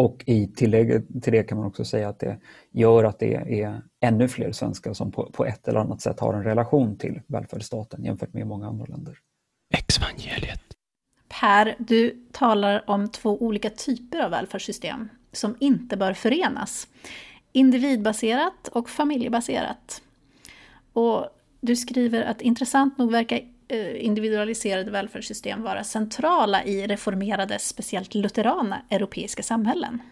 Och 0.00 0.24
i 0.26 0.46
tillägg 0.46 1.22
till 1.22 1.32
det 1.32 1.42
kan 1.42 1.58
man 1.58 1.66
också 1.66 1.84
säga 1.84 2.08
att 2.08 2.18
det 2.18 2.36
gör 2.70 3.04
att 3.04 3.18
det 3.18 3.34
är 3.62 3.82
ännu 4.00 4.28
fler 4.28 4.52
svenskar 4.52 4.92
som 4.92 5.12
på, 5.12 5.30
på 5.32 5.44
ett 5.44 5.68
eller 5.68 5.80
annat 5.80 6.00
sätt 6.00 6.20
har 6.20 6.34
en 6.34 6.44
relation 6.44 6.96
till 6.96 7.20
välfärdsstaten 7.26 8.04
jämfört 8.04 8.34
med 8.34 8.46
många 8.46 8.66
andra 8.66 8.86
länder. 8.86 9.18
Exvangeliet. 9.74 10.62
Per, 11.28 11.76
du 11.78 12.26
talar 12.32 12.84
om 12.90 13.08
två 13.08 13.42
olika 13.42 13.70
typer 13.70 14.24
av 14.24 14.30
välfärdssystem 14.30 15.08
som 15.32 15.56
inte 15.60 15.96
bör 15.96 16.12
förenas. 16.12 16.88
Individbaserat 17.52 18.68
och 18.72 18.90
familjebaserat. 18.90 20.02
Och 20.92 21.26
du 21.60 21.76
skriver 21.76 22.22
att 22.22 22.40
intressant 22.40 22.98
nog 22.98 23.12
verkar 23.12 23.40
Eh, 23.70 24.04
individualiserade 24.04 24.90
välfärdssystem 24.90 25.62
vara 25.62 25.84
centrala 25.84 26.64
i 26.64 26.86
reformerade, 26.86 27.58
speciellt 27.58 28.14
lutherana, 28.14 28.82
europeiska 28.90 29.42
samhällen. 29.42 30.02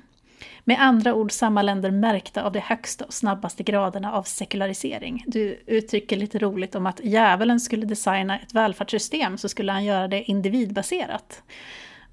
Med 0.64 0.80
andra 0.80 1.14
ord 1.14 1.32
samma 1.32 1.62
länder 1.62 1.90
märkta 1.90 2.42
av 2.42 2.52
de 2.52 2.60
högsta 2.60 3.04
och 3.04 3.14
snabbaste 3.14 3.62
graderna 3.62 4.12
av 4.12 4.22
sekularisering. 4.22 5.24
Du 5.26 5.62
uttrycker 5.66 6.16
lite 6.16 6.38
roligt 6.38 6.74
om 6.74 6.86
att 6.86 7.00
djävulen 7.04 7.60
skulle 7.60 7.86
designa 7.86 8.38
ett 8.38 8.54
välfärdssystem 8.54 9.38
så 9.38 9.48
skulle 9.48 9.72
han 9.72 9.84
göra 9.84 10.08
det 10.08 10.22
individbaserat. 10.22 11.42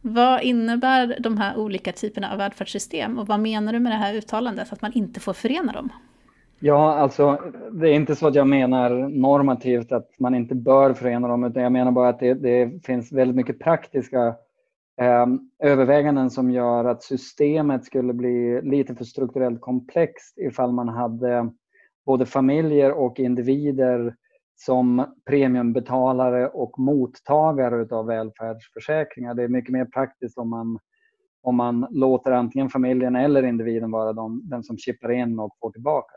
Vad 0.01 0.41
innebär 0.41 1.17
de 1.19 1.37
här 1.37 1.57
olika 1.57 1.91
typerna 1.91 2.31
av 2.31 2.37
välfärdssystem 2.37 3.19
och 3.19 3.27
vad 3.27 3.39
menar 3.39 3.73
du 3.73 3.79
med 3.79 3.91
det 3.91 3.97
här 3.97 4.13
uttalandet 4.13 4.73
att 4.73 4.81
man 4.81 4.93
inte 4.93 5.19
får 5.19 5.33
förena 5.33 5.71
dem? 5.71 5.89
Ja, 6.65 6.93
alltså 6.93 7.39
det 7.71 7.89
är 7.89 7.93
inte 7.93 8.15
så 8.15 8.27
att 8.27 8.35
jag 8.35 8.47
menar 8.47 8.89
normativt 9.09 9.91
att 9.91 10.19
man 10.19 10.35
inte 10.35 10.55
bör 10.55 10.93
förena 10.93 11.27
dem, 11.27 11.43
utan 11.43 11.63
jag 11.63 11.71
menar 11.71 11.91
bara 11.91 12.09
att 12.09 12.19
det, 12.19 12.33
det 12.33 12.85
finns 12.85 13.11
väldigt 13.11 13.35
mycket 13.35 13.59
praktiska 13.59 14.27
eh, 15.01 15.25
överväganden 15.59 16.29
som 16.29 16.51
gör 16.51 16.85
att 16.85 17.03
systemet 17.03 17.85
skulle 17.85 18.13
bli 18.13 18.61
lite 18.61 18.95
för 18.95 19.05
strukturellt 19.05 19.61
komplext 19.61 20.37
ifall 20.37 20.71
man 20.71 20.89
hade 20.89 21.51
både 22.05 22.25
familjer 22.25 22.91
och 22.91 23.19
individer 23.19 24.15
som 24.55 25.05
premiumbetalare 25.25 26.47
och 26.47 26.79
mottagare 26.79 27.95
av 27.95 28.05
välfärdsförsäkringar. 28.05 29.33
Det 29.33 29.43
är 29.43 29.47
mycket 29.47 29.73
mer 29.73 29.85
praktiskt 29.85 30.37
om 30.37 30.49
man, 30.49 30.79
om 31.41 31.55
man 31.55 31.87
låter 31.89 32.31
antingen 32.31 32.69
familjen 32.69 33.15
eller 33.15 33.43
individen 33.43 33.91
vara 33.91 34.13
de, 34.13 34.41
den 34.49 34.63
som 34.63 34.77
chippar 34.77 35.11
in 35.11 35.39
och 35.39 35.57
får 35.61 35.71
tillbaka. 35.71 36.13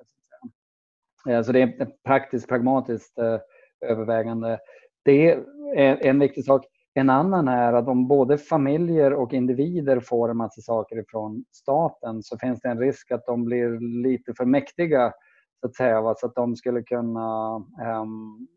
Eh, 1.28 1.42
så 1.42 1.52
det 1.52 1.62
är 1.62 1.82
ett 1.82 2.02
praktiskt, 2.02 2.48
pragmatiskt 2.48 3.18
eh, 3.18 3.38
övervägande. 3.90 4.58
Det 5.04 5.30
är 5.30 5.36
eh, 5.76 6.08
en 6.08 6.18
viktig 6.18 6.44
sak. 6.44 6.66
En 6.94 7.10
annan 7.10 7.48
är 7.48 7.72
att 7.72 7.88
om 7.88 8.08
både 8.08 8.38
familjer 8.38 9.12
och 9.12 9.32
individer 9.32 10.00
får 10.00 10.30
en 10.30 10.36
massa 10.36 10.60
saker 10.60 10.98
ifrån 10.98 11.44
staten 11.52 12.22
så 12.22 12.38
finns 12.38 12.60
det 12.60 12.68
en 12.68 12.80
risk 12.80 13.10
att 13.10 13.26
de 13.26 13.44
blir 13.44 14.02
lite 14.02 14.34
för 14.34 14.44
mäktiga 14.44 15.12
så 15.60 15.66
att 15.66 15.74
säga, 15.74 16.14
så 16.16 16.26
att 16.26 16.34
de 16.34 16.56
skulle 16.56 16.82
kunna 16.82 17.56
um, 18.00 18.48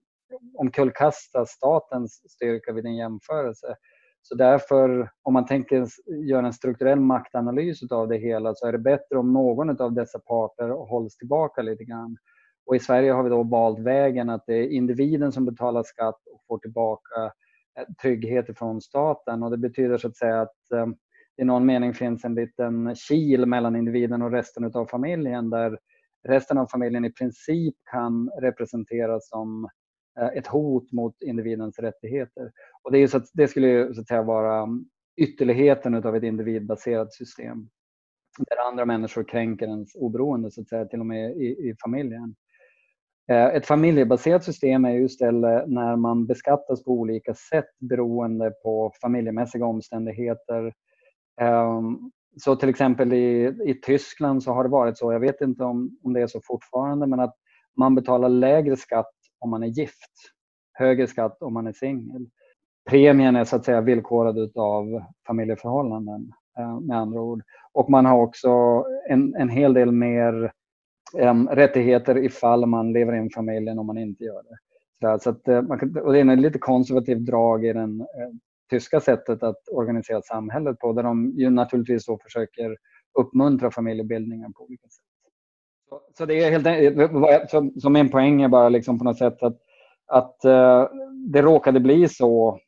omkullkasta 0.58 1.46
statens 1.46 2.32
styrka 2.32 2.74
vid 2.74 2.86
en 2.86 2.96
jämförelse. 2.96 3.76
Så 4.22 4.36
därför, 4.36 5.10
om 5.24 5.34
man 5.34 5.46
tänker 5.46 5.88
göra 6.30 6.46
en 6.46 6.54
strukturell 6.54 7.00
maktanalys 7.00 7.92
av 7.92 8.08
det 8.08 8.18
hela 8.18 8.56
så 8.56 8.68
är 8.68 8.72
det 8.72 8.78
bättre 8.78 9.18
om 9.18 9.34
någon 9.34 9.82
av 9.82 9.94
dessa 9.94 10.20
parter 10.20 10.70
hålls 10.70 11.18
tillbaka 11.18 11.62
lite 11.62 11.84
grann. 11.84 12.18
Och 12.72 12.76
I 12.76 12.80
Sverige 12.80 13.12
har 13.12 13.24
vi 13.24 13.30
då 13.30 13.44
valt 13.44 13.80
vägen 13.80 14.30
att 14.30 14.44
det 14.48 14.54
är 14.54 14.70
individen 14.70 15.32
som 15.32 15.46
betalar 15.46 15.84
skatt 15.84 16.20
och 16.34 16.42
får 16.48 16.58
tillbaka 16.58 17.32
eh, 17.80 17.86
trygghet 18.02 18.58
från 18.58 18.82
staten. 18.82 19.44
Och 19.44 19.52
Det 19.52 19.58
betyder 19.58 19.98
så 19.98 20.08
att 20.08 20.18
säga 20.18 20.42
att 20.42 20.72
eh, 20.76 20.88
i 21.42 21.46
någon 21.46 21.66
mening 21.66 21.94
finns 21.94 22.26
en 22.26 22.36
liten 22.36 22.96
kil 22.96 23.46
mellan 23.46 23.76
individen 23.76 24.22
och 24.22 24.32
resten 24.32 24.76
av 24.76 24.86
familjen 24.86 25.50
där 25.50 25.80
resten 26.28 26.58
av 26.58 26.68
familjen 26.68 27.06
i 27.06 27.12
princip 27.12 27.76
kan 27.92 28.30
representeras 28.42 29.30
som 29.30 29.70
eh, 30.20 30.28
ett 30.28 30.48
hot 30.48 30.92
mot 30.92 31.16
individens 31.22 31.80
rättigheter. 31.80 32.52
Och 32.84 32.92
det, 32.92 32.98
är 32.98 33.08
så 33.08 33.18
att, 33.18 33.26
det 33.34 33.48
skulle 33.48 33.68
ju, 33.68 33.94
så 33.94 34.02
att 34.02 34.08
säga 34.08 34.24
vara 34.24 34.68
ytterligheten 35.18 35.96
av 35.96 36.16
ett 36.16 36.24
individbaserat 36.24 37.14
system 37.14 37.70
där 38.38 38.68
andra 38.68 38.86
människor 38.86 39.24
kränker 39.24 39.68
ens 39.68 39.96
oberoende, 39.96 40.52
så 40.52 40.62
att 40.62 40.70
säga, 40.70 40.86
till 40.86 41.00
och 41.00 41.06
med 41.06 41.32
i, 41.38 41.46
i 41.46 41.76
familjen. 41.84 42.36
Eh, 43.30 43.46
ett 43.46 43.66
familjebaserat 43.66 44.44
system 44.44 44.86
är 44.86 44.92
ju 44.92 45.06
istället 45.06 45.68
när 45.68 45.96
man 45.96 46.26
beskattas 46.26 46.84
på 46.84 46.92
olika 46.92 47.34
sätt 47.34 47.70
beroende 47.80 48.52
på 48.64 48.92
familjemässiga 49.02 49.66
omständigheter. 49.66 50.74
Ehm, 51.42 52.12
så 52.38 52.56
till 52.56 52.70
exempel 52.70 53.14
i, 53.14 53.56
i 53.66 53.74
Tyskland 53.86 54.44
så 54.44 54.52
har 54.52 54.64
det 54.64 54.70
varit 54.70 54.98
så, 54.98 55.14
jag 55.14 55.20
vet 55.20 55.42
inte 55.42 55.64
om, 55.64 55.98
om 56.04 56.14
det 56.14 56.22
är 56.22 56.28
så 56.28 56.42
fortfarande, 56.44 57.08
men 57.08 57.20
att 57.20 57.36
man 57.78 57.96
betalar 57.96 58.30
lägre 58.30 58.78
skatt 58.78 59.14
om 59.40 59.50
man 59.50 59.64
är 59.64 59.68
gift, 59.68 60.12
högre 60.74 61.08
skatt 61.08 61.42
om 61.42 61.54
man 61.54 61.68
är 61.68 61.74
singel. 61.74 62.28
Premien 62.90 63.36
är 63.36 63.44
så 63.44 63.56
att 63.56 63.66
säga 63.66 63.82
villkorad 63.82 64.52
av 64.58 65.04
familjeförhållanden 65.28 66.32
eh, 66.60 66.80
med 66.80 66.98
andra 66.98 67.22
ord. 67.22 67.44
Och 67.74 67.90
man 67.90 68.06
har 68.06 68.18
också 68.22 68.84
en, 69.10 69.36
en 69.36 69.50
hel 69.50 69.74
del 69.74 69.92
mer 69.92 70.52
um, 71.14 71.48
rättigheter 71.48 72.18
ifall 72.18 72.66
man 72.66 72.94
lever 72.94 73.14
i 73.14 73.18
en 73.18 73.30
familj 73.30 73.70
om 73.72 73.86
man 73.86 73.98
inte 73.98 74.24
gör 74.24 74.44
det. 74.44 74.58
Så, 75.02 75.20
så 75.20 75.30
att, 75.30 75.48
eh, 75.48 75.62
man 75.62 75.80
kan, 75.80 75.98
och 75.98 76.14
det 76.14 76.20
är 76.20 76.22
en 76.22 76.42
lite 76.42 76.60
konservativ 76.60 77.26
drag 77.26 77.66
i 77.66 77.74
det 77.74 77.80
eh, 77.80 78.30
tyska 78.70 79.00
sättet 79.00 79.44
att 79.44 79.70
organisera 79.72 80.22
samhället 80.22 80.80
på 80.80 80.94
där 80.94 81.04
de 81.04 81.34
ju 81.38 81.50
naturligtvis 81.50 82.06
då 82.06 82.20
försöker 82.24 82.78
uppmuntra 83.20 83.72
familjebildningen 83.72 84.54
på 84.54 84.64
olika 84.64 84.88
sätt. 84.88 85.06
Så, 85.90 86.02
så 86.18 86.26
det 86.26 86.44
är 86.44 86.52
helt 86.52 86.68
eh, 86.68 87.48
så, 87.48 87.72
så 87.82 87.90
min 87.90 88.10
poäng 88.10 88.42
är 88.42 88.48
bara 88.48 88.70
liksom 88.70 88.98
på 88.98 89.04
något 89.04 89.18
sätt 89.18 89.44
att, 89.44 89.58
att 90.08 90.36
det 91.32 91.42
råkade 91.42 91.80
bli 91.80 92.08
så 92.08 92.60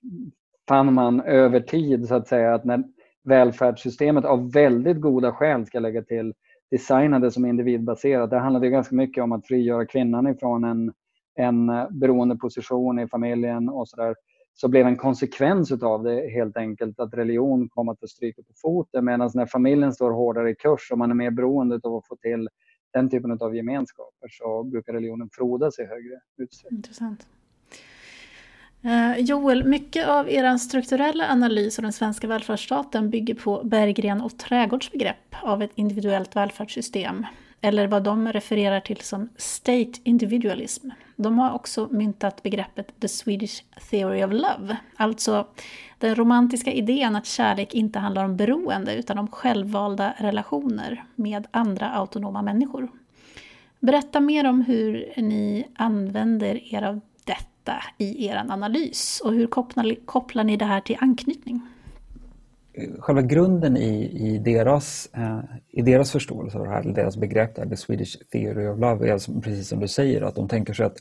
fann 0.67 0.93
man 0.93 1.21
över 1.21 1.59
tid 1.59 2.07
så 2.07 2.15
att 2.15 2.27
säga 2.27 2.53
att 2.53 2.65
när 2.65 2.83
välfärdssystemet 3.23 4.25
av 4.25 4.51
väldigt 4.51 5.01
goda 5.01 5.31
skäl 5.31 5.65
ska 5.65 5.79
lägga 5.79 6.01
till 6.01 6.33
designade 6.73 7.31
som 7.31 7.45
individbaserat. 7.45 8.29
Det 8.29 8.39
handlade 8.39 8.69
ganska 8.69 8.95
mycket 8.95 9.23
om 9.23 9.31
att 9.31 9.47
frigöra 9.47 9.85
kvinnan 9.85 10.27
ifrån 10.27 10.63
en, 10.63 10.93
en 11.35 11.69
eh, 11.69 11.89
beroende 11.91 12.35
position 12.35 12.99
i 12.99 13.07
familjen 13.07 13.69
och 13.69 13.89
så 13.89 13.95
där. 13.95 14.15
Så 14.53 14.67
blev 14.67 14.87
en 14.87 14.97
konsekvens 14.97 15.71
av 15.71 16.03
det 16.03 16.29
helt 16.29 16.57
enkelt 16.57 16.99
att 16.99 17.13
religion 17.13 17.69
kom 17.69 17.89
att 17.89 17.99
få 17.99 18.07
stryka 18.07 18.41
på 18.41 18.53
foten 18.61 19.05
medan 19.05 19.31
när 19.33 19.45
familjen 19.45 19.93
står 19.93 20.11
hårdare 20.11 20.49
i 20.49 20.55
kurs 20.55 20.91
och 20.91 20.97
man 20.97 21.11
är 21.11 21.15
mer 21.15 21.31
beroende 21.31 21.79
av 21.83 21.95
att 21.95 22.07
få 22.07 22.15
till 22.15 22.49
den 22.93 23.09
typen 23.09 23.31
av 23.31 23.55
gemenskaper 23.55 24.27
så 24.29 24.63
brukar 24.63 24.93
religionen 24.93 25.29
frodas 25.31 25.79
i 25.79 25.83
högre 25.83 26.19
utsträckning. 26.37 26.77
Intressant. 26.77 27.27
Eh, 28.85 29.17
Joel, 29.19 29.63
mycket 29.63 30.07
av 30.07 30.29
er 30.29 30.57
strukturella 30.57 31.27
analys 31.29 31.79
av 31.79 31.83
den 31.83 31.93
svenska 31.93 32.27
välfärdsstaten 32.27 33.09
bygger 33.09 33.35
på 33.35 33.61
Berggren 33.63 34.21
och 34.21 34.37
Trädgårds 34.37 34.91
begrepp 34.91 35.35
av 35.41 35.63
ett 35.63 35.71
individuellt 35.75 36.35
välfärdssystem. 36.35 37.25
eller 37.65 37.87
vad 37.87 38.03
de 38.03 38.33
refererar 38.33 38.79
till 38.79 39.01
som 39.01 39.29
state 39.37 39.91
individualism. 40.03 40.89
De 41.15 41.39
har 41.39 41.51
också 41.53 41.87
myntat 41.91 42.43
begreppet 42.43 42.99
the 42.99 43.07
Swedish 43.07 43.63
theory 43.89 44.23
of 44.23 44.31
love, 44.31 44.77
alltså 44.95 45.47
den 45.97 46.15
romantiska 46.15 46.71
idén 46.71 47.15
att 47.15 47.25
kärlek 47.25 47.73
inte 47.73 47.99
handlar 47.99 48.25
om 48.25 48.37
beroende 48.37 48.95
utan 48.95 49.17
om 49.17 49.27
självvalda 49.27 50.13
relationer 50.17 51.03
med 51.15 51.47
andra 51.51 51.89
autonoma 51.89 52.41
människor. 52.41 52.91
Berätta 53.79 54.19
mer 54.19 54.49
om 54.49 54.61
hur 54.61 55.13
ni 55.17 55.67
använder 55.75 56.73
er 56.73 56.81
av 56.81 56.99
detta 57.63 57.81
i 57.97 58.27
er 58.27 58.35
analys 58.35 59.21
och 59.25 59.33
hur 59.33 59.47
kopplar, 59.47 59.95
kopplar 60.05 60.43
ni 60.43 60.57
det 60.57 60.65
här 60.65 60.81
till 60.81 60.97
anknytning? 60.99 61.61
själva 62.99 63.21
grunden 63.21 63.77
i, 63.77 64.03
i, 64.03 64.37
deras, 64.37 65.09
eh, 65.13 65.39
i 65.69 65.81
deras 65.81 66.11
förståelse 66.11 66.57
av 66.57 66.63
det 66.63 66.69
här, 66.69 66.83
deras 66.83 67.17
begrepp, 67.17 67.55
där, 67.55 67.65
the 67.65 67.77
Swedish 67.77 68.17
theory 68.31 68.67
of 68.67 68.79
love, 68.79 69.07
är 69.09 69.13
alltså, 69.13 69.41
precis 69.41 69.67
som 69.67 69.79
du 69.79 69.87
säger, 69.87 70.21
att 70.21 70.35
de 70.35 70.47
tänker 70.47 70.73
sig 70.73 70.85
att 70.85 70.97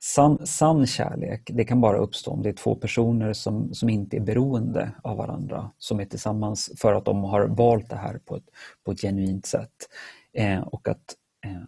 sann, 0.00 0.46
sann 0.46 0.86
kärlek, 0.86 1.50
det 1.52 1.64
kan 1.64 1.80
bara 1.80 1.98
uppstå 1.98 2.30
om 2.30 2.42
det 2.42 2.48
är 2.48 2.52
två 2.52 2.74
personer 2.74 3.32
som, 3.32 3.74
som 3.74 3.88
inte 3.88 4.16
är 4.16 4.20
beroende 4.20 4.90
av 5.02 5.16
varandra, 5.16 5.70
som 5.78 6.00
är 6.00 6.04
tillsammans 6.04 6.70
för 6.76 6.92
att 6.92 7.04
de 7.04 7.24
har 7.24 7.46
valt 7.46 7.90
det 7.90 7.96
här 7.96 8.18
på 8.24 8.36
ett, 8.36 8.46
på 8.84 8.92
ett 8.92 9.00
genuint 9.00 9.46
sätt. 9.46 9.88
Eh, 10.32 10.60
och 10.60 10.88
att 10.88 11.14
eh, 11.44 11.62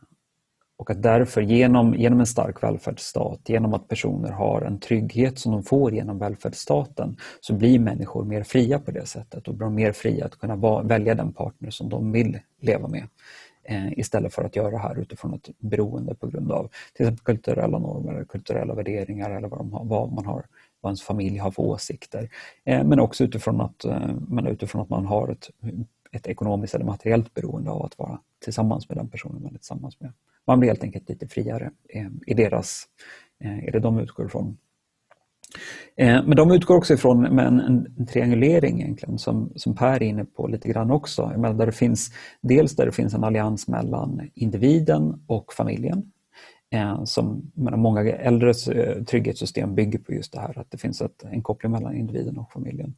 och 0.79 0.91
att 0.91 1.03
därför 1.03 1.41
genom, 1.41 1.95
genom 1.95 2.21
en 2.21 2.27
stark 2.27 2.63
välfärdsstat, 2.63 3.41
genom 3.49 3.75
att 3.75 3.89
personer 3.89 4.31
har 4.31 4.63
en 4.63 4.81
trygghet 4.81 5.39
som 5.39 5.53
de 5.53 5.63
får 5.63 5.95
genom 5.95 6.19
välfärdsstaten, 6.19 7.17
så 7.41 7.55
blir 7.55 7.79
människor 7.79 8.25
mer 8.25 8.43
fria 8.43 8.79
på 8.79 8.91
det 8.91 9.07
sättet 9.07 9.49
och 9.49 9.55
blir 9.55 9.69
mer 9.69 9.93
fria 9.93 10.27
att 10.27 10.39
kunna 10.39 10.83
välja 10.83 11.15
den 11.15 11.33
partner 11.33 11.71
som 11.71 11.89
de 11.89 12.13
vill 12.13 12.39
leva 12.61 12.89
med. 12.89 13.09
Eh, 13.69 13.99
istället 13.99 14.35
för 14.35 14.45
att 14.45 14.57
göra 14.57 14.71
det 14.71 14.79
här 14.79 14.99
utifrån 14.99 15.35
ett 15.35 15.49
beroende 15.59 16.15
på 16.15 16.27
grund 16.27 16.53
av 16.53 16.69
till 16.95 17.07
exempel 17.07 17.25
kulturella 17.25 17.79
normer, 17.79 18.25
kulturella 18.25 18.75
värderingar 18.75 19.31
eller 19.31 19.49
vad, 19.49 19.71
har, 19.71 19.85
vad 19.85 20.13
man 20.13 20.27
har 20.27 20.45
vad 20.81 20.91
ens 20.91 21.03
familj 21.03 21.39
har 21.39 21.51
för 21.51 21.63
åsikter. 21.63 22.31
Eh, 22.65 22.85
men 22.85 23.01
också 23.01 23.25
utifrån 23.25 23.61
att, 23.61 23.85
eh, 23.85 24.11
men 24.29 24.47
utifrån 24.47 24.83
att 24.83 24.89
man 24.89 25.07
har 25.07 25.29
ett, 25.29 25.51
ett 26.13 26.27
ekonomiskt 26.27 26.75
eller 26.75 26.85
materiellt 26.85 27.35
beroende 27.35 27.71
av 27.71 27.83
att 27.85 27.99
vara 27.99 28.19
tillsammans 28.45 28.89
med 28.89 28.99
den 28.99 29.09
personen 29.09 29.43
man 29.43 29.55
är 29.55 29.59
tillsammans 29.59 30.01
med 30.01 30.13
man 30.47 30.61
blir 30.61 30.71
helt 30.71 30.83
enkelt 30.83 31.09
lite 31.09 31.29
friare 31.29 31.71
eh, 31.89 32.07
i 32.27 32.35
deras, 32.35 32.85
eh, 33.45 33.65
är 33.65 33.73
det 33.73 33.81
de 33.81 33.99
utgår 33.99 34.27
ifrån. 34.27 34.57
Eh, 35.97 36.25
men 36.25 36.37
de 36.37 36.51
utgår 36.51 36.77
också 36.77 36.95
ifrån 36.95 37.23
med 37.23 37.47
en, 37.47 37.61
en, 37.61 38.07
triangulering 38.07 38.81
egentligen 38.81 39.19
som, 39.19 39.53
som 39.57 39.75
Per 39.75 39.95
är 39.95 40.03
inne 40.03 40.25
på 40.25 40.47
lite 40.47 40.69
grann 40.69 40.91
också. 40.91 41.27
Där 41.27 41.67
det 41.67 41.73
finns, 41.73 42.11
dels 42.41 42.77
där 42.77 42.87
det 42.87 42.93
finns 42.93 43.15
en 43.15 43.25
allians 43.25 43.69
mellan 43.69 44.31
individen 44.35 45.25
och 45.27 45.53
familjen. 45.53 46.13
Som, 47.05 47.53
menar, 47.55 47.79
många 47.79 48.01
äldres 48.01 48.65
trygghetssystem 49.07 49.75
bygger 49.75 49.99
på 49.99 50.13
just 50.13 50.33
det 50.33 50.41
här 50.41 50.59
att 50.59 50.71
det 50.71 50.79
finns 50.79 51.01
ett, 51.01 51.25
en 51.25 51.43
koppling 51.43 51.73
mellan 51.73 51.97
individen 51.97 52.39
och 52.39 52.53
familjen. 52.53 52.95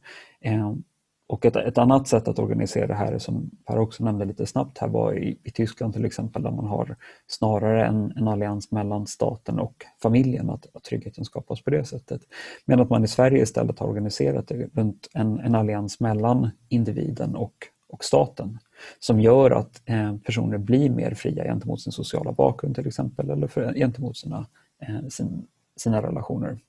Och 1.29 1.45
ett, 1.45 1.55
ett, 1.55 1.77
annat 1.77 2.07
sätt 2.07 2.27
att 2.27 2.39
organisera 2.39 2.87
det 2.87 2.93
här 2.93 3.17
som 3.17 3.49
Per 3.65 3.79
också 3.79 4.03
nämnde 4.03 4.25
lite 4.25 4.45
snabbt 4.45 4.77
här 4.77 4.87
var 4.87 5.17
i, 5.17 5.39
i 5.43 5.51
Tyskland 5.51 5.93
till 5.93 6.05
exempel 6.05 6.43
där 6.43 6.51
man 6.51 6.65
har 6.65 6.95
snarare 7.27 7.85
en, 7.85 8.13
en 8.15 8.27
allians 8.27 8.71
mellan 8.71 9.07
staten 9.07 9.59
och 9.59 9.85
familjen, 10.01 10.49
att, 10.49 10.67
att 10.73 10.83
tryggheten 10.83 11.25
skapas 11.25 11.61
på 11.61 11.69
det 11.69 11.83
sättet. 11.83 12.21
Medan 12.65 12.87
man 12.89 13.03
i 13.03 13.07
Sverige 13.07 13.43
istället 13.43 13.79
har 13.79 13.87
organiserat 13.87 14.47
det 14.47 14.69
runt 14.73 15.07
en, 15.13 15.39
en 15.39 15.55
allians 15.55 15.99
mellan 15.99 16.49
individen 16.69 17.35
och, 17.35 17.53
och 17.89 18.03
staten 18.03 18.59
som 18.99 19.21
gör 19.21 19.51
att 19.51 19.81
eh, 19.85 20.17
personer 20.17 20.57
blir 20.57 20.89
mer 20.89 21.13
fria 21.13 21.43
gentemot 21.43 21.81
sin 21.81 21.93
sociala 21.93 22.31
bakgrund 22.31 22.75
till 22.75 22.87
exempel 22.87 23.29
eller 23.29 23.47
för, 23.47 23.73
gentemot 23.73 24.17
sina, 24.17 24.47
eh, 24.81 25.07
sin, 25.09 25.47
sina 25.75 26.01
relationer. 26.01 26.59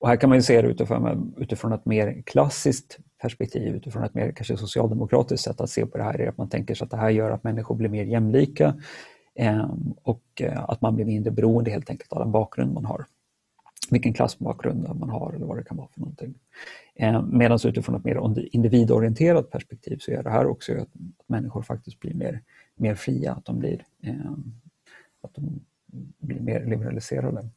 Och 0.00 0.08
här 0.08 0.16
kan 0.16 0.30
man 0.30 0.42
se 0.42 0.62
det 0.62 0.68
utifrån, 0.68 1.34
utifrån 1.38 1.72
ett 1.72 1.86
mer 1.86 2.22
klassiskt 2.26 2.98
perspektiv, 3.22 3.76
utifrån 3.76 4.04
ett 4.04 4.14
mer 4.14 4.32
kanske 4.32 4.56
socialdemokratiskt 4.56 5.44
sätt 5.44 5.60
att 5.60 5.70
se 5.70 5.86
på 5.86 5.98
det 5.98 6.04
här, 6.04 6.20
är 6.20 6.28
att 6.28 6.36
man 6.36 6.48
tänker 6.48 6.74
sig 6.74 6.84
att 6.84 6.90
det 6.90 6.96
här 6.96 7.10
gör 7.10 7.30
att 7.30 7.44
människor 7.44 7.74
blir 7.74 7.88
mer 7.88 8.04
jämlika 8.04 8.74
ehm, 9.34 9.58
eh, 9.58 9.70
och 10.02 10.42
att 10.54 10.80
man 10.80 10.94
blir 10.94 11.04
mindre 11.04 11.30
beroende 11.30 11.70
helt 11.70 11.90
enkelt 11.90 12.12
av 12.12 12.18
den 12.18 12.32
bakgrund 12.32 12.72
man 12.72 12.84
har. 12.84 13.06
Vilken 13.90 14.12
klassbakgrund 14.12 14.88
man 14.94 15.10
har 15.10 15.32
eller 15.32 15.46
vad 15.46 15.56
det 15.56 15.64
kan 15.64 15.76
vara 15.76 15.88
för 15.88 16.00
någonting. 16.00 16.34
Eh, 16.94 17.22
Medan 17.22 17.58
utifrån 17.64 17.94
ett 17.94 18.04
mer 18.04 18.46
individorienterat 18.56 19.50
perspektiv 19.50 19.96
så 20.00 20.10
gör 20.10 20.22
det 20.22 20.30
här 20.30 20.46
också 20.46 20.72
att, 20.72 20.80
att 20.80 21.28
människor 21.28 21.62
faktiskt 21.62 22.00
blir 22.00 22.14
mer, 22.14 22.42
mer 22.76 22.94
fria, 22.94 23.32
att 23.32 23.44
de 23.44 23.58
blir, 23.58 23.84
eh, 24.02 24.30
att 25.22 25.34
de 25.34 25.60
blir 26.18 26.40
mer 26.40 26.64
liberaliserade. 26.64 27.48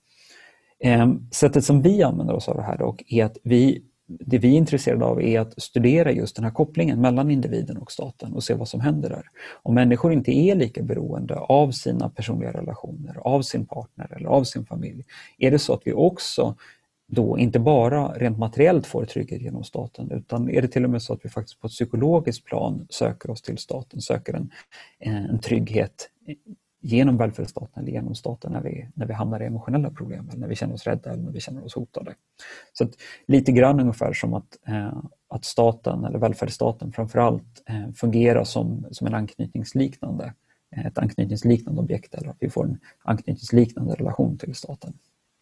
Ehm, 0.84 1.28
sättet 1.32 1.66
som 1.66 1.82
vi 1.82 2.04
använder 2.04 2.34
oss 2.34 2.50
av 2.50 2.56
det 2.56 2.64
här 2.64 2.78
dock 2.78 3.04
är 3.08 3.26
att 3.26 3.38
vi, 3.44 3.84
det 4.08 4.38
vi 4.38 4.54
är 4.54 4.58
intresserade 4.58 5.06
av 5.06 5.22
är 5.22 5.40
att 5.40 5.62
studera 5.62 6.12
just 6.12 6.36
den 6.36 6.46
här 6.46 6.52
kopplingen 6.52 7.02
mellan 7.02 7.32
individen 7.32 7.78
och 7.78 7.92
staten 7.92 8.34
och 8.34 8.44
se 8.44 8.54
vad 8.54 8.68
som 8.68 8.82
händer 8.82 9.10
där. 9.10 9.24
Om 9.64 9.76
människor 9.76 10.14
inte 10.14 10.32
är 10.32 10.56
lika 10.56 10.84
beroende 10.84 11.36
av 11.36 11.72
sina 11.72 12.10
personliga 12.10 12.52
relationer, 12.52 13.18
av 13.18 13.42
sin 13.42 13.66
partner 13.66 14.14
eller 14.16 14.30
av 14.30 14.44
sin 14.44 14.66
familj, 14.66 15.04
är 15.38 15.52
det 15.52 15.60
så 15.60 15.74
att 15.74 15.82
vi 15.86 15.94
också 15.94 16.56
då 17.08 17.38
inte 17.38 17.60
bara 17.60 18.08
rent 18.08 18.38
materiellt 18.38 18.88
får 18.88 19.06
trygghet 19.06 19.42
genom 19.42 19.64
staten 19.64 20.12
utan 20.12 20.50
är 20.50 20.62
det 20.62 20.68
till 20.68 20.84
och 20.84 20.90
med 20.90 21.02
så 21.02 21.14
att 21.14 21.26
vi 21.26 21.30
faktiskt 21.30 21.60
på 21.60 21.68
ett 21.68 21.74
psykologiskt 21.74 22.46
plan 22.46 22.88
söker 22.90 23.32
oss 23.32 23.42
till 23.42 23.58
staten, 23.58 24.02
söker 24.02 24.34
en, 24.34 24.52
en 25.00 25.40
trygghet 25.40 26.10
genom 26.82 27.18
välfärdsstaten 27.18 27.84
eller 27.84 27.92
genom 27.92 28.16
staten 28.16 28.52
när 28.52 28.62
vi, 28.62 28.88
när 28.94 29.06
vi 29.06 29.14
hamnar 29.14 29.42
i 29.42 29.46
emotionella 29.46 29.90
problem, 29.90 30.30
eller 30.30 30.40
när 30.40 30.48
vi 30.48 30.56
känner 30.56 30.74
oss 30.74 30.84
rädda 30.84 31.10
eller 31.10 31.24
när 31.24 31.32
vi 31.32 31.40
känner 31.40 31.66
oss 31.66 31.76
hotade. 31.76 32.14
Så 32.74 32.84
att, 32.84 32.92
lite 33.28 33.52
grann 33.52 33.80
ungefär 33.80 34.14
som 34.14 34.34
att, 34.34 34.58
eh, 34.68 35.04
att 35.30 35.46
staten, 35.46 36.06
eller 36.06 36.20
välfärdsstaten 36.20 36.92
framförallt, 36.92 37.64
eh, 37.66 37.94
fungerar 37.96 38.44
som, 38.44 38.86
som 38.92 39.08
en 39.08 39.14
anknytningsliknande, 39.14 40.34
ett 40.86 40.98
anknytningsliknande 40.98 41.82
objekt 41.82 42.16
eller 42.16 42.30
att 42.30 42.38
vi 42.40 42.50
får 42.50 42.64
en 42.64 42.80
anknytningsliknande 43.04 43.94
relation 43.94 44.38
till 44.38 44.56
staten. 44.56 44.94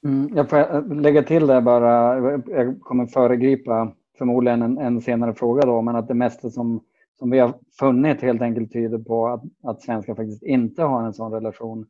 Mm, 0.06 0.36
jag 0.36 0.50
får 0.50 0.58
eh, 0.58 1.02
lägga 1.02 1.24
till 1.24 1.48
det 1.48 1.62
bara, 1.62 2.18
jag 2.48 2.82
kommer 2.82 3.06
föregripa 3.06 3.94
förmodligen 4.18 4.62
en, 4.62 4.78
en 4.78 5.02
senare 5.02 5.34
fråga 5.34 5.62
då, 5.66 5.82
men 5.82 5.96
att 5.96 6.08
det 6.08 6.14
mesta 6.14 6.50
som 6.50 6.82
som 7.20 7.30
vi 7.30 7.40
har 7.40 7.54
funnit 7.80 8.22
helt 8.22 8.42
enkelt 8.42 8.74
tyder 8.74 8.98
på 8.98 9.28
att, 9.28 9.44
att 9.64 9.82
svenskar 9.82 10.16
faktiskt 10.16 10.44
inte 10.44 10.84
har 10.84 11.04
en 11.04 11.14
sån 11.14 11.32
relation 11.32 11.86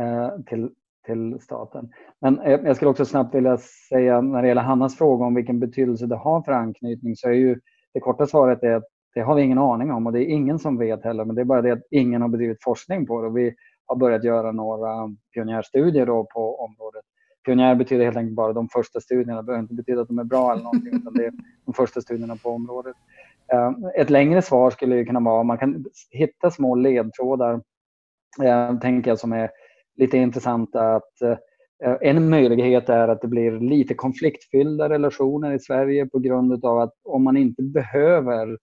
eh, 0.00 0.30
till, 0.46 0.70
till 1.06 1.38
staten. 1.40 1.88
Men 2.20 2.38
eh, 2.38 2.60
jag 2.64 2.76
skulle 2.76 2.90
också 2.90 3.04
snabbt 3.04 3.34
vilja 3.34 3.58
säga 3.88 4.20
när 4.20 4.42
det 4.42 4.48
gäller 4.48 4.62
Hannas 4.62 4.96
fråga 4.96 5.24
om 5.24 5.34
vilken 5.34 5.60
betydelse 5.60 6.06
det 6.06 6.16
har 6.16 6.42
för 6.42 6.52
anknytning 6.52 7.16
så 7.16 7.28
är 7.28 7.32
ju 7.32 7.60
det 7.94 8.00
korta 8.00 8.26
svaret 8.26 8.62
är 8.62 8.74
att 8.74 8.84
det 9.14 9.20
har 9.20 9.34
vi 9.34 9.42
ingen 9.42 9.58
aning 9.58 9.92
om 9.92 10.06
och 10.06 10.12
det 10.12 10.24
är 10.24 10.26
ingen 10.26 10.58
som 10.58 10.78
vet 10.78 11.04
heller. 11.04 11.24
Men 11.24 11.36
det 11.36 11.42
är 11.42 11.44
bara 11.44 11.62
det 11.62 11.70
att 11.70 11.86
ingen 11.90 12.22
har 12.22 12.28
bedrivit 12.28 12.62
forskning 12.62 13.06
på 13.06 13.20
det. 13.20 13.26
Och 13.26 13.36
vi 13.36 13.54
har 13.86 13.96
börjat 13.96 14.24
göra 14.24 14.52
några 14.52 15.16
pionjärstudier 15.34 16.06
då 16.06 16.26
på 16.34 16.60
området. 16.60 17.04
Pionjär 17.44 17.74
betyder 17.74 18.04
helt 18.04 18.16
enkelt 18.16 18.36
bara 18.36 18.52
de 18.52 18.68
första 18.68 19.00
studierna. 19.00 19.36
Det 19.36 19.42
behöver 19.42 19.62
inte 19.62 19.74
betyda 19.74 20.00
att 20.00 20.08
de 20.08 20.18
är 20.18 20.24
bra 20.24 20.52
eller 20.52 20.62
någonting, 20.62 20.94
utan 20.94 21.12
det 21.12 21.26
är 21.26 21.32
de 21.64 21.74
första 21.74 22.00
studierna 22.00 22.36
på 22.36 22.50
området. 22.50 22.96
Ehm, 23.52 23.74
ett 23.96 24.10
längre 24.10 24.42
svar 24.42 24.70
skulle 24.70 24.96
ju 24.96 25.04
kunna 25.04 25.20
vara, 25.20 25.42
man 25.42 25.58
kan 25.58 25.84
hitta 26.10 26.50
små 26.50 26.74
ledtrådar, 26.74 27.62
ehm, 28.42 28.80
tänker 28.80 29.10
jag, 29.10 29.18
som 29.18 29.32
är 29.32 29.50
lite 29.96 30.18
intressanta. 30.18 30.94
Att, 30.96 31.22
eh, 31.22 31.36
en 32.00 32.30
möjlighet 32.30 32.88
är 32.88 33.08
att 33.08 33.20
det 33.20 33.28
blir 33.28 33.60
lite 33.60 33.94
konfliktfyllda 33.94 34.88
relationer 34.88 35.52
i 35.52 35.58
Sverige 35.58 36.06
på 36.06 36.18
grund 36.18 36.64
av 36.64 36.78
att 36.78 36.94
om 37.04 37.24
man 37.24 37.36
inte 37.36 37.62
behöver 37.62 38.58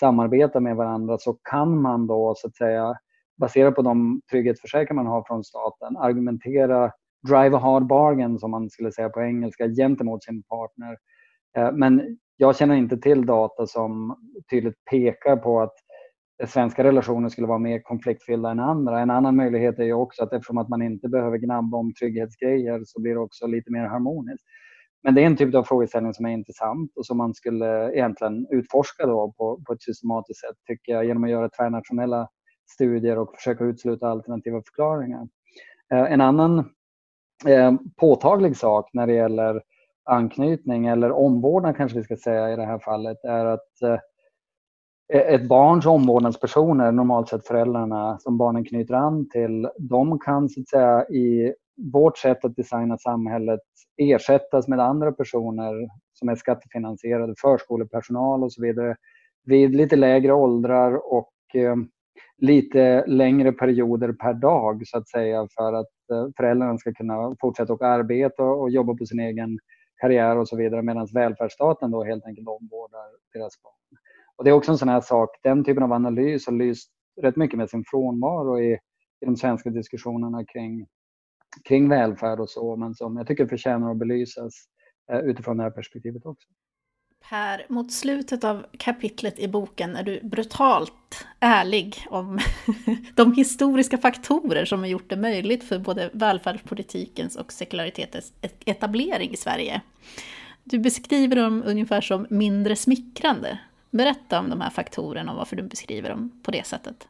samarbeta 0.00 0.60
med 0.60 0.76
varandra 0.76 1.18
så 1.18 1.36
kan 1.50 1.82
man 1.82 2.06
då 2.06 2.34
så 2.36 2.46
att 2.48 2.56
säga 2.56 2.94
baserat 3.40 3.74
på 3.74 3.82
de 3.82 4.20
trygghetsförsäkringar 4.30 5.02
man 5.02 5.12
har 5.12 5.24
från 5.26 5.44
staten 5.44 5.96
argumentera 5.96 6.92
drive 7.28 7.56
a 7.56 7.58
hard 7.58 7.86
bargain 7.86 8.38
som 8.38 8.50
man 8.50 8.70
skulle 8.70 8.92
säga 8.92 9.08
på 9.08 9.22
engelska 9.22 9.68
gentemot 9.68 10.24
sin 10.24 10.42
partner. 10.42 10.96
Ehm, 11.56 11.74
men 11.78 12.18
jag 12.40 12.56
känner 12.56 12.74
inte 12.74 12.96
till 12.96 13.26
data 13.26 13.66
som 13.66 14.16
tydligt 14.50 14.84
pekar 14.90 15.36
på 15.36 15.60
att 15.60 15.74
svenska 16.46 16.84
relationer 16.84 17.28
skulle 17.28 17.46
vara 17.46 17.58
mer 17.58 17.80
konfliktfyllda 17.80 18.50
än 18.50 18.60
andra. 18.60 19.00
En 19.00 19.10
annan 19.10 19.36
möjlighet 19.36 19.78
är 19.78 19.84
ju 19.84 19.92
också 19.92 20.22
att 20.22 20.32
eftersom 20.32 20.58
att 20.58 20.68
man 20.68 20.82
inte 20.82 21.08
behöver 21.08 21.38
gnabba 21.38 21.78
om 21.78 21.94
trygghetsgrejer 21.94 22.82
så 22.84 23.00
blir 23.00 23.14
det 23.14 23.20
också 23.20 23.46
lite 23.46 23.72
mer 23.72 23.86
harmoniskt. 23.86 24.44
Men 25.02 25.14
det 25.14 25.22
är 25.22 25.26
en 25.26 25.36
typ 25.36 25.54
av 25.54 25.62
frågeställning 25.64 26.14
som 26.14 26.26
är 26.26 26.30
intressant 26.30 26.92
och 26.96 27.06
som 27.06 27.16
man 27.16 27.34
skulle 27.34 27.92
egentligen 27.92 28.46
utforska 28.50 29.06
då 29.06 29.34
på, 29.38 29.62
på 29.66 29.72
ett 29.72 29.82
systematiskt 29.82 30.40
sätt 30.40 30.56
tycker 30.66 30.92
jag 30.92 31.04
genom 31.04 31.24
att 31.24 31.30
göra 31.30 31.48
tvärnationella 31.48 32.28
studier 32.74 33.18
och 33.18 33.34
försöka 33.36 33.64
utesluta 33.64 34.08
alternativa 34.08 34.62
förklaringar. 34.62 35.28
Eh, 35.92 36.12
en 36.12 36.20
annan 36.20 36.58
eh, 37.46 37.72
påtaglig 37.96 38.56
sak 38.56 38.90
när 38.92 39.06
det 39.06 39.14
gäller 39.14 39.62
anknytning 40.08 40.86
eller 40.86 41.12
omvårdnad 41.12 41.76
kanske 41.76 41.98
vi 41.98 42.04
ska 42.04 42.16
säga 42.16 42.52
i 42.52 42.56
det 42.56 42.66
här 42.66 42.78
fallet 42.78 43.24
är 43.24 43.44
att 43.44 43.82
eh, 43.82 43.98
ett 45.12 45.48
barns 45.48 45.86
omvårdnadspersoner, 45.86 46.92
normalt 46.92 47.28
sett 47.28 47.46
föräldrarna 47.46 48.18
som 48.18 48.38
barnen 48.38 48.64
knyter 48.64 48.94
an 48.94 49.28
till, 49.28 49.68
de 49.78 50.18
kan 50.18 50.48
så 50.48 50.60
att 50.60 50.68
säga 50.68 51.04
i 51.04 51.54
vårt 51.92 52.18
sätt 52.18 52.44
att 52.44 52.56
designa 52.56 52.98
samhället 52.98 53.60
ersättas 53.96 54.68
med 54.68 54.80
andra 54.80 55.12
personer 55.12 55.88
som 56.12 56.28
är 56.28 56.34
skattefinansierade, 56.34 57.34
förskolepersonal 57.38 58.44
och 58.44 58.52
så 58.52 58.62
vidare, 58.62 58.96
vid 59.44 59.76
lite 59.76 59.96
lägre 59.96 60.32
åldrar 60.32 61.12
och 61.12 61.32
eh, 61.54 61.76
lite 62.38 63.06
längre 63.06 63.52
perioder 63.52 64.12
per 64.12 64.34
dag 64.34 64.82
så 64.86 64.98
att 64.98 65.08
säga 65.08 65.48
för 65.56 65.72
att 65.72 66.10
eh, 66.12 66.28
föräldrarna 66.36 66.78
ska 66.78 66.92
kunna 66.92 67.36
fortsätta 67.40 67.72
att 67.72 67.82
arbeta 67.82 68.42
och 68.42 68.70
jobba 68.70 68.94
på 68.94 69.06
sin 69.06 69.20
egen 69.20 69.58
karriär 70.00 70.36
och 70.36 70.48
så 70.48 70.56
vidare 70.56 70.82
medan 70.82 71.06
välfärdsstaten 71.14 71.90
då 71.90 72.04
helt 72.04 72.26
enkelt 72.26 72.48
omvårdar 72.48 73.06
deras 73.32 73.62
barn. 73.62 73.98
Och 74.36 74.44
det 74.44 74.50
är 74.50 74.54
också 74.54 74.72
en 74.72 74.78
sån 74.78 74.88
här 74.88 75.00
sak, 75.00 75.30
den 75.42 75.64
typen 75.64 75.82
av 75.82 75.92
analys 75.92 76.46
har 76.46 76.52
lyst 76.52 76.90
rätt 77.22 77.36
mycket 77.36 77.58
med 77.58 77.70
sin 77.70 77.84
frånvaro 77.86 78.60
i, 78.60 78.72
i 79.20 79.24
de 79.24 79.36
svenska 79.36 79.70
diskussionerna 79.70 80.44
kring, 80.44 80.86
kring 81.68 81.88
välfärd 81.88 82.40
och 82.40 82.50
så, 82.50 82.76
men 82.76 82.94
som 82.94 83.16
jag 83.16 83.26
tycker 83.26 83.46
förtjänar 83.46 83.90
att 83.90 83.96
belysas 83.96 84.54
eh, 85.12 85.18
utifrån 85.18 85.56
det 85.56 85.62
här 85.62 85.70
perspektivet 85.70 86.26
också. 86.26 86.48
Per, 87.30 87.66
mot 87.68 87.92
slutet 87.92 88.44
av 88.44 88.66
kapitlet 88.78 89.38
i 89.38 89.48
boken 89.48 89.96
är 89.96 90.02
du 90.02 90.20
brutalt 90.22 91.26
ärlig 91.40 92.06
om 92.10 92.38
de 93.14 93.32
historiska 93.32 93.98
faktorer 93.98 94.64
som 94.64 94.80
har 94.80 94.86
gjort 94.86 95.10
det 95.10 95.16
möjligt 95.16 95.64
för 95.64 95.78
både 95.78 96.10
välfärdspolitikens 96.12 97.36
och 97.36 97.52
sekularitetens 97.52 98.32
e- 98.42 98.48
etablering 98.70 99.30
i 99.30 99.36
Sverige. 99.36 99.80
Du 100.64 100.78
beskriver 100.78 101.36
dem 101.36 101.62
ungefär 101.66 102.00
som 102.00 102.26
mindre 102.30 102.76
smickrande. 102.76 103.58
Berätta 103.90 104.40
om 104.40 104.50
de 104.50 104.60
här 104.60 104.70
faktorerna 104.70 105.32
och 105.32 105.38
varför 105.38 105.56
du 105.56 105.62
beskriver 105.62 106.10
dem 106.10 106.40
på 106.42 106.50
det 106.50 106.66
sättet. 106.66 107.08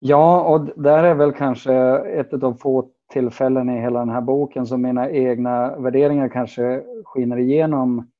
Ja, 0.00 0.42
och 0.42 0.82
där 0.82 1.04
är 1.04 1.14
väl 1.14 1.32
kanske 1.32 1.74
ett 1.98 2.32
av 2.32 2.38
de 2.38 2.58
få 2.58 2.88
tillfällen 3.12 3.70
i 3.70 3.80
hela 3.80 3.98
den 3.98 4.08
här 4.08 4.20
boken 4.20 4.66
som 4.66 4.82
mina 4.82 5.10
egna 5.10 5.76
värderingar 5.78 6.28
kanske 6.28 6.82
skiner 7.04 7.38
igenom 7.38 8.10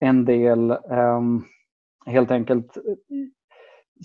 en 0.00 0.24
del. 0.24 0.70
Um, 0.70 1.44
helt 2.06 2.30
enkelt 2.30 2.78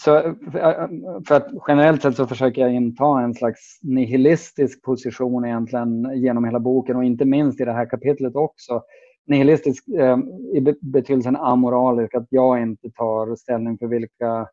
så 0.01 0.17
eh, 0.17 0.25
eh, 0.55 0.87
för 1.27 1.35
att 1.35 1.47
generellt 1.67 2.01
sett 2.01 2.15
så 2.15 2.27
försöker 2.27 2.61
jag 2.61 2.73
inta 2.73 3.21
en 3.21 3.33
slags 3.33 3.79
nihilistisk 3.81 4.81
position 4.81 5.45
egentligen 5.45 6.11
genom 6.15 6.45
hela 6.45 6.59
boken 6.59 6.95
och 6.95 7.03
inte 7.03 7.25
minst 7.25 7.61
i 7.61 7.65
det 7.65 7.73
här 7.73 7.89
kapitlet 7.89 8.35
också 8.35 8.81
nihilistisk 9.27 9.87
eh, 9.87 10.17
i 10.53 10.75
betydelsen 10.81 11.35
amoralisk, 11.35 12.15
att 12.15 12.27
jag 12.29 12.61
inte 12.61 12.91
tar 12.91 13.35
ställning 13.35 13.77
för 13.77 13.87
vilka, 13.87 14.47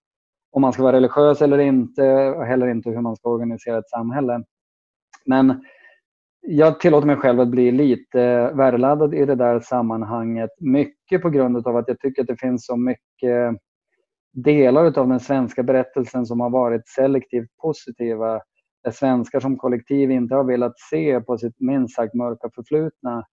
om 0.51 0.63
man 0.63 0.73
ska 0.73 0.83
vara 0.83 0.97
religiös 0.97 1.43
eller 1.43 1.59
inte, 1.59 2.31
och 2.31 2.47
heller 2.47 2.69
inte 2.69 2.91
hur 2.91 3.01
man 3.01 3.17
ska 3.17 3.31
organisera 3.31 3.79
ett 3.79 3.91
samhälle. 3.91 4.45
Men 5.25 5.65
jag 6.41 6.81
tillåter 6.81 7.07
mig 7.07 7.17
själv 7.17 7.41
att 7.41 7.49
bli 7.49 7.73
lite 7.73 8.51
värdeladdad 8.55 9.15
i 9.15 9.25
det 9.25 9.35
där 9.35 9.61
sammanhanget. 9.61 10.51
Mycket 10.61 11.23
på 11.23 11.31
grund 11.31 11.67
av 11.67 11.77
att 11.77 11.89
jag 11.89 12.01
tycker 12.01 12.23
att 12.23 12.29
det 12.29 12.41
finns 12.41 12.67
så 12.67 12.77
mycket 12.77 13.61
delar 14.33 14.99
av 14.99 15.09
den 15.09 15.21
svenska 15.21 15.63
berättelsen 15.63 16.27
som 16.27 16.41
har 16.41 16.51
varit 16.51 16.89
selektivt 16.89 17.57
positiva. 17.63 18.41
Där 18.85 18.91
svenskar 18.91 19.41
som 19.41 19.57
kollektiv 19.57 20.11
inte 20.11 20.35
har 20.35 20.45
velat 20.45 20.79
se 20.91 21.21
på 21.21 21.39
sitt 21.39 21.61
minst 21.61 21.95
sagt 21.95 22.15
mörka 22.15 22.51
förflutna 22.55 23.25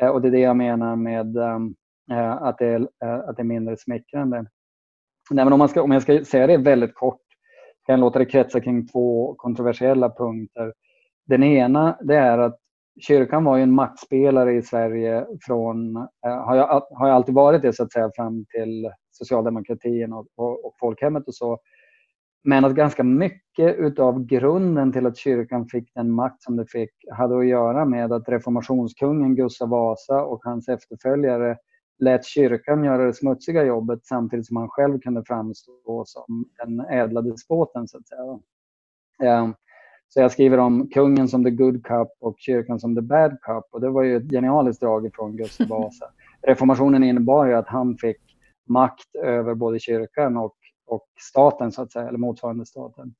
eh, 0.00 0.08
och 0.08 0.22
det 0.22 0.28
är 0.28 0.32
det 0.32 0.38
jag 0.38 0.56
menar 0.56 0.96
med 0.96 1.36
ehm, 1.36 1.74
eh, 2.12 2.32
att 2.32 2.58
det 2.58 2.66
är, 2.66 2.80
eh, 3.04 3.14
att 3.28 3.36
det 3.36 3.42
är 3.42 3.44
mindre 3.44 3.76
smickrande. 3.76 4.36
Nej, 5.30 5.44
men 5.44 5.52
om, 5.52 5.58
man 5.58 5.68
ska, 5.68 5.82
om 5.82 5.90
jag 5.90 6.02
ska 6.02 6.24
säga 6.24 6.46
det 6.46 6.56
väldigt 6.56 6.94
kort 6.94 7.20
kan 7.86 7.92
jag 7.92 8.00
låta 8.00 8.18
det 8.18 8.26
kretsa 8.26 8.60
kring 8.60 8.86
två 8.86 9.34
kontroversiella 9.34 10.10
punkter. 10.10 10.72
Den 11.26 11.42
ena 11.42 11.98
det 12.00 12.16
är 12.16 12.38
att 12.38 12.58
kyrkan 13.00 13.44
var 13.44 13.56
ju 13.56 13.62
en 13.62 13.74
maktspelare 13.74 14.52
i 14.52 14.62
Sverige 14.62 15.26
från, 15.40 15.96
eh, 15.96 16.44
har, 16.44 16.56
jag, 16.56 16.66
har 16.90 17.08
jag 17.08 17.14
alltid 17.14 17.34
varit 17.34 17.62
det 17.62 17.72
så 17.72 17.82
att 17.82 17.92
säga 17.92 18.10
fram 18.16 18.44
till 18.44 18.90
socialdemokratin 19.10 20.12
och, 20.12 20.26
och, 20.36 20.64
och 20.66 20.74
folkhemmet 20.80 21.28
och 21.28 21.34
så. 21.34 21.58
Men 22.44 22.64
att 22.64 22.74
ganska 22.74 23.02
mycket 23.04 23.76
utav 23.76 24.24
grunden 24.24 24.92
till 24.92 25.06
att 25.06 25.16
kyrkan 25.16 25.66
fick 25.66 25.94
den 25.94 26.10
makt 26.10 26.42
som 26.42 26.56
det 26.56 26.66
fick 26.66 26.90
hade 27.12 27.38
att 27.38 27.46
göra 27.46 27.84
med 27.84 28.12
att 28.12 28.28
reformationskungen 28.28 29.34
Gustav 29.34 29.68
Vasa 29.68 30.24
och 30.24 30.44
hans 30.44 30.68
efterföljare 30.68 31.56
lät 31.98 32.24
kyrkan 32.24 32.84
göra 32.84 33.04
det 33.04 33.14
smutsiga 33.14 33.64
jobbet 33.64 34.06
samtidigt 34.06 34.46
som 34.46 34.56
han 34.56 34.68
själv 34.68 35.00
kunde 35.00 35.24
framstå 35.26 36.04
som 36.06 36.44
den 36.64 36.80
ädla 36.80 37.22
despoten 37.22 37.88
så 37.88 37.98
att 37.98 38.08
säga. 38.08 38.38
Ehm, 39.22 39.54
så 40.14 40.20
jag 40.20 40.32
skriver 40.32 40.58
om 40.58 40.88
kungen 40.88 41.28
som 41.28 41.44
the 41.44 41.50
good 41.50 41.84
cup 41.84 42.08
och 42.20 42.34
kyrkan 42.38 42.80
som 42.80 42.94
the 42.94 43.02
bad 43.02 43.30
cup 43.30 43.64
och 43.70 43.80
det 43.80 43.90
var 43.90 44.02
ju 44.02 44.16
ett 44.16 44.30
genialiskt 44.30 44.80
drag 44.80 45.06
ifrån 45.06 45.36
Gustav 45.36 45.68
Vasa. 45.68 46.06
Reformationen 46.42 47.04
innebar 47.04 47.46
ju 47.46 47.54
att 47.54 47.68
han 47.68 47.96
fick 47.96 48.16
makt 48.68 49.16
över 49.22 49.54
både 49.54 49.78
kyrkan 49.78 50.36
och 50.36 50.54
och 50.86 51.06
staten, 51.20 51.72
så 51.72 51.82
att 51.82 51.92
säga, 51.92 52.08
eller 52.08 52.18
motsvarande 52.18 52.66
staten. 52.66 53.14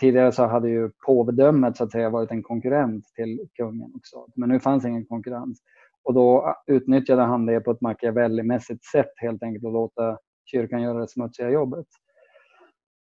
Tidigare 0.00 0.32
så 0.32 0.46
hade 0.46 0.68
ju 0.68 0.90
påvedömet 1.06 1.76
så 1.76 1.84
att 1.84 1.92
säga 1.92 2.10
varit 2.10 2.30
en 2.30 2.42
konkurrent 2.42 3.04
till 3.14 3.48
kungen 3.56 3.92
och 3.94 4.06
staten, 4.06 4.32
men 4.36 4.48
nu 4.48 4.60
fanns 4.60 4.84
ingen 4.84 5.04
konkurrens. 5.04 5.58
Och 6.02 6.14
då 6.14 6.54
utnyttjade 6.66 7.22
han 7.22 7.46
det 7.46 7.60
på 7.60 7.70
ett 7.70 7.80
Machiavelli-mässigt 7.80 8.84
sätt 8.92 9.12
helt 9.16 9.42
enkelt 9.42 9.64
och 9.64 9.72
låta 9.72 10.18
kyrkan 10.44 10.82
göra 10.82 10.98
det 10.98 11.08
smutsiga 11.08 11.50
jobbet. 11.50 11.86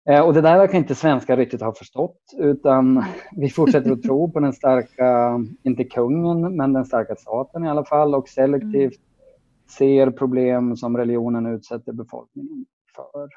Eh, 0.10 0.22
och 0.22 0.34
det 0.34 0.42
där 0.42 0.58
verkar 0.58 0.78
inte 0.78 0.96
svenskar 0.96 1.38
riktigt 1.38 1.62
ha 1.62 1.74
förstått 1.74 2.20
utan 2.38 3.06
vi 3.38 3.50
fortsätter 3.50 3.92
att 3.92 4.04
tro 4.04 4.32
på 4.32 4.40
den 4.40 4.54
starka, 4.54 5.40
inte 5.64 5.84
kungen, 5.84 6.56
men 6.56 6.74
den 6.74 6.86
starka 6.86 7.16
staten 7.16 7.64
i 7.66 7.70
alla 7.70 7.86
fall 7.86 8.16
och 8.16 8.30
selektivt 8.30 9.00
ser 9.78 10.12
problem 10.12 10.76
som 10.78 10.98
religionen 10.98 11.46
utsätter 11.46 11.94
befolkningen 11.94 12.66
för. 12.96 13.30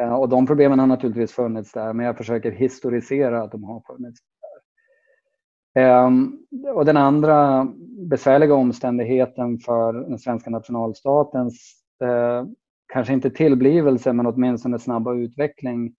Eh, 0.00 0.14
och 0.14 0.28
de 0.28 0.46
problemen 0.46 0.78
har 0.78 0.86
naturligtvis 0.86 1.32
funnits 1.32 1.72
där, 1.72 1.92
men 1.92 2.06
jag 2.06 2.16
försöker 2.16 2.50
historisera 2.50 3.42
att 3.42 3.52
de 3.52 3.64
har 3.64 3.80
funnits 3.80 4.20
där. 5.74 5.82
Ehm, 5.82 6.38
och 6.74 6.84
den 6.84 6.96
andra 6.96 7.68
besvärliga 8.10 8.54
omständigheten 8.54 9.58
för 9.58 9.92
den 9.92 10.18
svenska 10.18 10.50
nationalstatens, 10.50 11.74
eh, 12.02 12.44
kanske 12.92 13.12
inte 13.12 13.30
tillblivelse, 13.30 14.12
men 14.12 14.26
åtminstone 14.26 14.78
snabba 14.78 15.14
utveckling, 15.14 15.94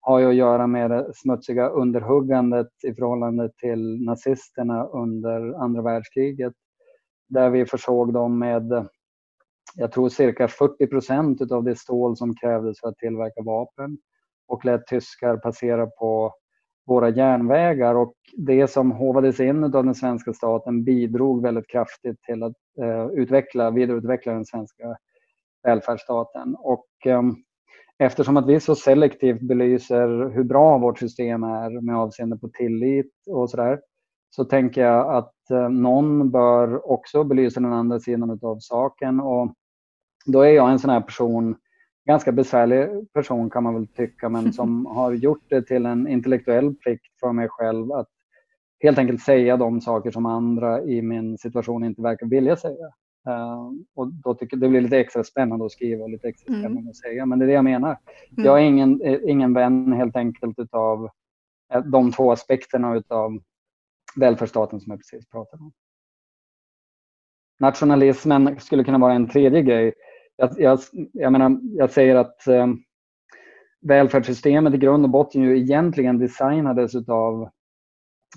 har 0.00 0.18
ju 0.18 0.26
att 0.26 0.34
göra 0.34 0.66
med 0.66 0.90
det 0.90 1.12
smutsiga 1.14 1.68
underhuggandet 1.68 2.68
i 2.82 2.94
förhållande 2.94 3.50
till 3.58 4.04
nazisterna 4.04 4.84
under 4.84 5.62
andra 5.64 5.82
världskriget. 5.82 6.52
Där 7.28 7.50
vi 7.50 7.66
försåg 7.66 8.12
dem 8.12 8.38
med 8.38 8.88
jag 9.74 9.92
tror 9.92 10.08
cirka 10.08 10.48
40 10.48 10.86
procent 10.86 11.52
av 11.52 11.64
det 11.64 11.78
stål 11.78 12.16
som 12.16 12.34
krävdes 12.34 12.80
för 12.80 12.88
att 12.88 12.96
tillverka 12.96 13.42
vapen 13.42 13.98
och 14.48 14.64
lät 14.64 14.86
tyskar 14.86 15.36
passera 15.36 15.86
på 15.86 16.34
våra 16.86 17.08
järnvägar 17.08 17.94
och 17.94 18.14
det 18.36 18.68
som 18.68 18.92
hovades 18.92 19.40
in 19.40 19.64
av 19.64 19.84
den 19.84 19.94
svenska 19.94 20.32
staten 20.32 20.84
bidrog 20.84 21.42
väldigt 21.42 21.68
kraftigt 21.68 22.22
till 22.22 22.42
att 22.42 22.56
eh, 22.82 23.06
utveckla, 23.06 23.70
vidareutveckla 23.70 24.32
den 24.32 24.44
svenska 24.44 24.96
välfärdsstaten. 25.62 26.56
Och 26.58 26.86
eh, 27.06 27.22
eftersom 27.98 28.36
att 28.36 28.46
vi 28.46 28.60
så 28.60 28.74
selektivt 28.74 29.40
belyser 29.40 30.30
hur 30.34 30.44
bra 30.44 30.78
vårt 30.78 30.98
system 30.98 31.42
är 31.42 31.80
med 31.80 31.96
avseende 31.96 32.36
på 32.38 32.48
tillit 32.48 33.12
och 33.26 33.50
sådär, 33.50 33.80
så 34.30 34.44
tänker 34.44 34.80
jag 34.80 35.14
att 35.14 35.50
eh, 35.50 35.68
någon 35.68 36.30
bör 36.30 36.90
också 36.90 37.24
belysa 37.24 37.60
den 37.60 37.72
andra 37.72 38.00
sidan 38.00 38.38
av 38.42 38.58
saken. 38.60 39.20
Och 39.20 39.54
då 40.26 40.40
är 40.40 40.50
jag 40.50 40.70
en 40.70 40.78
sån 40.78 40.90
här 40.90 41.00
person, 41.00 41.56
ganska 42.08 42.32
besvärlig 42.32 43.12
person 43.12 43.50
kan 43.50 43.62
man 43.62 43.74
väl 43.74 43.86
tycka, 43.86 44.28
men 44.28 44.52
som 44.52 44.86
har 44.86 45.12
gjort 45.12 45.44
det 45.48 45.62
till 45.62 45.86
en 45.86 46.08
intellektuell 46.08 46.74
plikt 46.74 47.20
för 47.20 47.32
mig 47.32 47.48
själv 47.48 47.92
att 47.92 48.08
helt 48.82 48.98
enkelt 48.98 49.20
säga 49.20 49.56
de 49.56 49.80
saker 49.80 50.10
som 50.10 50.26
andra 50.26 50.82
i 50.82 51.02
min 51.02 51.38
situation 51.38 51.84
inte 51.84 52.02
verkar 52.02 52.26
vilja 52.26 52.56
säga. 52.56 52.90
Uh, 53.28 53.70
och 53.94 54.12
då 54.12 54.34
tycker 54.34 54.56
det 54.56 54.68
blir 54.68 54.80
lite 54.80 54.98
extra 54.98 55.24
spännande 55.24 55.64
att 55.64 55.72
skriva 55.72 56.04
och 56.04 56.10
lite 56.10 56.28
extra 56.28 56.48
mm. 56.48 56.60
spännande 56.60 56.80
mm. 56.80 56.90
att 56.90 56.96
säga. 56.96 57.26
Men 57.26 57.38
det 57.38 57.44
är 57.44 57.46
det 57.46 57.52
jag 57.52 57.64
menar. 57.64 57.98
Mm. 58.30 58.44
Jag 58.44 58.58
är 58.58 58.64
ingen, 58.64 59.00
ingen 59.28 59.54
vän 59.54 59.92
helt 59.92 60.16
enkelt 60.16 60.58
utav 60.58 61.08
eh, 61.74 61.82
de 61.82 62.12
två 62.12 62.32
aspekterna 62.32 62.96
utav 62.96 63.38
välfärdsstaten 64.16 64.80
som 64.80 64.90
jag 64.90 64.98
precis 64.98 65.28
pratade 65.28 65.62
om. 65.62 65.72
Nationalismen 67.60 68.60
skulle 68.60 68.84
kunna 68.84 68.98
vara 68.98 69.12
en 69.12 69.28
tredje 69.28 69.62
grej 69.62 69.94
jag, 70.36 70.60
jag, 70.60 70.78
jag, 71.12 71.32
menar, 71.32 71.60
jag 71.62 71.90
säger 71.90 72.16
att 72.16 72.46
eh, 72.46 72.66
välfärdssystemet 73.80 74.74
i 74.74 74.78
grund 74.78 75.04
och 75.04 75.10
botten 75.10 75.42
ju 75.42 75.58
egentligen 75.58 76.18
designades 76.18 77.08
av 77.08 77.48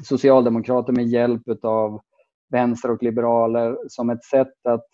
socialdemokrater 0.04 0.94
med 0.94 1.08
hjälp 1.08 1.44
av 1.64 2.02
vänster 2.50 2.92
och 2.92 3.04
liberaler 3.04 3.78
som 3.88 4.10
ett 4.10 4.24
sätt 4.24 4.66
att 4.68 4.86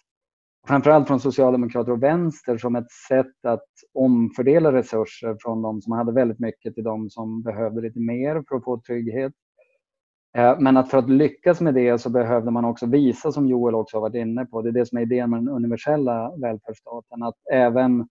framförallt 0.68 1.08
från 1.08 1.20
socialdemokrater 1.20 1.92
och 1.92 2.04
vänster 2.04 2.58
som 2.58 2.76
ett 2.76 2.92
sätt 3.08 3.46
att 3.48 3.68
omfördela 3.94 4.74
resurser 4.74 5.38
från 5.42 5.62
de 5.62 5.82
som 5.82 5.94
hade 5.94 6.12
väldigt 6.12 6.40
mycket 6.40 6.76
till 6.76 6.84
de 6.84 7.10
som 7.10 7.42
behövde 7.42 7.82
lite 7.82 8.00
mer 8.00 8.44
för 8.50 8.56
att 8.56 8.64
få 8.64 8.82
trygghet. 8.88 9.34
Eh, 10.38 10.60
men 10.60 10.78
att 10.78 10.90
för 10.90 10.98
att 10.98 11.10
lyckas 11.10 11.62
med 11.62 11.74
det 11.74 11.98
så 11.98 12.10
behövde 12.10 12.52
man 12.52 12.66
också 12.66 12.86
visa, 12.86 13.32
som 13.32 13.48
Joel 13.48 13.76
också 13.76 13.98
har 13.98 14.02
varit 14.02 14.16
inne 14.16 14.46
på, 14.46 14.62
det 14.62 14.70
är 14.70 14.74
det 14.74 14.86
som 14.86 14.98
är 14.98 15.02
idén 15.02 15.30
med 15.30 15.40
den 15.40 15.50
universella 15.50 16.36
välfärdsstaten, 16.38 17.24
att 17.24 17.36
även 17.52 18.08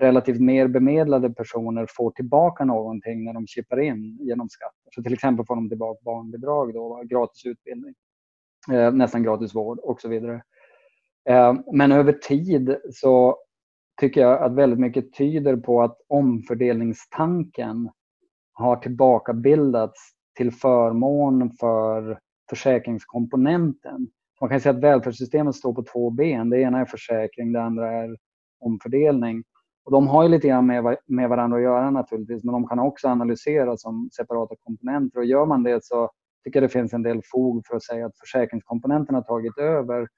relativt 0.00 0.40
mer 0.40 0.68
bemedlade 0.68 1.30
personer 1.30 1.86
får 1.96 2.10
tillbaka 2.10 2.64
någonting 2.64 3.24
när 3.24 3.32
de 3.32 3.46
chippar 3.46 3.80
in 3.80 4.18
genom 4.20 4.48
skatter. 4.48 4.90
Så 4.94 5.02
till 5.02 5.12
exempel 5.12 5.46
får 5.46 5.56
de 5.56 5.68
tillbaka 5.68 6.00
barnbidrag, 6.04 6.74
då, 6.74 7.02
gratis 7.04 7.46
utbildning, 7.46 7.94
Eh, 8.70 8.92
nästan 8.92 9.22
gratis 9.22 9.54
vård 9.54 9.78
och 9.78 10.00
så 10.00 10.08
vidare. 10.08 10.42
Eh, 11.28 11.54
men 11.72 11.92
över 11.92 12.12
tid 12.12 12.76
så 12.90 13.36
tycker 14.00 14.20
jag 14.20 14.42
att 14.42 14.52
väldigt 14.52 14.78
mycket 14.78 15.12
tyder 15.12 15.56
på 15.56 15.82
att 15.82 15.96
omfördelningstanken 16.08 17.90
har 18.52 18.76
tillbakabildats 18.76 20.00
till 20.36 20.52
förmån 20.52 21.50
för 21.50 22.18
försäkringskomponenten. 22.50 24.08
Man 24.40 24.50
kan 24.50 24.60
säga 24.60 24.74
att 24.74 24.82
välfärdssystemet 24.82 25.54
står 25.54 25.74
på 25.74 25.82
två 25.82 26.10
ben. 26.10 26.50
Det 26.50 26.60
ena 26.60 26.80
är 26.80 26.84
försäkring, 26.84 27.52
det 27.52 27.62
andra 27.62 27.92
är 27.92 28.16
omfördelning. 28.60 29.44
Och 29.84 29.92
de 29.92 30.06
har 30.08 30.22
ju 30.22 30.28
lite 30.28 30.48
grann 30.48 30.66
med, 30.66 30.96
med 31.06 31.28
varandra 31.28 31.56
att 31.56 31.62
göra 31.62 31.90
naturligtvis, 31.90 32.44
men 32.44 32.52
de 32.52 32.66
kan 32.66 32.78
också 32.78 33.08
analyseras 33.08 33.82
som 33.82 34.10
separata 34.16 34.54
komponenter. 34.64 35.18
Och 35.18 35.24
gör 35.24 35.46
man 35.46 35.62
det 35.62 35.84
så 35.84 36.10
tycker 36.44 36.60
jag 36.60 36.70
det 36.70 36.72
finns 36.72 36.92
en 36.92 37.02
del 37.02 37.20
fog 37.32 37.66
för 37.66 37.76
att 37.76 37.82
säga 37.82 38.06
att 38.06 38.18
försäkringskomponenten 38.18 39.14
har 39.14 39.22
tagit 39.22 39.58
över. 39.58 40.08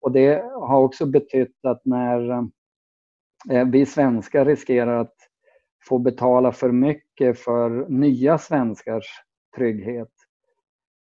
Och 0.00 0.12
det 0.12 0.42
har 0.60 0.80
också 0.80 1.06
betytt 1.06 1.64
att 1.64 1.80
när 1.84 2.30
eh, 3.50 3.64
vi 3.66 3.86
svenskar 3.86 4.44
riskerar 4.44 5.00
att 5.00 5.14
få 5.88 5.98
betala 5.98 6.52
för 6.52 6.72
mycket 6.72 7.38
för 7.38 7.88
nya 7.88 8.38
svenskars 8.38 9.04
trygghet 9.56 10.08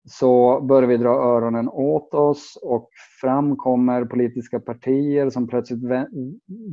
så 0.09 0.61
börjar 0.61 0.89
vi 0.89 0.97
dra 0.97 1.09
öronen 1.09 1.69
åt 1.69 2.13
oss 2.13 2.59
och 2.61 2.89
fram 3.21 3.55
kommer 3.55 4.05
politiska 4.05 4.59
partier 4.59 5.29
som 5.29 5.47
plötsligt 5.47 5.79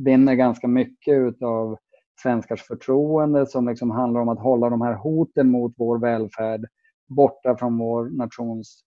vinner 0.05 0.35
ganska 0.35 0.67
mycket 0.67 1.41
av 1.41 1.77
svenskars 2.21 2.63
förtroende 2.63 3.45
som 3.45 3.67
liksom 3.67 3.91
handlar 3.91 4.21
om 4.21 4.29
att 4.29 4.39
hålla 4.39 4.69
de 4.69 4.81
här 4.81 4.93
hoten 4.93 5.49
mot 5.49 5.73
vår 5.77 5.99
välfärd 5.99 6.65
borta 7.07 7.57
från 7.57 7.77
vår 7.77 8.09
nations 8.09 8.83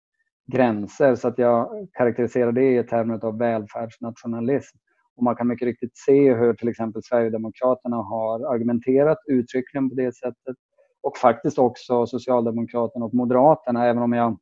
gränser. 0.47 1.16
Så 1.16 1.28
att 1.28 1.38
jag 1.38 1.88
karaktäriserar 1.93 2.51
det 2.51 2.80
i 2.80 2.84
termer 2.84 3.26
av 3.26 3.38
välfärdsnationalism. 3.38 4.78
Och 5.16 5.24
man 5.24 5.36
kan 5.36 5.47
mycket 5.47 5.66
riktigt 5.66 5.97
se 5.97 6.34
hur 6.34 6.53
till 6.53 6.68
exempel 6.68 7.03
Sverigedemokraterna 7.03 7.95
har 7.95 8.53
argumenterat 8.53 9.18
uttryckligen 9.28 9.89
på 9.89 9.95
det 9.95 10.16
sättet. 10.16 10.55
Och 11.01 11.18
faktiskt 11.18 11.57
också 11.57 12.05
Socialdemokraterna 12.05 13.05
och 13.05 13.13
Moderaterna, 13.13 13.86
även 13.86 14.03
om 14.03 14.13
jag 14.13 14.38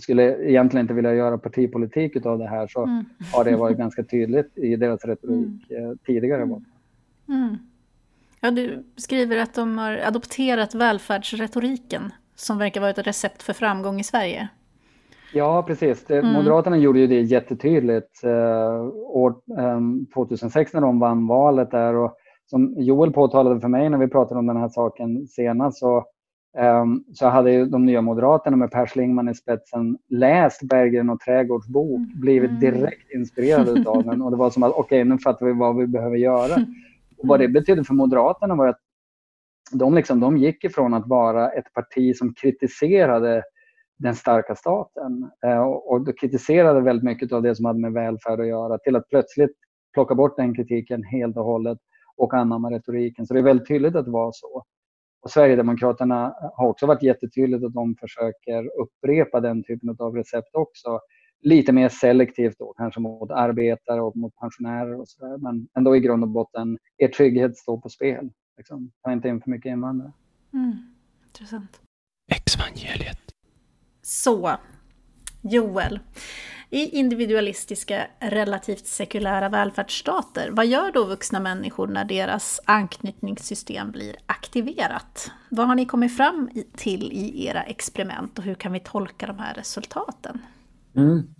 skulle 0.00 0.50
egentligen 0.50 0.84
inte 0.84 0.94
vilja 0.94 1.14
göra 1.14 1.38
partipolitik 1.38 2.26
av 2.26 2.38
det 2.38 2.48
här 2.48 2.66
så 2.66 2.82
mm. 2.82 3.04
har 3.32 3.44
det 3.44 3.56
varit 3.56 3.78
ganska 3.78 4.04
tydligt 4.04 4.58
i 4.58 4.76
deras 4.76 5.04
retorik 5.04 5.70
mm. 5.70 5.90
Eh, 5.90 5.96
tidigare. 6.06 6.42
Mm. 6.42 7.58
Ja, 8.40 8.50
du 8.50 8.84
skriver 8.96 9.36
att 9.36 9.54
de 9.54 9.78
har 9.78 9.96
adopterat 9.96 10.74
välfärdsretoriken 10.74 12.12
som 12.34 12.58
verkar 12.58 12.80
vara 12.80 12.90
ett 12.90 13.06
recept 13.06 13.42
för 13.42 13.52
framgång 13.52 14.00
i 14.00 14.04
Sverige. 14.04 14.48
Ja, 15.32 15.62
precis. 15.62 16.10
Mm. 16.10 16.32
Moderaterna 16.32 16.76
gjorde 16.76 16.98
ju 16.98 17.06
det 17.06 17.20
jättetydligt 17.20 18.24
eh, 18.24 18.84
år 19.06 19.34
eh, 19.58 19.80
2006 20.14 20.72
när 20.72 20.80
de 20.80 21.00
vann 21.00 21.26
valet 21.26 21.70
där. 21.70 21.94
Och 21.94 22.16
som 22.46 22.74
Joel 22.76 23.12
påtalade 23.12 23.60
för 23.60 23.68
mig 23.68 23.90
när 23.90 23.98
vi 23.98 24.08
pratade 24.08 24.38
om 24.38 24.46
den 24.46 24.56
här 24.56 24.68
saken 24.68 25.26
senast 25.26 25.78
så 25.78 26.04
Um, 26.58 27.04
så 27.14 27.26
hade 27.26 27.66
de 27.66 27.86
nya 27.86 28.00
Moderaterna 28.00 28.56
med 28.56 28.70
Per 28.70 28.86
Schlingmann 28.86 29.28
i 29.28 29.34
spetsen 29.34 29.98
läst 30.08 30.62
Berggren 30.62 31.10
och 31.10 31.20
Trädgårds 31.20 31.68
bok, 31.68 31.96
mm. 31.96 32.20
blivit 32.20 32.50
mm. 32.50 32.60
direkt 32.60 33.10
inspirerade 33.14 33.90
av 33.90 34.04
den 34.04 34.22
och 34.22 34.30
det 34.30 34.36
var 34.36 34.50
som 34.50 34.62
att 34.62 34.72
okej, 34.72 34.80
okay, 34.80 35.04
nu 35.04 35.18
fattar 35.18 35.46
vi 35.46 35.52
vad 35.52 35.76
vi 35.76 35.86
behöver 35.86 36.16
göra. 36.16 36.54
Och 37.18 37.28
vad 37.28 37.40
det 37.40 37.48
betydde 37.48 37.84
för 37.84 37.94
Moderaterna 37.94 38.54
var 38.54 38.68
att 38.68 38.80
de, 39.72 39.94
liksom, 39.94 40.20
de 40.20 40.36
gick 40.36 40.64
ifrån 40.64 40.94
att 40.94 41.06
vara 41.06 41.50
ett 41.50 41.72
parti 41.72 42.16
som 42.16 42.34
kritiserade 42.34 43.42
den 43.98 44.14
starka 44.14 44.54
staten 44.54 45.30
eh, 45.46 45.60
och, 45.60 45.92
och 45.92 46.18
kritiserade 46.18 46.80
väldigt 46.80 47.04
mycket 47.04 47.32
av 47.32 47.42
det 47.42 47.54
som 47.54 47.64
hade 47.64 47.80
med 47.80 47.92
välfärd 47.92 48.40
att 48.40 48.46
göra 48.46 48.78
till 48.78 48.96
att 48.96 49.08
plötsligt 49.08 49.56
plocka 49.94 50.14
bort 50.14 50.36
den 50.36 50.54
kritiken 50.54 51.02
helt 51.04 51.36
och 51.36 51.44
hållet 51.44 51.78
och 52.16 52.34
anamma 52.34 52.70
retoriken. 52.70 53.26
Så 53.26 53.34
det 53.34 53.40
är 53.40 53.44
väldigt 53.44 53.68
tydligt 53.68 53.96
att 53.96 54.04
det 54.04 54.10
var 54.10 54.30
så. 54.34 54.64
Och 55.22 55.30
Sverigedemokraterna 55.30 56.34
har 56.54 56.68
också 56.68 56.86
varit 56.86 57.02
jättetydligt 57.02 57.64
att 57.64 57.74
de 57.74 57.94
försöker 58.00 58.70
upprepa 58.82 59.40
den 59.40 59.64
typen 59.64 59.96
av 59.98 60.14
recept 60.16 60.54
också. 60.54 61.00
Lite 61.42 61.72
mer 61.72 61.88
selektivt 61.88 62.58
då, 62.58 62.74
kanske 62.76 63.00
mot 63.00 63.30
arbetare 63.30 64.02
och 64.02 64.16
mot 64.16 64.36
pensionärer 64.36 65.00
och 65.00 65.08
sådär. 65.08 65.38
Men 65.38 65.68
ändå 65.78 65.96
i 65.96 66.00
grund 66.00 66.22
och 66.22 66.30
botten, 66.30 66.78
er 66.98 67.08
trygghet 67.08 67.56
står 67.56 67.80
på 67.80 67.88
spel. 67.88 68.30
Liksom. 68.56 68.90
Ta 69.02 69.12
inte 69.12 69.28
in 69.28 69.40
för 69.40 69.50
mycket 69.50 69.70
invandrare. 69.70 70.12
Mm, 70.52 70.94
intressant. 71.26 71.80
Exvangeliet. 72.32 73.18
Så, 74.02 74.56
Joel. 75.42 76.00
I 76.70 76.98
individualistiska, 76.98 78.06
relativt 78.20 78.86
sekulära 78.86 79.48
välfärdsstater, 79.48 80.50
vad 80.50 80.66
gör 80.66 80.92
då 80.92 81.04
vuxna 81.04 81.40
människor 81.40 81.86
när 81.86 82.04
deras 82.04 82.60
anknytningssystem 82.64 83.90
blir 83.90 84.16
aktiverat? 84.26 85.30
Vad 85.50 85.66
har 85.66 85.74
ni 85.74 85.86
kommit 85.86 86.16
fram 86.16 86.50
till 86.76 87.12
i 87.12 87.46
era 87.46 87.62
experiment 87.62 88.38
och 88.38 88.44
hur 88.44 88.54
kan 88.54 88.72
vi 88.72 88.80
tolka 88.80 89.26
de 89.26 89.38
här 89.38 89.54
resultaten? 89.54 90.38
Mm. 90.96 91.34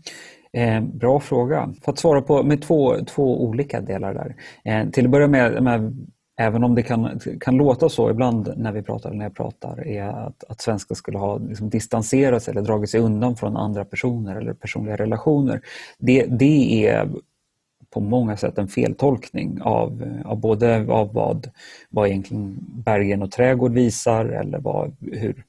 Eh, 0.52 0.80
bra 0.80 1.20
fråga. 1.20 1.74
För 1.84 1.92
att 1.92 1.98
svara 1.98 2.22
på 2.22 2.42
med 2.42 2.62
två, 2.62 3.04
två 3.04 3.44
olika 3.44 3.80
delar 3.80 4.14
där. 4.14 4.36
Eh, 4.64 4.90
till 4.90 5.04
att 5.04 5.10
börja 5.10 5.28
med, 5.28 5.62
med 5.62 6.06
Även 6.36 6.64
om 6.64 6.74
det 6.74 6.82
kan, 6.82 7.20
kan 7.40 7.56
låta 7.56 7.88
så 7.88 8.10
ibland 8.10 8.52
när 8.56 8.72
vi 8.72 8.82
pratar, 8.82 9.10
när 9.10 9.24
jag 9.24 9.34
pratar, 9.34 9.86
är 9.86 10.02
att, 10.02 10.44
att 10.48 10.60
svenskar 10.60 10.94
skulle 10.94 11.18
ha 11.18 11.38
liksom 11.38 11.70
distanserat 11.70 12.42
sig 12.42 12.52
eller 12.52 12.62
dragit 12.62 12.90
sig 12.90 13.00
undan 13.00 13.36
från 13.36 13.56
andra 13.56 13.84
personer 13.84 14.36
eller 14.36 14.52
personliga 14.52 14.96
relationer. 14.96 15.60
Det, 15.98 16.26
det 16.26 16.86
är 16.86 17.08
på 17.90 18.00
många 18.00 18.36
sätt 18.36 18.58
en 18.58 18.68
feltolkning 18.68 19.58
av, 19.62 20.20
av 20.24 20.40
både 20.40 20.86
av 20.88 21.12
vad, 21.12 21.50
vad 21.90 22.08
egentligen 22.08 22.56
Bergen 22.60 23.22
och 23.22 23.30
Trädgård 23.30 23.72
visar 23.72 24.24
eller 24.24 24.58
vad, 24.58 24.96
hur 25.00 25.44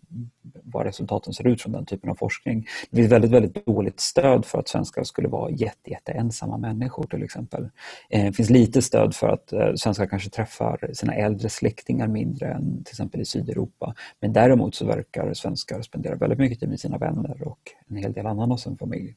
vad 0.66 0.86
resultaten 0.86 1.34
ser 1.34 1.47
ut 1.47 1.61
från 1.61 1.72
den 1.72 1.86
typen 1.86 2.09
av 2.09 2.16
forskning. 2.16 2.68
Det 2.89 2.97
finns 2.97 3.11
väldigt, 3.11 3.32
väldigt 3.32 3.66
dåligt 3.66 3.99
stöd 3.99 4.45
för 4.45 4.59
att 4.59 4.68
svenskar 4.68 5.03
skulle 5.03 5.28
vara 5.28 5.51
jätte, 5.51 5.89
jätte 5.89 6.11
ensamma 6.11 6.57
människor 6.57 7.03
till 7.03 7.24
exempel. 7.24 7.70
Eh, 8.09 8.26
det 8.26 8.34
finns 8.34 8.49
lite 8.49 8.82
stöd 8.82 9.16
för 9.16 9.28
att 9.28 9.53
eh, 9.53 9.74
svenskar 9.76 10.05
kanske 10.05 10.30
träffar 10.30 10.89
sina 10.93 11.13
äldre 11.13 11.49
släktingar 11.49 12.07
mindre 12.07 12.53
än 12.53 12.84
till 12.84 12.91
exempel 12.91 13.22
i 13.22 13.26
Sydeuropa. 13.26 13.95
Men 14.20 14.34
däremot 14.34 14.76
så 14.76 14.86
verkar 14.86 15.34
svenskar 15.34 15.82
spendera 15.82 16.16
väldigt 16.16 16.39
mycket 16.39 16.59
tid 16.59 16.70
med 16.70 16.80
sina 16.80 16.97
vänner 16.97 17.47
och 17.47 17.59
en 17.88 17.95
hel 17.95 18.13
del 18.13 18.26
annan 18.26 18.51
av 18.51 18.57
sin 18.57 18.78
familj. 18.78 19.16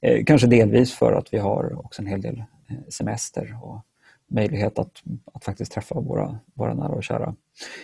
Eh, 0.00 0.24
kanske 0.24 0.46
delvis 0.46 0.94
för 0.94 1.12
att 1.12 1.34
vi 1.34 1.38
har 1.38 1.84
också 1.84 2.02
en 2.02 2.08
hel 2.08 2.20
del 2.20 2.44
semester 2.88 3.58
och 3.62 3.80
möjlighet 4.28 4.78
att, 4.78 5.02
att 5.34 5.44
faktiskt 5.44 5.72
träffa 5.72 6.00
våra, 6.00 6.38
våra 6.54 6.74
nära 6.74 6.88
och 6.88 7.04
kära. 7.04 7.34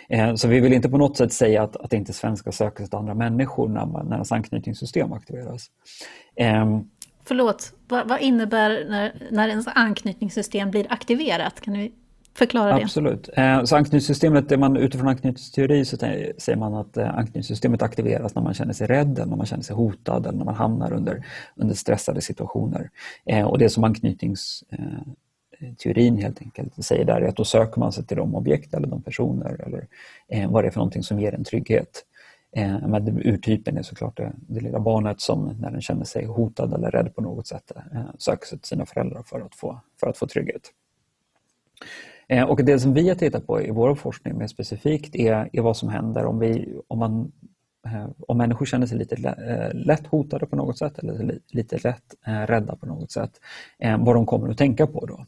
Eh, 0.09 0.35
så 0.35 0.49
vi 0.49 0.61
vill 0.61 0.73
inte 0.73 0.89
på 0.89 0.99
något 0.99 1.17
sätt 1.17 1.33
säga 1.33 1.63
att, 1.63 1.77
att 1.77 1.93
inte 1.93 2.13
svenskar 2.13 2.51
söker 2.51 2.79
sig 2.79 2.89
till 2.89 2.99
andra 2.99 3.15
människor 3.15 3.69
när, 3.69 3.87
man, 3.87 4.07
när 4.07 4.15
ens 4.15 4.33
anknytningssystem 4.33 5.13
aktiveras. 5.13 5.71
Eh, 6.37 6.81
Förlåt, 7.25 7.73
vad, 7.89 8.09
vad, 8.09 8.21
innebär 8.21 8.85
när, 8.89 9.13
när 9.31 9.49
ens 9.49 9.67
anknytningssystem 9.69 10.71
blir 10.71 10.87
aktiverat? 10.93 11.61
Kan 11.61 11.75
du 11.75 11.93
förklara 12.35 12.77
det? 12.77 12.83
Absolut. 12.83 13.29
Eh, 13.37 13.65
så 13.65 13.77
anknytningssystemet, 13.77 14.59
man, 14.59 14.77
utifrån 14.77 15.09
anknytningsteori 15.09 15.85
så 15.85 15.97
säger 15.97 16.57
man 16.57 16.75
att 16.75 16.97
eh, 16.97 17.15
anknytningssystemet 17.15 17.83
aktiveras 17.83 18.35
när 18.35 18.43
man 18.43 18.55
känner 18.55 18.73
sig 18.73 18.87
rädd, 18.87 19.19
eller 19.19 19.27
när 19.27 19.37
man 19.37 19.47
känner 19.47 19.63
sig 19.63 19.77
hotad 19.77 20.27
eller 20.27 20.39
när 20.39 20.45
man 20.45 20.55
hamnar 20.55 20.93
under, 20.93 21.27
under 21.57 21.75
stressade 21.75 22.21
situationer. 22.21 22.91
Och 23.47 23.59
det 23.59 23.69
som 23.69 23.85
anknytnings 23.85 24.65
teorin 25.79 26.17
helt 26.17 26.43
enkelt 26.43 26.85
säger 26.85 27.05
där 27.05 27.21
är 27.21 27.29
att 27.29 27.37
då 27.37 27.45
söker 27.45 27.81
man 27.81 27.93
sig 27.93 28.05
till 28.05 28.17
de 28.17 28.35
objekt 28.35 28.75
eller 28.75 28.89
de 28.89 29.03
personer 29.03 29.67
eller 29.67 29.87
eh, 30.29 30.51
vad 30.51 30.65
det 30.65 30.69
är 30.69 30.71
för 30.71 30.81
någonting 30.81 31.03
som 31.03 31.21
ger 31.21 31.35
en 31.35 31.45
trygghet. 31.45 32.05
Eh, 32.57 32.89
men 32.89 33.21
urtypen 33.25 33.79
är 33.79 33.83
såklart 33.83 34.17
det, 34.17 34.33
det 34.37 34.61
lilla 34.61 34.81
barnet 34.81 35.21
som 35.21 35.57
när 35.61 35.71
den 35.71 35.81
känner 35.81 36.05
sig 36.05 36.25
hotad 36.25 36.75
eller 36.75 36.91
rädd 36.91 37.15
på 37.15 37.23
något 37.23 37.47
sätt 37.47 37.73
eh, 37.95 38.03
söker 38.19 38.47
sig 38.47 38.59
till 38.59 38.69
sina 38.69 38.87
föräldrar 38.87 39.23
för 39.23 39.41
att 39.41 39.55
få, 39.55 39.81
för 40.01 40.07
att 40.07 40.19
få 40.19 40.27
trygghet. 40.27 40.63
Eh, 42.29 42.45
och 42.45 42.65
det 42.65 42.79
som 42.79 42.95
vi 42.95 43.09
har 43.09 43.15
tittat 43.15 43.47
på 43.47 43.63
i 43.63 43.71
vår 43.71 43.95
forskning 43.95 44.39
mer 44.39 44.47
specifikt 44.47 45.15
är, 45.15 45.49
är 45.53 45.61
vad 45.61 45.77
som 45.77 45.89
händer 45.89 46.27
om, 46.27 46.39
vi, 46.39 46.75
om 46.89 46.99
man 46.99 47.33
eh, 47.87 48.07
om 48.29 48.39
människor 48.39 48.67
känner 48.67 48.87
sig 48.87 48.99
lite 48.99 49.15
eh, 49.15 49.75
lätt 49.87 50.07
hotade 50.07 50.47
på 50.47 50.57
något 50.57 50.79
sätt 50.79 50.99
eller 50.99 51.39
lite 51.49 51.79
lätt 51.89 52.15
eh, 52.27 52.47
rädda 52.47 52.77
på 52.77 52.87
något 52.87 53.11
sätt, 53.11 53.41
vad 53.99 54.17
de 54.17 54.27
kommer 54.27 54.49
att 54.49 54.59
tänka 54.59 54.87
på 54.87 55.07
då. 55.07 55.27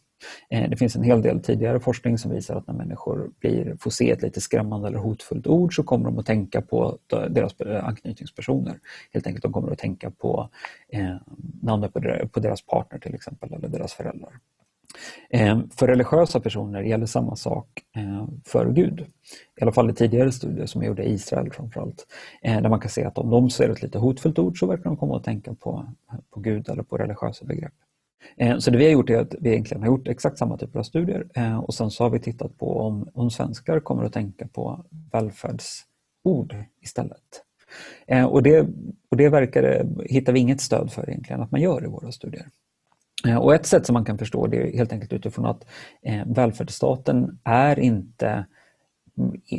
Eh, 0.51 0.71
det 0.71 0.77
finns 0.77 0.97
en 0.97 1.03
hel 1.03 1.23
del 1.23 1.41
tidigare 1.41 1.81
forskning 1.81 2.19
som 2.19 2.31
visar 2.31 2.57
att 2.57 2.67
när 2.67 2.75
människor 2.75 3.31
blir, 3.41 3.77
får 3.81 3.91
se 3.91 4.11
ett 4.11 4.23
lite 4.23 4.41
skrämmande 4.41 4.89
eller 4.89 4.99
hotfullt 4.99 5.47
ord 5.47 5.77
så 5.77 5.83
kommer 5.83 6.05
de 6.05 6.19
att 6.19 6.27
tänka 6.27 6.61
på 6.61 6.99
deras 7.31 7.61
eh, 7.61 7.85
anknytningspersoner. 7.85 8.79
Helt 9.13 9.27
enkelt, 9.27 9.43
de 9.43 9.53
kommer 9.53 9.73
att 9.73 9.79
tänka 9.79 10.11
på 10.11 10.49
eh, 10.89 11.17
namnet 11.63 11.93
på 12.33 12.41
deras 12.41 12.63
partner 12.63 12.99
till 12.99 13.15
exempel 13.15 13.53
eller 13.53 13.69
deras 13.69 13.93
föräldrar. 13.93 14.41
Eh, 15.31 15.61
för 15.71 15.87
religiösa 15.87 16.41
personer 16.41 16.83
gäller 16.83 17.07
samma 17.07 17.37
sak 17.37 17.69
eh, 17.97 18.27
för 18.45 18.73
Gud. 18.73 19.01
I 19.61 19.63
alla 19.63 19.73
fall 19.73 19.91
i 19.91 19.95
tidigare 19.95 20.33
studier 20.33 20.67
som 20.67 20.83
jag 20.83 20.89
gjorde 20.89 21.05
i 21.05 21.13
Israel 21.13 21.53
framförallt. 21.53 22.07
Eh, 22.43 22.63
där 22.63 22.69
man 22.69 22.81
kan 22.81 22.91
se 22.91 23.05
att 23.05 23.19
om 23.19 23.31
de 23.31 23.51
ser 23.51 23.69
ett 23.69 23.83
lite 23.83 23.99
hotfullt 23.99 24.39
ord 24.39 24.59
så 24.59 24.67
verkar 24.67 24.85
de 24.85 24.97
komma 24.97 25.17
att 25.17 25.25
tänka 25.25 25.55
på, 25.55 25.87
på 26.31 26.41
Gud 26.41 26.69
eller 26.69 26.83
på 26.83 26.99
religiösa 26.99 27.45
begrepp. 27.45 27.73
Eh, 28.37 28.59
så 28.59 28.71
det 28.71 28.79
vi 28.79 28.85
har 28.85 28.93
gjort 28.93 29.11
är 29.11 29.19
att 29.19 29.35
vi 29.41 29.51
egentligen 29.51 29.83
har 29.83 29.89
gjort 29.89 30.09
exakt 30.09 30.39
samma 30.39 30.59
typer 30.59 30.79
av 30.79 30.83
studier 30.83 31.27
eh, 31.35 31.59
och 31.59 31.75
sen 31.75 31.91
så 31.91 32.05
har 32.05 32.11
vi 32.11 32.19
tittat 32.19 32.59
på 32.59 32.79
om, 32.79 33.09
om 33.15 33.31
svenskar 33.31 33.81
kommer 33.81 34.05
att 34.05 34.13
tänka 34.13 34.49
på 34.49 34.85
välfärdsord 35.13 36.57
istället. 36.83 37.43
Eh, 38.07 38.25
och 38.25 38.43
det, 38.43 38.69
och 39.11 39.17
det 39.17 39.29
verkar, 39.29 39.87
hittar 40.05 40.33
vi 40.33 40.41
inget 40.41 40.61
stöd 40.61 40.93
för 40.93 41.11
egentligen 41.11 41.43
att 41.43 41.51
man 41.51 41.61
gör 41.61 41.85
i 41.85 41.87
våra 41.87 42.13
studier. 42.13 42.49
Och 43.41 43.55
ett 43.55 43.67
sätt 43.67 43.87
som 43.87 43.95
man 43.95 44.05
kan 44.05 44.19
förstå 44.19 44.47
det 44.47 44.57
är 44.57 44.77
helt 44.77 44.93
enkelt 44.93 45.13
utifrån 45.13 45.47
att 45.47 45.65
välfärdsstaten 46.27 47.39
är 47.45 47.79
inte 47.79 48.47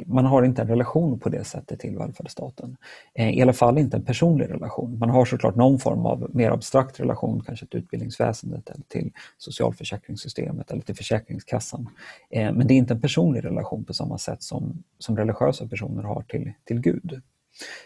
man 0.05 0.25
har 0.25 0.43
inte 0.43 0.61
en 0.61 0.67
relation 0.67 1.19
på 1.19 1.29
det 1.29 1.43
sättet 1.43 1.79
till 1.79 1.97
välfärdsstaten. 1.97 2.77
Eh, 3.13 3.29
I 3.29 3.41
alla 3.41 3.53
fall 3.53 3.77
inte 3.77 3.97
en 3.97 4.05
personlig 4.05 4.49
relation. 4.49 4.99
Man 4.99 5.09
har 5.09 5.25
såklart 5.25 5.55
någon 5.55 5.79
form 5.79 6.05
av 6.05 6.29
mer 6.33 6.51
abstrakt 6.51 6.99
relation, 6.99 7.43
kanske 7.45 7.65
till 7.65 7.79
utbildningsväsendet 7.79 8.69
eller 8.69 8.83
till 8.87 9.11
socialförsäkringssystemet 9.37 10.71
eller 10.71 10.81
till 10.81 10.95
Försäkringskassan. 10.95 11.89
Eh, 12.29 12.53
men 12.53 12.67
det 12.67 12.73
är 12.73 12.75
inte 12.75 12.93
en 12.93 13.01
personlig 13.01 13.45
relation 13.45 13.83
på 13.83 13.93
samma 13.93 14.17
sätt 14.17 14.43
som, 14.43 14.83
som 14.99 15.17
religiösa 15.17 15.67
personer 15.67 16.03
har 16.03 16.21
till, 16.21 16.53
till 16.63 16.79
Gud. 16.79 17.21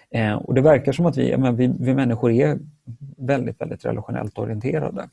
Eh, 0.10 0.34
och 0.34 0.54
det 0.54 0.62
verkar 0.62 0.92
som 0.92 1.06
att 1.06 1.18
vi, 1.18 1.36
vi, 1.54 1.74
vi 1.80 1.94
människor 1.94 2.32
är 2.32 2.60
väldigt, 3.18 3.62
väldigt 3.62 3.86
relationellt 3.86 4.38
orienterade. 4.38 5.10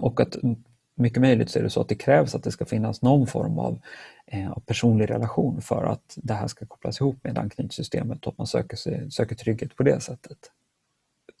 Och 0.00 0.20
att 0.20 0.36
mycket 1.02 1.20
möjligt 1.20 1.50
så 1.50 1.58
är 1.58 1.62
det 1.62 1.70
så 1.70 1.80
att 1.80 1.88
det 1.88 1.94
krävs 1.94 2.34
att 2.34 2.42
det 2.42 2.50
ska 2.50 2.64
finnas 2.64 3.02
någon 3.02 3.26
form 3.26 3.58
av, 3.58 3.78
eh, 4.26 4.50
av 4.50 4.60
personlig 4.60 5.10
relation 5.10 5.60
för 5.60 5.84
att 5.84 6.14
det 6.16 6.34
här 6.34 6.46
ska 6.46 6.66
kopplas 6.66 7.00
ihop 7.00 7.24
med 7.24 7.38
anknytningssystemet 7.38 8.26
och 8.26 8.32
att 8.32 8.38
man 8.38 8.46
söker, 8.46 8.76
sig, 8.76 9.10
söker 9.10 9.34
trygghet 9.34 9.76
på 9.76 9.82
det 9.82 10.00
sättet. 10.00 10.38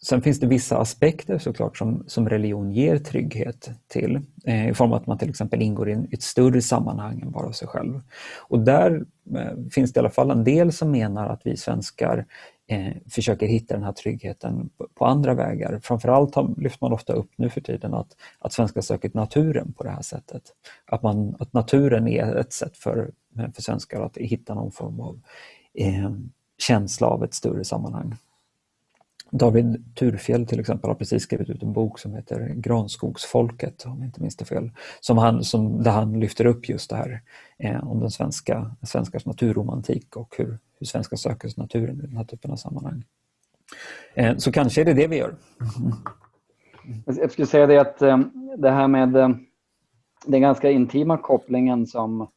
Sen 0.02 0.22
finns 0.22 0.40
det 0.40 0.46
vissa 0.46 0.78
aspekter 0.78 1.38
såklart 1.38 1.78
som, 1.78 2.04
som 2.06 2.28
religion 2.28 2.72
ger 2.72 2.98
trygghet 2.98 3.70
till 3.88 4.20
eh, 4.44 4.68
i 4.68 4.74
form 4.74 4.92
av 4.92 5.00
att 5.00 5.06
man 5.06 5.18
till 5.18 5.30
exempel 5.30 5.62
ingår 5.62 5.90
i 5.90 6.06
ett 6.12 6.22
större 6.22 6.62
sammanhang 6.62 7.20
än 7.20 7.30
bara 7.30 7.52
sig 7.52 7.68
själv. 7.68 8.00
Och 8.38 8.60
där 8.60 9.04
eh, 9.36 9.70
finns 9.70 9.92
det 9.92 9.98
i 9.98 10.00
alla 10.00 10.10
fall 10.10 10.30
en 10.30 10.44
del 10.44 10.72
som 10.72 10.90
menar 10.90 11.28
att 11.28 11.40
vi 11.44 11.56
svenskar 11.56 12.26
eh, 12.70 12.92
försöker 13.08 13.46
hitta 13.46 13.74
den 13.74 13.82
här 13.82 13.92
tryggheten 13.92 14.70
på, 14.78 14.88
på 14.94 15.06
andra 15.06 15.34
vägar. 15.34 15.80
Framförallt 15.82 16.34
har, 16.34 16.54
lyfter 16.60 16.78
man 16.84 16.92
ofta 16.92 17.12
upp 17.12 17.30
nu 17.36 17.50
för 17.50 17.60
tiden 17.60 17.94
att, 17.94 18.16
att 18.38 18.52
svenskar 18.52 18.80
söker 18.80 19.10
naturen 19.14 19.72
på 19.72 19.82
det 19.82 19.90
här 19.90 20.02
sättet. 20.02 20.42
Att, 20.86 21.02
man, 21.02 21.36
att 21.38 21.52
naturen 21.52 22.08
är 22.08 22.36
ett 22.36 22.52
sätt 22.52 22.76
för, 22.76 23.10
för 23.54 23.62
svenskar 23.62 24.00
att 24.00 24.16
hitta 24.16 24.54
någon 24.54 24.72
form 24.72 25.00
av 25.00 25.20
eh, 25.74 26.10
känsla 26.58 27.06
av 27.06 27.24
ett 27.24 27.34
större 27.34 27.64
sammanhang. 27.64 28.16
David 29.30 29.94
Turfjell 29.94 30.46
till 30.46 30.60
exempel 30.60 30.90
har 30.90 30.94
precis 30.94 31.22
skrivit 31.22 31.50
ut 31.50 31.62
en 31.62 31.72
bok 31.72 31.98
som 31.98 32.14
heter 32.14 32.54
Granskogsfolket, 32.54 33.86
om 33.86 33.98
jag 33.98 34.06
inte 34.06 34.22
minns 34.22 34.36
det 34.36 34.44
fel, 34.44 34.70
som 35.00 35.18
han, 35.18 35.44
som, 35.44 35.82
där 35.82 35.90
han 35.90 36.20
lyfter 36.20 36.46
upp 36.46 36.68
just 36.68 36.90
det 36.90 36.96
här 36.96 37.20
eh, 37.58 37.90
om 37.90 38.00
den 38.00 38.10
svenska, 38.10 38.70
svenskars 38.82 39.26
naturromantik 39.26 40.16
och 40.16 40.34
hur, 40.38 40.58
hur 40.78 40.86
svenskar 40.86 41.16
söker 41.16 41.48
sig 41.48 41.62
naturen 41.62 41.98
i 41.98 42.06
den 42.06 42.16
här 42.16 42.24
typen 42.24 42.50
av 42.50 42.56
sammanhang. 42.56 43.04
Eh, 44.14 44.36
så 44.36 44.52
kanske 44.52 44.80
är 44.80 44.84
det 44.84 44.94
det 44.94 45.06
vi 45.06 45.16
gör. 45.16 45.34
Mm. 45.78 45.92
Jag 47.04 47.32
skulle 47.32 47.46
säga 47.46 47.66
det 47.66 47.80
att 47.80 48.02
eh, 48.02 48.18
det 48.56 48.70
här 48.70 48.88
med 48.88 49.16
eh, 49.16 49.28
den 50.26 50.40
ganska 50.40 50.70
intima 50.70 51.18
kopplingen 51.18 51.86
som 51.86 52.28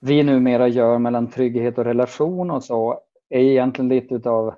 vi 0.00 0.22
numera 0.22 0.68
gör 0.68 0.98
mellan 0.98 1.30
trygghet 1.30 1.78
och 1.78 1.84
relation 1.84 2.50
och 2.50 2.64
så 2.64 3.00
är 3.28 3.40
egentligen 3.40 3.88
lite 3.88 4.14
utav 4.14 4.54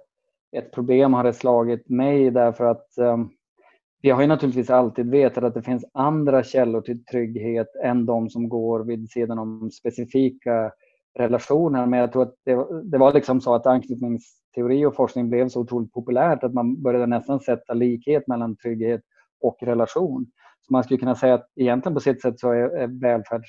ett 0.56 0.72
problem 0.72 1.12
har 1.12 1.24
det 1.24 1.32
slagit 1.32 1.88
mig 1.88 2.30
därför 2.30 2.64
att 2.64 2.98
eh, 2.98 3.12
um, 3.12 3.30
vi 4.02 4.10
har 4.10 4.20
ju 4.20 4.26
naturligtvis 4.26 4.70
alltid 4.70 5.10
vetat 5.10 5.44
att 5.44 5.54
det 5.54 5.62
finns 5.62 5.84
andra 5.94 6.42
källor 6.42 6.80
till 6.80 7.04
trygghet 7.04 7.68
än 7.84 8.06
de 8.06 8.30
som 8.30 8.48
går 8.48 8.84
vid 8.84 9.10
sidan 9.10 9.38
om 9.38 9.70
specifika 9.70 10.72
relationer. 11.18 11.86
Men 11.86 11.98
jag 11.98 12.12
tror 12.12 12.22
att 12.22 12.34
det, 12.44 12.66
det 12.84 12.98
var 12.98 13.12
liksom 13.12 13.40
så 13.40 13.54
att 13.54 13.66
anknytningsteori 13.66 14.86
och 14.86 14.96
forskning 14.96 15.30
blev 15.30 15.48
så 15.48 15.60
otroligt 15.60 15.92
populärt 15.92 16.44
att 16.44 16.54
man 16.54 16.82
började 16.82 17.06
nästan 17.06 17.40
sätta 17.40 17.74
likhet 17.74 18.26
mellan 18.26 18.56
trygghet 18.56 19.00
och 19.40 19.56
relation. 19.62 20.26
Så 20.66 20.72
man 20.72 20.84
skulle 20.84 20.98
kunna 20.98 21.14
säga 21.14 21.34
att 21.34 21.48
egentligen 21.56 21.94
på 21.94 22.00
sitt 22.00 22.22
sätt 22.22 22.40
så 22.40 22.50
är, 22.50 22.68
är 22.68 23.00
välfärds 23.00 23.48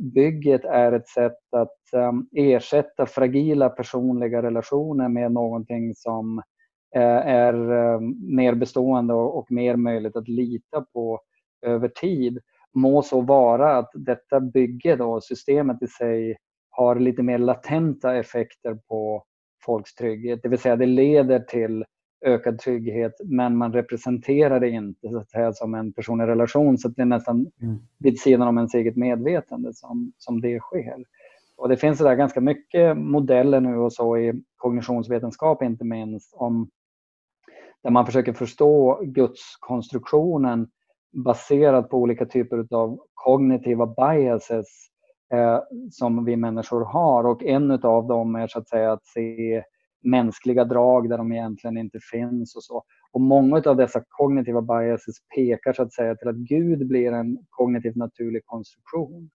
bygget 0.00 0.64
är 0.64 0.92
ett 0.92 1.08
sätt 1.08 1.54
att 1.56 1.78
um, 1.92 2.28
ersätta 2.32 3.06
fragila 3.06 3.68
personliga 3.68 4.42
relationer 4.42 5.08
med 5.08 5.32
någonting 5.32 5.94
som 5.94 6.38
uh, 6.96 7.02
är 7.26 7.72
ehm, 7.72 8.36
mer 8.36 8.54
bestående 8.54 9.14
och, 9.14 9.38
och, 9.38 9.52
mer 9.52 9.76
möjligt 9.76 10.16
att 10.16 10.28
lita 10.28 10.84
på 10.92 11.20
över 11.66 11.88
tid. 11.88 12.38
Må 12.74 13.02
så 13.02 13.20
vara 13.20 13.76
att 13.76 13.90
detta 13.94 14.40
bygge, 14.40 14.96
då, 14.96 15.20
systemet 15.20 15.82
i 15.82 15.86
sig, 15.86 16.36
har 16.70 16.96
lite 16.96 17.22
mer 17.22 17.38
latenta 17.38 18.16
effekter 18.16 18.78
på 18.88 19.24
folks 19.64 19.94
trygghet. 19.94 20.40
Det 20.42 20.48
vill 20.48 20.58
säga 20.58 20.76
det 20.76 20.86
leder 20.86 21.40
till 21.40 21.84
ökad 22.24 22.58
trygghet 22.58 23.12
men 23.24 23.56
man 23.56 23.72
representerar 23.72 24.60
det 24.60 24.68
inte 24.68 25.08
så 25.08 25.18
att 25.18 25.30
säga, 25.30 25.52
som 25.52 25.74
en 25.74 25.92
personlig 25.92 26.26
relation 26.26 26.78
så 26.78 26.88
det 26.88 27.02
är 27.02 27.06
nästan 27.06 27.50
mm. 27.62 27.78
vid 27.98 28.20
sidan 28.20 28.48
om 28.48 28.58
ens 28.58 28.74
eget 28.74 28.96
medvetande 28.96 29.74
som, 29.74 30.12
som 30.18 30.40
det 30.40 30.60
sker. 30.60 31.04
Och 31.56 31.68
det 31.68 31.76
finns 31.76 31.98
där 31.98 32.14
ganska 32.14 32.40
mycket 32.40 32.96
modeller 32.96 33.60
nu 33.60 33.76
och 33.76 33.92
så 33.92 34.18
i 34.18 34.42
kognitionsvetenskap 34.56 35.62
inte 35.62 35.84
minst 35.84 36.34
om 36.34 36.70
där 37.82 37.90
man 37.90 38.06
försöker 38.06 38.32
förstå 38.32 39.00
gudskonstruktionen 39.04 40.68
baserat 41.12 41.88
på 41.88 41.98
olika 41.98 42.26
typer 42.26 42.66
av 42.70 42.98
kognitiva 43.14 43.86
biases 43.86 44.66
eh, 45.34 45.58
som 45.90 46.24
vi 46.24 46.36
människor 46.36 46.84
har 46.84 47.24
och 47.24 47.42
en 47.42 47.70
av 47.70 48.06
dem 48.06 48.34
är 48.34 48.46
så 48.46 48.58
att 48.58 48.68
säga 48.68 48.92
att 48.92 49.06
se 49.06 49.62
mänskliga 50.02 50.64
drag 50.64 51.08
där 51.08 51.18
de 51.18 51.32
egentligen 51.32 51.78
inte 51.78 51.98
finns 52.12 52.56
och 52.56 52.64
så. 52.64 52.84
Och 53.12 53.20
många 53.20 53.62
av 53.66 53.76
dessa 53.76 54.02
kognitiva 54.08 54.62
biases 54.62 55.16
pekar 55.34 55.72
så 55.72 55.82
att 55.82 55.92
säga 55.92 56.16
till 56.16 56.28
att 56.28 56.36
Gud 56.36 56.88
blir 56.88 57.12
en 57.12 57.38
kognitivt 57.50 57.96
naturlig 57.96 58.46
konstruktion. 58.46 59.30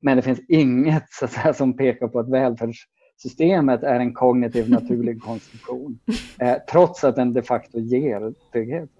Men 0.00 0.16
det 0.16 0.22
finns 0.22 0.40
inget 0.48 1.04
så 1.10 1.24
att 1.24 1.32
säga, 1.32 1.54
som 1.54 1.76
pekar 1.76 2.08
på 2.08 2.18
att 2.18 2.28
välfärdssystemet 2.28 3.82
är 3.82 4.00
en 4.00 4.14
kognitivt 4.14 4.68
naturlig 4.68 5.22
konstruktion. 5.22 5.98
Eh, 6.38 6.56
trots 6.70 7.04
att 7.04 7.16
den 7.16 7.32
de 7.32 7.42
facto 7.42 7.78
ger 7.78 8.34
trygghet. 8.52 8.90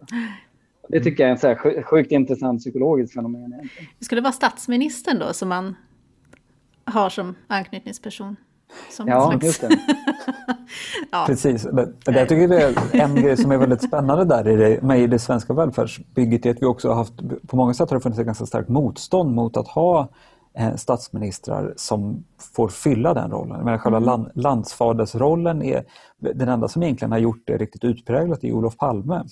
Det 0.88 1.00
tycker 1.00 1.22
jag 1.22 1.28
är 1.28 1.32
en 1.32 1.38
så 1.38 1.48
här 1.48 1.82
sjukt 1.82 2.12
intressant 2.12 2.60
psykologiskt 2.60 3.14
fenomen. 3.14 3.52
Egentligen. 3.52 3.88
Det 3.98 4.04
skulle 4.04 4.20
vara 4.20 4.32
statsministern 4.32 5.18
då 5.18 5.32
som 5.32 5.48
man 5.48 5.74
har 6.84 7.10
som 7.10 7.34
anknytningsperson? 7.46 8.36
Som 8.90 9.08
ja, 9.08 9.30
slags... 9.30 9.44
just 9.44 9.60
det. 9.60 9.68
ja. 11.10 11.24
Precis. 11.26 11.62
Det, 11.62 11.92
jag 12.04 12.28
tycker 12.28 12.48
det 12.48 12.62
är 12.62 13.00
en 13.00 13.14
grej 13.14 13.36
som 13.36 13.52
är 13.52 13.56
väldigt 13.56 13.82
spännande 13.82 14.24
där 14.24 14.48
i 14.48 14.56
det, 14.56 14.82
med 14.82 15.00
i 15.00 15.06
det 15.06 15.18
svenska 15.18 15.52
välfärdsbygget 15.52 16.46
är 16.46 16.50
att 16.50 16.62
vi 16.62 16.66
också 16.66 16.88
har 16.88 16.94
haft, 16.94 17.14
på 17.46 17.56
många 17.56 17.74
sätt 17.74 17.90
har 17.90 17.96
det 17.96 18.02
funnits 18.02 18.18
ett 18.18 18.26
ganska 18.26 18.46
starkt 18.46 18.68
motstånd 18.68 19.34
mot 19.34 19.56
att 19.56 19.68
ha 19.68 20.08
eh, 20.58 20.74
statsministrar 20.76 21.74
som 21.76 22.24
får 22.54 22.68
fylla 22.68 23.14
den 23.14 23.30
rollen. 23.30 23.64
Men 23.64 23.78
själva 23.78 23.96
mm. 23.96 24.06
land, 24.06 24.30
landsfadersrollen 24.34 25.62
är 25.62 25.84
den 26.18 26.48
enda 26.48 26.68
som 26.68 26.82
egentligen 26.82 27.12
har 27.12 27.18
gjort 27.18 27.42
det 27.46 27.56
riktigt 27.56 27.84
utpräglat 27.84 28.44
i 28.44 28.52
Olof 28.52 28.76
Palme. 28.76 29.24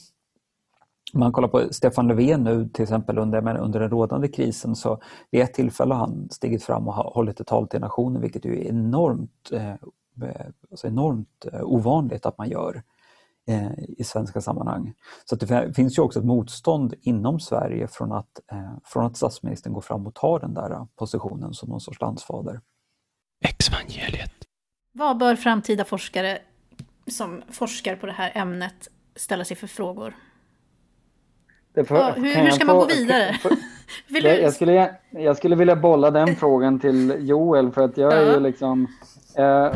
Om 1.14 1.20
man 1.20 1.32
kollar 1.32 1.48
på 1.48 1.68
Stefan 1.70 2.09
Löfven 2.09 2.44
nu 2.44 2.68
till 2.68 2.82
exempel 2.82 3.18
under, 3.18 3.59
under 3.59 3.80
den 3.80 3.90
rådande 3.90 4.28
krisen 4.28 4.76
så 4.76 5.00
vid 5.30 5.40
ett 5.40 5.54
tillfälle 5.54 5.94
har 5.94 6.00
han 6.00 6.28
stigit 6.30 6.64
fram 6.64 6.88
och 6.88 6.94
hållit 6.94 7.40
ett 7.40 7.46
tal 7.46 7.68
till 7.68 7.80
nationen 7.80 8.22
vilket 8.22 8.44
är 8.44 8.54
enormt, 8.54 9.50
eh, 9.52 9.74
alltså 10.70 10.86
enormt 10.86 11.46
eh, 11.52 11.62
ovanligt 11.62 12.26
att 12.26 12.38
man 12.38 12.50
gör 12.50 12.82
eh, 13.48 13.78
i 13.78 14.04
svenska 14.04 14.40
sammanhang. 14.40 14.94
Så 15.24 15.36
det 15.36 15.74
finns 15.74 15.98
ju 15.98 16.02
också 16.02 16.18
ett 16.18 16.24
motstånd 16.24 16.94
inom 17.00 17.40
Sverige 17.40 17.88
från 17.88 18.12
att, 18.12 18.40
eh, 18.52 18.72
från 18.84 19.06
att 19.06 19.16
statsministern 19.16 19.72
går 19.72 19.80
fram 19.80 20.06
och 20.06 20.14
tar 20.14 20.40
den 20.40 20.54
där 20.54 20.86
positionen 20.96 21.54
som 21.54 21.68
någon 21.68 21.80
sorts 21.80 22.00
landsfader. 22.00 22.61
Exvangeliet. 23.44 24.32
Vad 24.92 25.18
bör 25.18 25.36
framtida 25.36 25.84
forskare 25.84 26.38
som 27.06 27.42
forskar 27.50 27.96
på 27.96 28.06
det 28.06 28.12
här 28.12 28.32
ämnet 28.34 28.88
ställa 29.16 29.44
sig 29.44 29.56
för 29.56 29.66
frågor? 29.66 30.14
För, 31.85 31.97
ja, 31.97 32.14
hur, 32.16 32.35
hur, 32.35 32.51
ska 32.51 32.64
man 32.64 32.76
gå 32.76 32.87
vidare? 32.87 33.33
För, 33.43 33.53
jag, 34.26 34.43
jag, 34.43 34.53
skulle, 34.53 34.91
jag 35.11 35.37
skulle 35.37 35.57
vilja 35.57 35.76
bolla 35.76 36.11
den 36.11 36.37
frågan 36.37 36.81
till 36.81 37.14
Joel 37.18 37.70
för 37.70 37.83
att 37.83 37.97
jag 37.97 38.12
är 38.12 38.35
ju 38.35 38.41
liksom 38.41 38.87
eh, 39.37 39.72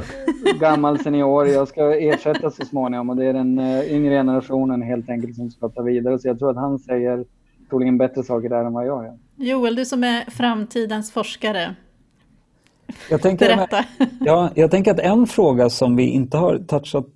gammal 0.60 0.98
senior. 0.98 1.48
Jag 1.48 1.68
ska 1.68 1.96
ersätta 1.96 2.50
så 2.50 2.64
småningom 2.64 3.10
och 3.10 3.16
det 3.16 3.26
är 3.26 3.32
den 3.32 3.58
eh, 3.58 3.92
yngre 3.92 4.14
generationen 4.14 4.82
helt 4.82 5.10
enkelt 5.10 5.36
som 5.36 5.50
ska 5.50 5.68
ta 5.68 5.82
vidare. 5.82 6.18
Så 6.18 6.28
jag 6.28 6.38
tror 6.38 6.50
att 6.50 6.56
han 6.56 6.78
säger 6.78 7.24
troligen 7.70 7.98
bättre 7.98 8.22
saker 8.22 8.48
där 8.48 8.64
än 8.64 8.72
vad 8.72 8.86
jag 8.86 9.04
gör. 9.04 9.18
Joel, 9.36 9.74
du 9.74 9.84
som 9.84 10.04
är 10.04 10.30
framtidens 10.30 11.12
forskare. 11.12 11.74
Jag 13.10 13.22
tänker, 13.22 13.56
Berätta. 13.56 13.84
Ja, 14.20 14.50
jag 14.54 14.70
tänker 14.70 14.90
att 14.90 15.00
en 15.00 15.26
fråga 15.26 15.70
som 15.70 15.96
vi 15.96 16.02
inte 16.02 16.36
har 16.36 16.58
touchat 16.58 17.06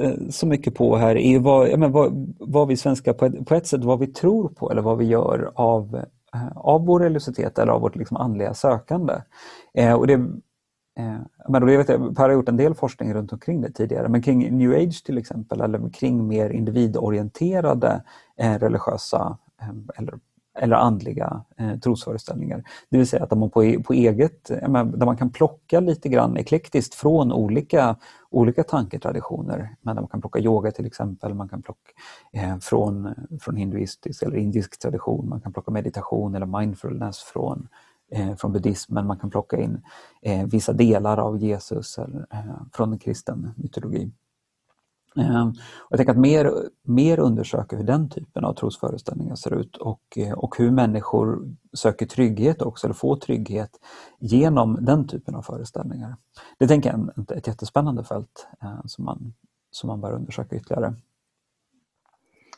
Eh, 0.00 0.28
så 0.30 0.46
mycket 0.46 0.74
på 0.74 0.96
här 0.96 1.16
är 1.16 1.38
vad, 1.38 1.78
men 1.78 1.92
vad, 1.92 2.34
vad 2.38 2.68
vi 2.68 2.76
svenskar 2.76 3.12
på 3.12 3.26
ett, 3.26 3.46
på 3.46 3.54
ett 3.54 3.66
sätt 3.66 3.84
vad 3.84 3.98
vi 3.98 4.06
tror 4.06 4.48
på 4.48 4.70
eller 4.70 4.82
vad 4.82 4.98
vi 4.98 5.04
gör 5.04 5.52
av, 5.54 6.02
eh, 6.34 6.56
av 6.56 6.86
vår 6.86 7.00
religiositet 7.00 7.58
eller 7.58 7.72
av 7.72 7.80
vårt 7.80 7.96
liksom 7.96 8.16
andliga 8.16 8.54
sökande. 8.54 9.14
Eh, 9.74 9.92
och 9.92 10.06
det, 10.06 10.12
eh, 10.98 11.16
men 11.48 11.62
då, 11.62 11.70
jag 11.70 11.86
per 11.86 12.22
har 12.22 12.30
gjort 12.30 12.48
en 12.48 12.56
del 12.56 12.74
forskning 12.74 13.14
runt 13.14 13.32
omkring 13.32 13.60
det 13.60 13.72
tidigare, 13.72 14.08
men 14.08 14.22
kring 14.22 14.58
new 14.58 14.72
age 14.72 15.04
till 15.04 15.18
exempel 15.18 15.60
eller 15.60 15.90
kring 15.90 16.26
mer 16.26 16.50
individorienterade 16.50 18.02
eh, 18.36 18.58
religiösa 18.58 19.38
eh, 19.60 19.98
eller 19.98 20.18
eller 20.58 20.76
andliga 20.76 21.44
eh, 21.56 21.78
trosföreställningar. 21.78 22.64
Det 22.90 22.98
vill 22.98 23.06
säga 23.06 23.24
att 23.24 23.38
man 23.38 23.50
på, 23.50 23.64
e, 23.64 23.78
på 23.78 23.92
eget, 23.92 24.50
eh, 24.50 24.84
där 24.84 25.06
man 25.06 25.16
kan 25.16 25.30
plocka 25.30 25.80
lite 25.80 26.08
grann 26.08 26.36
eklektiskt 26.36 26.94
från 26.94 27.32
olika, 27.32 27.96
olika 28.30 28.64
tanketraditioner. 28.64 29.76
Men 29.82 29.96
där 29.96 30.02
man 30.02 30.08
kan 30.08 30.20
plocka 30.20 30.38
yoga 30.38 30.70
till 30.70 30.86
exempel, 30.86 31.34
man 31.34 31.48
kan 31.48 31.62
plocka 31.62 31.90
eh, 32.32 32.58
från, 32.58 33.14
från 33.40 33.56
hinduistisk 33.56 34.22
eller 34.22 34.36
indisk 34.36 34.78
tradition, 34.78 35.28
man 35.28 35.40
kan 35.40 35.52
plocka 35.52 35.70
meditation 35.70 36.34
eller 36.34 36.60
mindfulness 36.60 37.18
från, 37.18 37.68
eh, 38.10 38.34
från 38.34 38.52
buddhismen, 38.52 39.06
man 39.06 39.18
kan 39.18 39.30
plocka 39.30 39.56
in 39.56 39.82
eh, 40.22 40.46
vissa 40.46 40.72
delar 40.72 41.18
av 41.18 41.38
Jesus 41.38 41.98
eller, 41.98 42.26
eh, 42.30 42.62
från 42.72 42.98
kristen 42.98 43.50
mytologi. 43.56 44.10
Ehm, 45.18 45.48
och 45.78 45.90
jag 45.90 45.98
tänker 45.98 46.12
att 46.12 46.18
mer, 46.18 46.52
mer 46.82 47.18
undersöka 47.18 47.76
hur 47.76 47.84
den 47.84 48.08
typen 48.08 48.44
av 48.44 48.52
trosföreställningar 48.52 49.34
ser 49.34 49.54
ut 49.54 49.76
och, 49.76 50.02
eh, 50.16 50.32
och 50.32 50.58
hur 50.58 50.70
människor 50.70 51.38
söker 51.72 52.06
trygghet 52.06 52.62
också, 52.62 52.86
eller 52.86 52.94
får 52.94 53.16
trygghet 53.16 53.70
genom 54.18 54.78
den 54.80 55.08
typen 55.08 55.34
av 55.34 55.42
föreställningar. 55.42 56.16
Det 56.58 56.66
tänker 56.68 56.90
jag 56.90 57.30
är 57.30 57.36
ett 57.36 57.46
jättespännande 57.46 58.04
fält 58.04 58.46
eh, 58.62 58.80
som, 58.84 59.04
man, 59.04 59.34
som 59.70 59.88
man 59.88 60.00
bör 60.00 60.12
undersöka 60.12 60.56
ytterligare. 60.56 60.94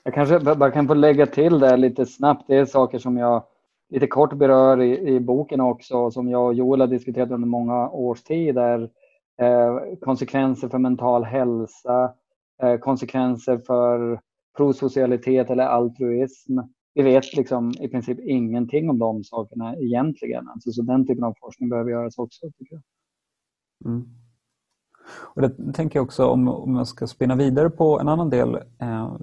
Jag 0.05 0.15
kanske 0.15 0.41
bara 0.41 0.71
kan 0.71 0.89
få 0.89 0.95
lägga 0.95 1.27
till 1.27 1.59
där 1.59 1.77
lite 1.77 2.07
snabbt. 2.07 2.45
Det 2.47 2.57
är 2.57 2.65
saker 2.65 2.99
som 2.99 3.17
jag 3.17 3.43
lite 3.91 4.07
kort 4.07 4.33
berör 4.33 4.81
i, 4.81 5.15
i 5.15 5.21
boken 5.21 5.61
också, 5.61 6.11
som 6.11 6.29
jag 6.29 6.47
och 6.47 6.55
Joel 6.55 6.81
har 6.81 6.87
diskuterat 6.87 7.31
under 7.31 7.49
många 7.49 7.89
års 7.91 8.23
tid. 8.23 8.55
Där, 8.55 8.91
eh, 9.41 9.79
konsekvenser 10.01 10.69
för 10.69 10.79
mental 10.79 11.25
hälsa, 11.25 12.05
Eh, 12.05 12.11
Eh, 12.63 12.77
konsekvenser 12.77 13.59
för 13.59 14.21
prosocialitet 14.57 15.51
eller 15.51 15.65
altruism. 15.65 16.59
Vi 16.95 17.03
vet 17.03 17.37
liksom 17.37 17.73
i 17.81 17.89
princip 17.89 18.19
ingenting 18.21 18.91
om 18.91 18.99
de 18.99 19.25
sakerna 19.25 19.77
egentligen. 19.77 20.49
Alltså, 20.49 20.73
så 20.73 20.83
den 20.83 21.07
typen 21.07 21.25
av 21.25 21.35
forskning 21.41 21.69
behöver 21.69 21.91
göras 21.91 22.19
också. 22.19 22.51
tycker 22.59 22.75
jag. 22.75 22.83
Mm. 23.85 24.09
Och 25.35 25.43
det 25.43 25.73
tänker 25.73 25.99
jag 25.99 26.05
också 26.05 26.27
om, 26.27 26.49
om 26.49 26.77
jag 26.77 26.87
ska 26.87 27.07
spinna 27.07 27.37
vidare 27.37 27.71
på 27.71 28.01
en 28.01 28.09
annan 28.09 28.31
del 28.31 28.55
eh, 28.55 29.17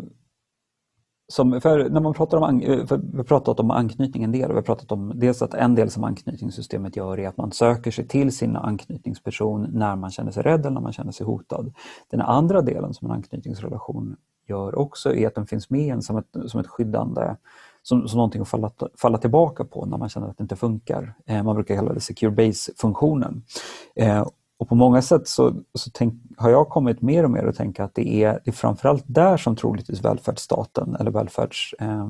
som, 1.30 1.62
för 1.62 1.90
när 1.90 2.02
man 2.02 2.14
pratar 2.14 2.38
om, 2.38 2.62
eh, 2.62 2.98
vi 3.12 3.18
har 3.18 3.24
pratat 3.24 3.60
om 3.60 3.72
anknytning 3.72 4.24
en 4.24 4.32
del, 4.32 4.50
vi 4.50 4.56
har 4.56 4.62
pratat 4.62 4.92
om 4.92 5.12
dels 5.16 5.42
att 5.42 5.54
en 5.54 5.76
del 5.76 5.90
som 5.90 6.04
anknytningssystemet 6.04 6.96
gör 6.96 7.20
är 7.20 7.28
att 7.28 7.38
man 7.38 7.52
söker 7.52 7.92
sig 7.92 8.08
till 8.08 8.32
sin 8.32 8.56
anknytningsperson 8.56 9.68
när 9.72 9.96
man 9.96 10.12
känner 10.12 10.32
sig 10.32 10.44
rädd 10.44 10.60
eller 10.60 10.70
när 10.70 10.82
man 10.82 10.94
känner 10.94 11.12
sig 11.12 11.26
hotad. 11.26 11.74
Den 12.10 12.22
andra 12.22 12.62
delen 12.62 12.94
som 12.94 13.08
en 13.08 13.16
anknytningsrelation 13.16 14.16
gör 14.48 14.76
också 14.76 15.16
är 15.16 15.28
att 15.28 15.36
den 15.36 15.48
finns 15.48 15.70
med 15.70 15.94
en 15.94 16.02
som 16.02 16.18
ett, 16.18 16.36
som 16.46 16.60
ett 16.60 16.68
skyddande, 16.68 17.36
som, 17.84 18.08
som 18.08 18.18
någonting 18.18 18.42
att 18.42 18.48
falla, 18.48 18.72
falla 18.98 19.18
tillbaka 19.18 19.64
på 19.64 19.86
när 19.86 19.98
man 19.98 20.10
känner 20.10 20.28
att 20.28 20.38
det 20.38 20.42
inte 20.42 20.56
funkar. 20.56 21.14
Eh, 21.26 21.44
man 21.44 21.56
brukar 21.56 21.76
kalla 21.76 21.94
det 21.94 22.00
secure 22.00 22.32
base-funktionen. 22.32 23.44
Eh, 23.96 24.28
och 24.60 24.70
på 24.70 24.76
många 24.76 25.02
sätt 25.02 25.28
så, 25.28 25.54
så 25.74 25.90
tänk, 25.94 26.14
har 26.38 26.50
jag 26.50 26.70
kommit 26.70 27.02
mer 27.02 27.24
och 27.24 27.32
mer 27.32 27.44
att 27.44 27.56
tänka 27.56 27.84
att 27.84 27.96
det 27.96 28.24
är, 28.24 28.40
det 28.46 28.52
är 28.52 28.56
framförallt 28.56 29.04
där 29.08 29.38
som 29.38 29.56
troligtvis 29.56 30.06
välfärdsstaten 30.06 30.96
eller 31.00 31.12
välfärds, 31.12 31.76
eh, 31.80 32.10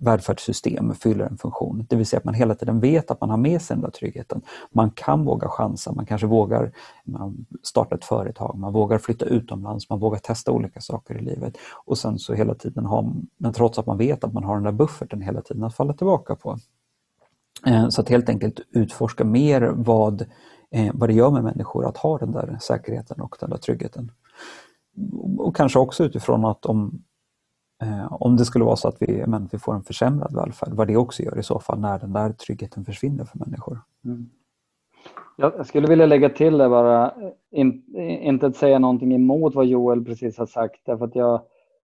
välfärdssystem 0.00 0.94
fyller 0.94 1.24
en 1.24 1.38
funktion. 1.38 1.86
Det 1.88 1.96
vill 1.96 2.06
säga 2.06 2.18
att 2.18 2.24
man 2.24 2.34
hela 2.34 2.54
tiden 2.54 2.80
vet 2.80 3.10
att 3.10 3.20
man 3.20 3.30
har 3.30 3.36
med 3.36 3.62
sig 3.62 3.76
den 3.76 3.82
där 3.82 3.90
tryggheten. 3.90 4.42
Man 4.72 4.90
kan 4.90 5.24
våga 5.24 5.48
chansa, 5.48 5.92
man 5.92 6.06
kanske 6.06 6.26
vågar 6.26 6.72
man 7.04 7.46
starta 7.62 7.94
ett 7.94 8.04
företag, 8.04 8.58
man 8.58 8.72
vågar 8.72 8.98
flytta 8.98 9.24
utomlands, 9.24 9.90
man 9.90 9.98
vågar 9.98 10.18
testa 10.18 10.52
olika 10.52 10.80
saker 10.80 11.18
i 11.18 11.22
livet. 11.22 11.56
Och 11.84 11.98
sen 11.98 12.18
så 12.18 12.34
hela 12.34 12.54
tiden 12.54 12.86
har, 12.86 13.12
men 13.36 13.52
trots 13.52 13.78
att 13.78 13.86
man 13.86 13.98
vet 13.98 14.24
att 14.24 14.32
man 14.32 14.44
har 14.44 14.54
den 14.54 14.64
där 14.64 14.72
bufferten 14.72 15.20
hela 15.20 15.42
tiden 15.42 15.64
att 15.64 15.74
falla 15.74 15.92
tillbaka 15.92 16.34
på. 16.34 16.58
Eh, 17.66 17.88
så 17.88 18.00
att 18.00 18.08
helt 18.08 18.28
enkelt 18.28 18.60
utforska 18.70 19.24
mer 19.24 19.72
vad 19.76 20.26
eh, 20.70 20.90
vad 20.94 21.08
det 21.08 21.12
gör 21.12 21.30
med 21.30 21.44
människor 21.44 21.86
att 21.86 21.96
ha 21.96 22.18
den 22.18 22.32
där 22.32 22.58
säkerheten 22.60 23.20
och 23.20 23.36
den 23.40 23.50
där 23.50 23.56
tryggheten. 23.56 24.12
Och 25.38 25.56
kanske 25.56 25.78
också 25.78 26.04
utifrån 26.04 26.44
att 26.44 26.66
om, 26.66 27.02
eh, 27.82 28.12
om 28.12 28.36
det 28.36 28.44
skulle 28.44 28.64
vara 28.64 28.76
så 28.76 28.88
att 28.88 28.96
vi, 29.00 29.24
men, 29.26 29.48
vi 29.52 29.58
får 29.58 29.74
en 29.74 29.82
försämrad 29.82 30.34
välfärd, 30.34 30.72
vad 30.72 30.86
det 30.86 30.96
också 30.96 31.22
gör 31.22 31.38
i 31.38 31.42
så 31.42 31.58
fall 31.60 31.80
när 31.80 31.98
den 31.98 32.12
där 32.12 32.32
tryggheten 32.32 32.84
försvinner 32.84 33.24
för 33.24 33.38
människor. 33.38 33.80
Mm. 34.04 34.30
Jag 35.36 35.66
skulle 35.66 35.88
vilja 35.88 36.06
lägga 36.06 36.28
till 36.28 36.58
det 36.58 36.68
bara, 36.68 37.14
in, 37.50 37.96
inte 38.22 38.46
att 38.46 38.56
säga 38.56 38.78
någonting 38.78 39.14
emot 39.14 39.54
vad 39.54 39.66
Joel 39.66 40.04
precis 40.04 40.38
har 40.38 40.46
sagt, 40.46 40.80
därför 40.84 41.04
att 41.04 41.14
jag 41.14 41.42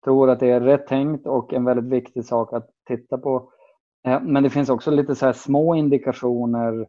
tror 0.04 0.30
att 0.30 0.40
det 0.40 0.50
är 0.50 0.60
rätt 0.60 0.86
tänkt 0.86 1.26
och 1.26 1.52
en 1.52 1.64
väldigt 1.64 1.92
viktig 1.92 2.24
sak 2.24 2.52
att 2.52 2.70
titta 2.86 3.18
på. 3.18 3.50
Eh, 4.06 4.20
men 4.22 4.42
det 4.42 4.50
finns 4.50 4.68
också 4.68 4.90
lite 4.90 5.14
så 5.14 5.32
små 5.32 5.74
indikationer 5.74 6.86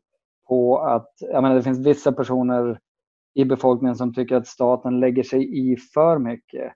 på 0.49 0.77
att 0.77 1.11
jag 1.19 1.41
menar, 1.43 1.55
det 1.55 1.63
finns 1.63 1.87
vissa 1.87 2.11
personer 2.11 2.79
i 3.33 3.45
befolkningen 3.45 3.95
som 3.95 4.13
tycker 4.13 4.35
att 4.35 4.47
staten 4.47 4.99
lägger 4.99 5.23
sig 5.23 5.71
i 5.71 5.77
för 5.93 6.17
mycket. 6.19 6.73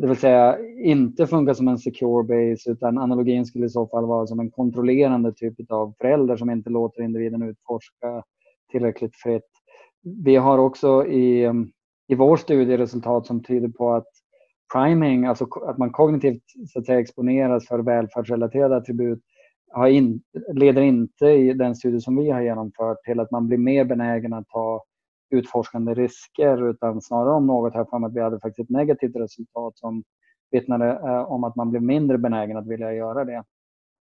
Det 0.00 0.06
vill 0.06 0.16
säga 0.16 0.58
inte 0.84 1.26
funkar 1.26 1.54
som 1.54 1.68
en 1.68 1.78
secure 1.78 2.24
base 2.24 2.70
utan 2.70 2.98
analogin 2.98 3.46
skulle 3.46 3.66
i 3.66 3.68
så 3.68 3.86
fall 3.86 4.06
vara 4.06 4.26
som 4.26 4.40
en 4.40 4.50
kontrollerande 4.50 5.32
typ 5.32 5.70
av 5.70 5.94
förälder 6.00 6.36
som 6.36 6.50
inte 6.50 6.70
låter 6.70 7.02
individen 7.02 7.42
utforska 7.42 8.22
tillräckligt 8.72 9.16
fritt. 9.16 9.50
Vi 10.24 10.36
har 10.36 10.58
också 10.58 11.06
i, 11.06 11.50
i 12.08 12.14
vår 12.14 12.36
studie 12.36 12.76
resultat 12.76 13.26
som 13.26 13.42
tyder 13.42 13.68
på 13.68 13.92
att 13.92 14.08
priming, 14.74 15.26
alltså 15.26 15.46
att 15.66 15.78
man 15.78 15.92
kognitivt 15.92 16.42
så 16.72 16.78
att 16.78 16.86
säga, 16.86 17.00
exponeras 17.00 17.68
för 17.68 17.78
välfärdsrelaterade 17.78 18.76
attribut 18.76 19.20
har 19.74 19.88
in, 19.88 20.22
leder 20.52 20.82
inte 20.82 21.26
i 21.26 21.52
den 21.52 21.74
studie 21.74 22.00
som 22.00 22.16
vi 22.16 22.30
har 22.30 22.40
genomfört 22.40 23.04
till 23.04 23.20
att 23.20 23.30
man 23.30 23.46
blir 23.46 23.58
mer 23.58 23.84
benägen 23.84 24.32
att 24.32 24.48
ta 24.48 24.84
utforskande 25.30 25.94
risker 25.94 26.70
utan 26.70 27.02
snarare 27.02 27.34
om 27.34 27.46
något 27.46 27.74
här 27.74 27.84
för 27.84 28.06
att 28.06 28.14
vi 28.14 28.20
hade 28.20 28.40
faktiskt 28.40 28.70
ett 28.70 28.76
negativt 28.76 29.16
resultat 29.16 29.78
som 29.78 30.04
vittnade 30.50 30.90
eh, 30.90 31.32
om 31.32 31.44
att 31.44 31.56
man 31.56 31.70
blev 31.70 31.82
mindre 31.82 32.18
benägen 32.18 32.56
att 32.56 32.66
vilja 32.66 32.92
göra 32.92 33.24
det. 33.24 33.44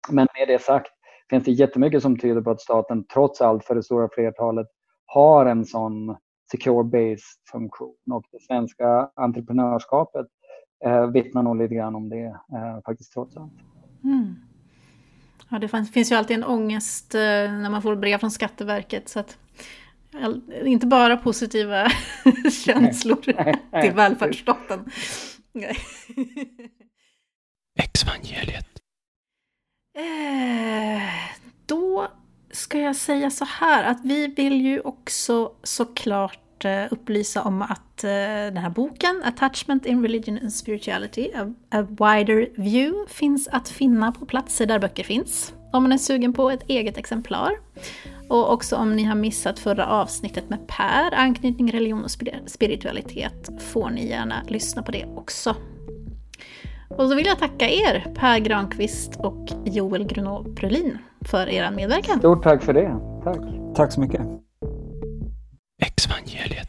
Men 0.10 0.28
med 0.40 0.48
det 0.48 0.62
sagt 0.62 0.92
finns 1.30 1.44
det 1.44 1.52
jättemycket 1.52 2.02
som 2.02 2.18
tyder 2.18 2.42
på 2.42 2.52
att 2.52 2.62
staten 2.62 3.06
trots 3.14 3.42
allt 3.42 3.66
för 3.66 3.76
det 3.76 3.84
stora 3.84 4.10
flertalet 4.12 4.68
har 5.06 5.46
en 5.46 5.66
sån 5.66 6.16
secure 6.52 6.84
base 6.84 7.24
funktion 7.52 7.96
och 8.12 8.24
det 8.32 8.42
svenska 8.42 9.10
entreprenörskapet 9.16 10.28
eh, 10.86 11.06
vittnar 11.06 11.44
nog 11.44 11.58
lite 11.58 11.76
grann 11.76 11.96
om 11.96 12.10
det 12.10 12.26
eh, 12.26 12.82
faktiskt 12.86 13.14
trots 13.14 13.38
allt. 13.38 13.54
Mm. 14.04 14.36
Ja, 15.52 15.60
det 15.60 15.86
finns 15.93 16.12
ju 16.12 16.16
alltid 16.16 16.38
en 16.38 16.43
ångest 16.43 17.16
eh, 17.16 17.22
när 17.22 17.70
man 17.70 17.82
får 17.82 17.95
brev 17.95 18.18
från 18.18 18.32
Skatteverket. 18.32 19.10
Så 19.10 19.20
att, 19.20 19.38
inte 20.66 20.88
bara 20.88 21.18
positiva 21.18 21.91
känslor 22.66 23.16
till 23.82 23.91
välfärdsstaten. 23.91 24.91
Exvangeliet. 27.80 28.68
Eh, 29.97 31.04
då 31.66 32.08
ska 32.52 32.80
jag 32.80 32.95
säga 32.95 33.32
så 33.32 33.45
här 33.45 33.84
att 33.84 33.99
vi 34.04 34.28
vill 34.28 34.62
ju 34.62 34.80
också 34.80 35.56
såklart 35.64 36.39
Eh, 36.66 36.84
upplysa 36.91 37.41
om 37.41 37.62
att 37.62 38.03
eh, 38.03 38.09
den 38.53 38.57
här 38.57 38.70
boken, 38.70 39.22
Attachment 39.26 39.86
in 39.86 40.01
Religion 40.01 40.39
and 40.41 40.53
Spirituality, 40.53 41.32
A, 41.36 41.53
A 41.70 41.82
Wider 41.82 42.62
View, 42.62 43.14
finns 43.14 43.47
att 43.47 43.70
finna 43.70 44.12
på 44.12 44.26
platser 44.26 44.66
där 44.66 44.80
böcker 44.80 45.03
finns. 45.03 45.53
Om 45.74 45.84
man 45.84 45.91
är 45.91 45.97
sugen 45.97 46.34
på 46.34 46.49
ett 46.49 46.64
eget 46.68 46.97
exemplar. 46.97 47.51
Och 48.30 48.53
också 48.53 48.76
om 48.76 48.95
ni 48.95 49.03
har 49.03 49.16
missat 49.16 49.59
förra 49.59 49.88
avsnittet 49.88 50.49
med 50.49 50.68
Per, 50.68 51.14
anknytning, 51.14 51.72
religion 51.72 52.03
och 52.03 52.12
spiritualitet, 52.45 53.49
får 53.59 53.89
ni 53.89 54.07
gärna 54.09 54.36
lyssna 54.47 54.84
på 54.84 54.91
det 54.91 55.05
också. 55.16 55.55
Och 56.89 57.09
så 57.09 57.16
vill 57.16 57.26
jag 57.26 57.39
tacka 57.39 57.70
er, 57.70 58.14
Per 58.16 58.39
Granqvist 58.39 59.16
och 59.16 59.49
Joel 59.66 60.03
Grunov 60.03 60.53
Brulin, 60.53 60.97
för 61.26 61.49
er 61.49 61.72
medverkan. 61.72 62.20
Stort 62.20 62.43
tack 62.43 62.64
för 62.64 62.74
det. 62.74 62.95
Tack. 63.24 63.39
Tack 63.76 63.91
så 63.91 64.01
mycket. 64.01 64.22
Exvangeliet. 65.82 66.68